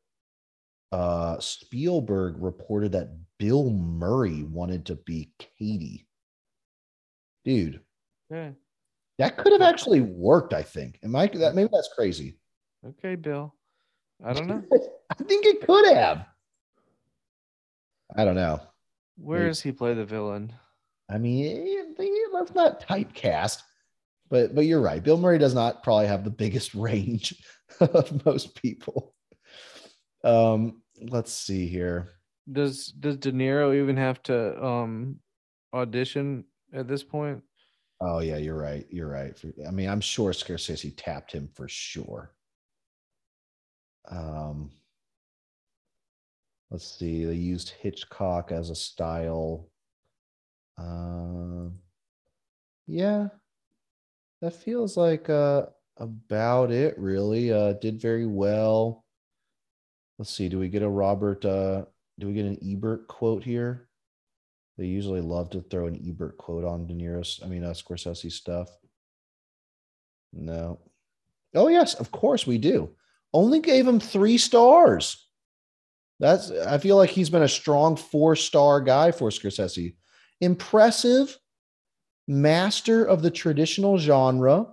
Uh 0.91 1.39
Spielberg 1.39 2.35
reported 2.37 2.91
that 2.91 3.15
Bill 3.39 3.69
Murray 3.69 4.43
wanted 4.43 4.85
to 4.87 4.95
be 4.95 5.31
Cady. 5.39 6.05
Dude, 7.45 7.79
Yeah. 8.29 8.51
that 9.19 9.37
could 9.37 9.53
have 9.53 9.61
actually 9.61 10.01
worked, 10.01 10.53
I 10.53 10.63
think. 10.63 10.99
Am 11.03 11.15
I 11.15 11.27
that 11.27 11.55
maybe 11.55 11.69
that's 11.71 11.93
crazy. 11.95 12.37
Okay, 12.85 13.15
Bill. 13.15 13.55
I 14.23 14.33
don't 14.33 14.47
know. 14.47 14.63
I 15.09 15.15
think 15.23 15.45
it 15.45 15.65
could 15.65 15.95
have. 15.95 16.25
I 18.15 18.25
don't 18.25 18.35
know. 18.35 18.59
Where 19.17 19.39
Maybe. 19.39 19.49
does 19.49 19.61
he 19.61 19.71
play 19.71 19.93
the 19.93 20.05
villain? 20.05 20.53
I 21.09 21.17
mean, 21.17 21.95
let's 22.33 22.53
not 22.53 22.81
typecast. 22.81 23.61
But 24.29 24.55
but 24.55 24.65
you're 24.65 24.81
right. 24.81 25.03
Bill 25.03 25.17
Murray 25.17 25.37
does 25.37 25.53
not 25.53 25.83
probably 25.83 26.07
have 26.07 26.23
the 26.23 26.31
biggest 26.31 26.73
range 26.75 27.35
of 27.79 28.25
most 28.25 28.59
people. 28.61 29.13
Um, 30.23 30.81
let's 30.99 31.31
see 31.31 31.67
here. 31.67 32.09
Does 32.51 32.87
does 32.87 33.17
De 33.17 33.31
Niro 33.31 33.75
even 33.75 33.97
have 33.97 34.21
to 34.23 34.63
um 34.63 35.19
audition 35.73 36.45
at 36.73 36.87
this 36.87 37.03
point? 37.03 37.43
Oh 38.01 38.19
yeah, 38.19 38.37
you're 38.37 38.57
right. 38.57 38.85
You're 38.89 39.09
right. 39.09 39.39
I 39.67 39.71
mean, 39.71 39.89
I'm 39.89 40.01
sure 40.01 40.31
Scorsese 40.31 40.93
tapped 40.97 41.31
him 41.31 41.49
for 41.53 41.67
sure. 41.67 42.31
Um, 44.09 44.71
let's 46.71 46.87
see. 46.97 47.25
They 47.25 47.35
used 47.35 47.69
Hitchcock 47.69 48.51
as 48.51 48.69
a 48.69 48.75
style. 48.75 49.69
Um, 50.77 51.79
yeah, 52.87 53.29
that 54.41 54.53
feels 54.53 54.97
like 54.97 55.29
uh 55.29 55.67
about 55.97 56.71
it. 56.71 56.97
Really, 56.97 57.51
uh, 57.51 57.73
did 57.73 58.01
very 58.01 58.25
well. 58.25 59.05
Let's 60.17 60.31
see. 60.31 60.49
Do 60.49 60.59
we 60.59 60.69
get 60.69 60.83
a 60.83 60.89
Robert? 60.89 61.43
Uh, 61.45 61.85
do 62.19 62.27
we 62.27 62.33
get 62.33 62.45
an 62.45 62.59
Ebert 62.63 63.07
quote 63.07 63.43
here? 63.43 63.89
They 64.77 64.85
usually 64.85 65.21
love 65.21 65.49
to 65.51 65.61
throw 65.61 65.87
an 65.87 66.01
Ebert 66.05 66.37
quote 66.37 66.65
on 66.65 66.85
De 66.85 66.93
Niro's, 66.93 67.39
I 67.43 67.47
mean, 67.47 67.63
uh, 67.63 67.71
Scorsese 67.71 68.31
stuff. 68.31 68.69
No. 70.33 70.79
Oh 71.53 71.69
yes, 71.69 71.93
of 71.95 72.11
course 72.11 72.45
we 72.45 72.57
do. 72.57 72.93
Only 73.33 73.59
gave 73.59 73.87
him 73.87 73.99
three 73.99 74.37
stars. 74.37 75.24
That's 76.19 76.51
I 76.51 76.77
feel 76.77 76.95
like 76.95 77.09
he's 77.09 77.29
been 77.29 77.43
a 77.43 77.47
strong 77.47 77.95
four-star 77.95 78.81
guy 78.81 79.11
for 79.11 79.29
Scorsese. 79.29 79.95
Impressive, 80.41 81.37
master 82.27 83.05
of 83.05 83.21
the 83.21 83.31
traditional 83.31 83.97
genre. 83.97 84.67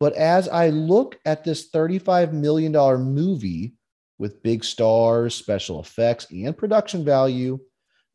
But 0.00 0.14
as 0.14 0.48
I 0.48 0.68
look 0.70 1.18
at 1.26 1.44
this 1.44 1.70
$35 1.70 2.32
million 2.32 2.72
movie 2.72 3.74
with 4.18 4.42
big 4.42 4.64
stars, 4.64 5.34
special 5.34 5.80
effects, 5.80 6.26
and 6.30 6.56
production 6.56 7.04
value, 7.04 7.58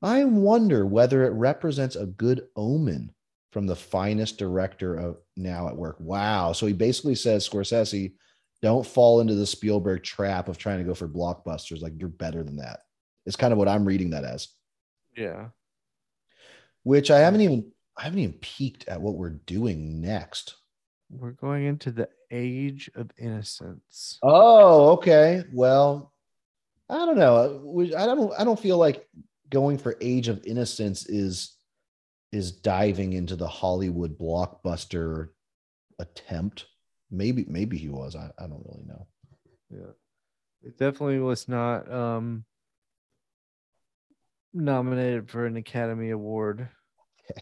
I 0.02 0.24
wonder 0.24 0.86
whether 0.86 1.24
it 1.26 1.34
represents 1.34 1.96
a 1.96 2.06
good 2.06 2.48
omen 2.56 3.14
from 3.52 3.68
the 3.68 3.76
finest 3.76 4.38
director 4.38 4.96
of 4.96 5.18
now 5.38 5.68
at 5.68 5.78
work. 5.78 5.98
Wow. 6.00 6.54
So 6.54 6.66
he 6.66 6.74
basically 6.74 7.16
says, 7.16 7.48
Scorsese, 7.48 8.14
don't 8.64 8.88
fall 8.88 9.20
into 9.20 9.36
the 9.36 9.46
Spielberg 9.46 10.04
trap 10.04 10.48
of 10.48 10.58
trying 10.58 10.78
to 10.78 10.86
go 10.86 10.94
for 10.94 11.08
blockbusters. 11.08 11.82
Like 11.82 11.94
you're 11.98 12.08
better 12.08 12.44
than 12.44 12.56
that. 12.58 12.80
It's 13.26 13.36
kind 13.36 13.52
of 13.52 13.60
what 13.60 13.68
I'm 13.68 13.84
reading 13.84 14.12
that 14.12 14.24
as. 14.24 14.48
Yeah. 15.18 15.50
Which 16.84 17.12
I 17.12 17.20
haven't 17.20 17.42
even 17.42 17.72
I 17.98 18.04
haven't 18.04 18.20
even 18.20 18.40
peeked 18.40 18.88
at 18.88 19.02
what 19.02 19.16
we're 19.16 19.32
doing 19.32 20.00
next. 20.00 20.56
We're 21.12 21.32
going 21.32 21.66
into 21.66 21.92
the 21.92 22.08
age 22.32 22.90
of 22.96 23.12
innocence. 23.18 24.18
Oh, 24.24 24.92
okay. 24.94 25.44
Well, 25.52 26.14
I 26.90 27.06
don't 27.06 27.18
know. 27.18 27.92
I 27.98 28.06
don't 28.06 28.34
I 28.40 28.46
don't 28.46 28.60
feel 28.60 28.78
like 28.78 29.06
going 29.50 29.78
for 29.78 29.98
age 30.00 30.30
of 30.30 30.44
innocence 30.46 31.06
is 31.08 31.58
is 32.32 32.54
diving 32.54 33.12
into 33.12 33.36
the 33.36 33.48
Hollywood 33.48 34.18
blockbuster 34.18 35.30
attempt. 36.00 36.66
Maybe 37.14 37.46
maybe 37.48 37.78
he 37.78 37.90
was. 37.90 38.16
I, 38.16 38.32
I 38.40 38.48
don't 38.48 38.66
really 38.66 38.84
know. 38.88 39.08
Yeah. 39.70 39.92
It 40.64 40.78
definitely 40.80 41.20
was 41.20 41.48
not 41.48 41.90
um 41.92 42.44
nominated 44.52 45.30
for 45.30 45.46
an 45.46 45.56
Academy 45.58 46.10
Award 46.10 46.68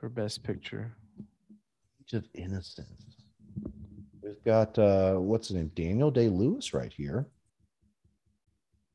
for 0.00 0.08
Best 0.08 0.42
Picture. 0.42 0.96
Age 2.02 2.14
of 2.14 2.28
innocence. 2.34 3.16
We've 4.20 4.42
got 4.44 4.76
uh 4.76 5.14
what's 5.14 5.48
his 5.48 5.56
name? 5.58 5.70
Daniel 5.76 6.10
Day 6.10 6.28
Lewis 6.28 6.74
right 6.74 6.92
here. 6.92 7.28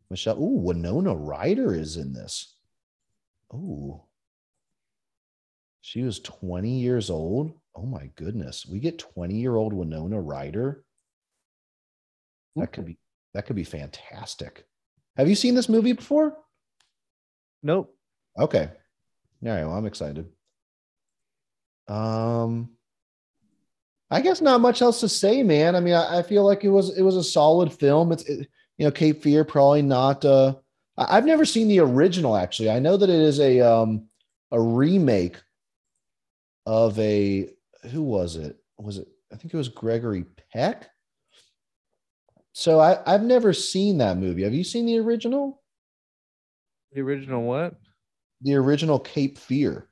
Michelle. 0.10 0.38
Ooh, 0.38 0.60
Winona 0.60 1.16
Ryder 1.16 1.74
is 1.74 1.96
in 1.96 2.12
this. 2.12 2.58
Oh. 3.54 4.04
She 5.86 6.02
was 6.02 6.22
20 6.22 6.80
years 6.80 7.10
old. 7.10 7.52
Oh 7.76 7.86
my 7.86 8.10
goodness. 8.16 8.66
We 8.66 8.80
get 8.80 9.00
20 9.00 9.36
year 9.36 9.54
old 9.58 9.74
Winona 9.74 10.20
Ryder. 10.20 10.82
That 12.56 12.72
could 12.72 12.86
be 12.86 12.98
that 13.34 13.46
could 13.46 13.58
be 13.58 13.66
fantastic. 13.66 14.66
Have 15.18 15.28
you 15.28 15.36
seen 15.36 15.56
this 15.56 15.68
movie 15.68 15.92
before? 15.92 16.38
Nope. 17.64 17.94
Okay. 18.40 18.70
All 19.46 19.50
right. 19.50 19.66
Well, 19.66 19.74
I'm 19.76 19.86
excited. 19.86 20.30
Um, 21.90 22.70
I 24.10 24.22
guess 24.22 24.40
not 24.40 24.62
much 24.62 24.82
else 24.82 25.02
to 25.02 25.10
say, 25.10 25.44
man. 25.44 25.76
I 25.76 25.82
mean, 25.82 25.96
I, 25.96 26.20
I 26.20 26.22
feel 26.24 26.46
like 26.46 26.64
it 26.64 26.70
was 26.70 26.98
it 26.98 27.02
was 27.02 27.18
a 27.18 27.24
solid 27.24 27.74
film. 27.74 28.14
It's 28.14 28.24
it, 28.24 28.48
you 28.78 28.86
know, 28.86 28.92
Cape 28.92 29.22
Fear 29.22 29.44
probably 29.44 29.82
not. 29.82 30.24
Uh, 30.24 30.56
I- 30.98 31.18
I've 31.18 31.26
never 31.26 31.44
seen 31.44 31.68
the 31.68 31.80
original. 31.80 32.38
Actually, 32.38 32.70
I 32.70 32.80
know 32.80 32.96
that 32.96 33.10
it 33.10 33.20
is 33.20 33.42
a 33.42 33.60
um 33.60 34.06
a 34.52 34.62
remake 34.62 35.42
of 36.66 36.98
a 37.00 37.50
who 37.92 38.02
was 38.02 38.36
it? 38.36 38.58
Was 38.78 38.98
it? 38.98 39.08
I 39.32 39.36
think 39.36 39.54
it 39.54 39.58
was 39.58 39.70
Gregory 39.70 40.26
Peck. 40.54 40.90
So 42.54 42.80
I 42.80 43.00
I've 43.06 43.24
never 43.24 43.54
seen 43.54 43.98
that 43.98 44.18
movie. 44.18 44.44
Have 44.44 44.54
you 44.54 44.64
seen 44.64 44.86
the 44.86 45.00
original? 45.00 45.62
The 46.94 47.02
original 47.02 47.44
what? 47.44 47.76
The 48.42 48.56
original 48.56 49.00
Cape 49.00 49.38
Fear. 49.38 49.88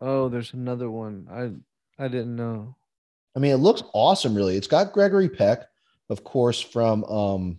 Oh, 0.00 0.28
there's 0.28 0.52
another 0.52 0.90
one. 0.90 1.26
I 1.30 2.04
I 2.04 2.08
didn't 2.08 2.36
know. 2.36 2.76
I 3.34 3.38
mean, 3.38 3.52
it 3.52 3.58
looks 3.58 3.82
awesome, 3.94 4.34
really. 4.34 4.56
It's 4.56 4.66
got 4.66 4.92
Gregory 4.92 5.28
Peck, 5.28 5.66
of 6.10 6.22
course, 6.22 6.60
from 6.60 7.04
um, 7.04 7.58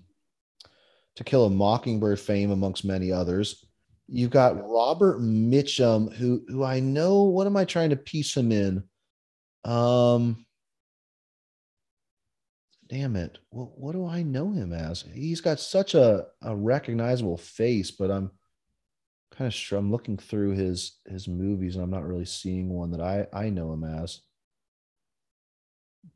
To 1.15 1.23
Kill 1.23 1.45
a 1.45 1.49
Mockingbird 1.49 2.19
fame, 2.19 2.51
amongst 2.51 2.85
many 2.85 3.11
others. 3.11 3.65
You've 4.07 4.31
got 4.31 4.57
Robert 4.69 5.21
Mitchum, 5.21 6.13
who 6.13 6.43
who 6.47 6.63
I 6.63 6.79
know. 6.79 7.23
What 7.23 7.47
am 7.47 7.57
I 7.57 7.65
trying 7.65 7.91
to 7.91 7.95
piece 7.95 8.35
him 8.35 8.51
in? 8.51 8.83
Um, 9.63 10.45
damn 12.87 13.15
it. 13.15 13.39
What 13.49 13.77
what 13.77 13.93
do 13.93 14.05
I 14.05 14.23
know 14.23 14.51
him 14.51 14.73
as? 14.73 15.03
He's 15.13 15.41
got 15.41 15.59
such 15.59 15.95
a 15.95 16.27
a 16.41 16.55
recognizable 16.55 17.37
face, 17.37 17.91
but 17.91 18.11
I'm 18.11 18.31
kind 19.31 19.47
of 19.47 19.53
sure 19.53 19.79
I'm 19.79 19.91
looking 19.91 20.17
through 20.17 20.51
his 20.51 20.99
his 21.07 21.27
movies 21.27 21.75
and 21.75 21.83
I'm 21.83 21.89
not 21.89 22.05
really 22.05 22.25
seeing 22.25 22.69
one 22.69 22.91
that 22.91 23.01
I 23.01 23.27
I 23.33 23.49
know 23.49 23.73
him 23.73 23.83
as 23.83 24.21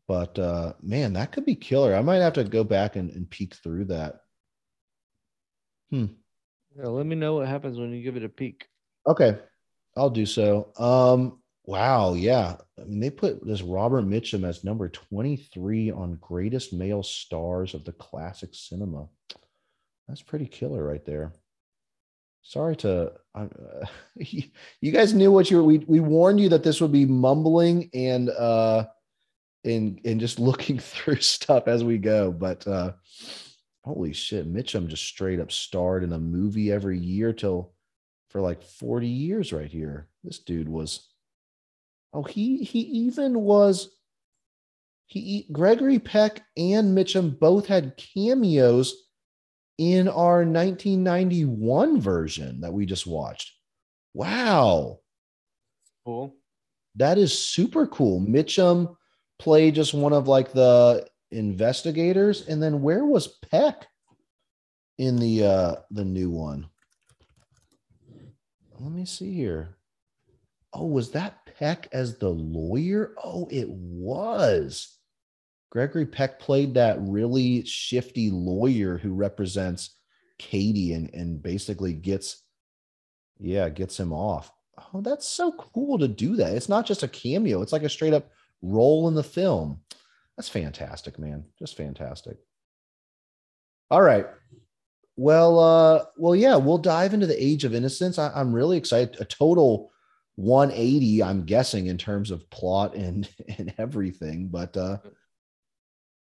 but 0.08 0.38
uh 0.40 0.74
man 0.82 1.14
that 1.14 1.32
could 1.32 1.46
be 1.46 1.56
killer 1.56 1.96
i 1.96 2.02
might 2.02 2.18
have 2.18 2.34
to 2.34 2.44
go 2.44 2.64
back 2.64 2.96
and, 2.96 3.10
and 3.12 3.30
peek 3.30 3.56
through 3.56 3.86
that 3.86 4.22
Yeah, 6.78 6.88
let 6.88 7.06
me 7.06 7.16
know 7.16 7.36
what 7.36 7.48
happens 7.48 7.80
when 7.80 7.92
you 7.92 8.04
give 8.04 8.18
it 8.18 8.24
a 8.24 8.30
peek. 8.30 8.68
okay 9.08 9.38
i'll 9.96 10.10
do 10.10 10.26
so 10.26 10.72
um 10.78 11.40
wow 11.66 12.14
yeah 12.14 12.56
i 12.80 12.84
mean 12.84 13.00
they 13.00 13.10
put 13.10 13.46
this 13.46 13.62
robert 13.62 14.06
mitchum 14.06 14.48
as 14.48 14.64
number 14.64 14.88
23 14.88 15.92
on 15.92 16.16
greatest 16.22 16.74
male 16.74 17.02
stars 17.04 17.74
of 17.74 17.84
the 17.84 17.94
classic 17.94 18.52
cinema 18.54 19.08
that's 20.08 20.22
pretty 20.22 20.46
killer 20.46 20.84
right 20.86 21.04
there 21.06 21.34
sorry 22.44 22.76
to 22.76 23.12
uh, 23.34 23.48
you 24.16 24.92
guys 24.92 25.14
knew 25.14 25.32
what 25.32 25.50
you 25.50 25.58
were 25.58 25.64
we, 25.64 25.80
we 25.80 26.00
warned 26.00 26.40
you 26.40 26.50
that 26.50 26.64
this 26.64 26.80
would 26.80 26.92
be 26.92 27.06
mumbling 27.06 27.90
and 27.94 28.30
uh 28.30 28.86
and 29.66 30.00
and 30.06 30.20
just 30.20 30.40
looking 30.50 30.80
through 30.80 31.18
stuff 31.18 31.68
as 31.68 31.84
we 31.84 31.98
go. 31.98 32.32
But 32.32 32.66
uh 32.68 32.94
holy 33.88 34.14
shit, 34.14 34.52
Mitchum 34.52 34.88
just 34.88 35.04
straight 35.04 35.40
up 35.40 35.52
starred 35.52 36.04
in 36.04 36.14
a 36.14 36.20
movie 36.20 36.72
every 36.72 37.00
year 37.00 37.34
till 37.34 37.74
for 38.30 38.42
like 38.42 38.62
40 38.62 39.08
years 39.08 39.54
right 39.54 39.72
here. 39.72 40.10
This 40.24 40.40
dude 40.40 40.70
was 40.70 41.08
oh 42.14 42.24
he 42.24 42.64
he 42.64 42.80
even 42.80 43.42
was 43.42 43.90
he 45.08 45.48
Gregory 45.52 46.00
Peck 46.00 46.44
and 46.58 46.96
Mitchum 46.96 47.40
both 47.40 47.66
had 47.66 47.98
cameos 47.98 48.94
in 49.78 50.08
our 50.08 50.44
1991 50.44 52.02
version 52.02 52.62
that 52.62 52.74
we 52.74 52.86
just 52.86 53.08
watched. 53.08 53.54
Wow. 54.14 55.00
Cool. 56.06 56.36
That 56.96 57.18
is 57.18 57.38
super 57.38 57.88
cool. 57.88 58.20
Mitchum 58.20 58.96
played 59.40 59.76
just 59.76 59.94
one 59.94 60.14
of 60.14 60.28
like 60.28 60.52
the 60.52 61.08
investigators, 61.32 62.48
and 62.48 62.62
then 62.62 62.82
where 62.82 63.06
was 63.06 63.38
Peck 63.50 63.88
in 64.98 65.18
the 65.18 65.44
uh 65.44 65.76
the 65.92 66.06
new 66.06 66.30
one? 66.30 66.68
Let 68.80 68.92
me 68.92 69.06
see 69.06 69.34
here. 69.34 69.78
Oh, 70.74 70.86
was 70.86 71.12
that 71.12 71.46
Peck 71.58 71.88
as 71.92 72.18
the 72.18 72.30
lawyer? 72.30 73.16
Oh, 73.24 73.48
it 73.50 73.68
was. 73.68 74.98
Gregory 75.70 76.06
Peck 76.06 76.40
played 76.40 76.76
that 76.76 76.98
really 77.02 77.66
shifty 77.66 78.30
lawyer 78.30 78.98
who 78.98 79.14
represents 79.14 79.96
Cady 80.38 80.94
and, 80.94 81.14
and 81.14 81.42
basically 81.42 81.94
gets, 81.94 82.44
yeah, 83.40 83.68
gets 83.70 84.00
him 84.00 84.14
off. 84.14 84.52
Oh, 84.94 85.02
that's 85.02 85.28
so 85.28 85.52
cool 85.52 85.98
to 85.98 86.08
do 86.08 86.36
that. 86.36 86.54
It's 86.54 86.70
not 86.70 86.86
just 86.86 87.04
a 87.04 87.08
cameo, 87.08 87.62
it's 87.62 87.74
like 87.74 87.84
a 87.84 87.90
straight 87.90 88.14
up 88.14 88.30
role 88.62 89.08
in 89.08 89.16
the 89.16 89.24
film. 89.24 89.82
That's 90.38 90.50
fantastic, 90.50 91.18
man. 91.18 91.46
Just 91.58 91.76
fantastic. 91.76 92.38
All 93.90 94.02
right. 94.02 94.28
Well, 95.16 95.60
uh, 95.60 96.06
well, 96.16 96.36
yeah, 96.36 96.56
we'll 96.56 96.78
dive 96.78 97.14
into 97.14 97.26
the 97.26 97.44
age 97.44 97.64
of 97.64 97.74
innocence. 97.74 98.20
I, 98.20 98.32
I'm 98.36 98.54
really 98.54 98.78
excited. 98.78 99.20
A 99.20 99.26
total 99.26 99.92
180, 100.36 101.24
I'm 101.24 101.44
guessing, 101.44 101.88
in 101.88 101.98
terms 101.98 102.30
of 102.32 102.50
plot 102.50 102.96
and 102.96 103.28
and 103.58 103.74
everything. 103.78 104.48
But 104.48 104.78
uh 104.78 104.98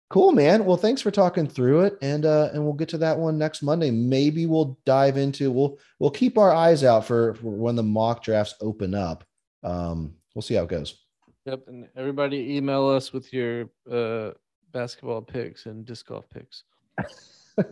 cool, 0.09 0.33
man. 0.33 0.65
Well, 0.65 0.77
thanks 0.77 1.03
for 1.03 1.11
talking 1.11 1.47
through 1.47 1.83
it. 1.83 1.99
And 2.01 2.25
uh 2.25 2.51
and 2.53 2.65
we'll 2.65 2.73
get 2.73 2.89
to 2.91 2.99
that 2.99 3.19
one 3.19 3.39
next 3.39 3.63
Monday. 3.63 3.91
Maybe 3.91 4.47
we'll 4.47 4.79
dive 4.87 5.19
into 5.19 5.53
we'll 5.53 5.79
we'll 5.99 6.11
keep 6.11 6.39
our 6.39 6.53
eyes 6.53 6.83
out 6.83 7.05
for, 7.05 7.35
for 7.35 7.51
when 7.51 7.77
the 7.77 7.83
mock 7.83 8.25
drafts 8.25 8.55
open 8.63 8.95
up. 8.95 9.25
Um, 9.63 10.15
we'll 10.35 10.43
see 10.43 10.55
how 10.55 10.63
it 10.63 10.71
goes. 10.71 11.06
Yep, 11.47 11.69
and 11.69 11.89
everybody 11.97 12.57
email 12.57 12.89
us 12.89 13.13
with 13.13 13.33
your 13.33 13.71
uh, 13.91 14.33
basketball 14.73 15.23
picks 15.23 15.67
and 15.67 15.85
disc 15.87 16.07
golf 16.07 16.29
picks. 16.29 16.65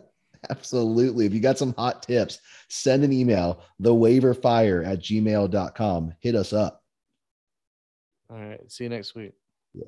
Absolutely. 0.51 1.27
If 1.27 1.35
you 1.35 1.41
got 1.41 1.59
some 1.59 1.75
hot 1.77 2.05
tips, 2.05 2.39
send 2.69 3.03
an 3.03 3.13
email, 3.13 3.63
thewaiverfire 3.83 4.87
at 4.87 5.01
gmail.com. 5.01 6.15
Hit 6.21 6.37
us 6.37 6.53
up. 6.53 6.85
All 8.31 8.39
right. 8.39 8.61
See 8.71 8.85
you 8.85 8.91
next 8.91 9.17
week. 9.17 9.33
Yeah. 9.75 9.85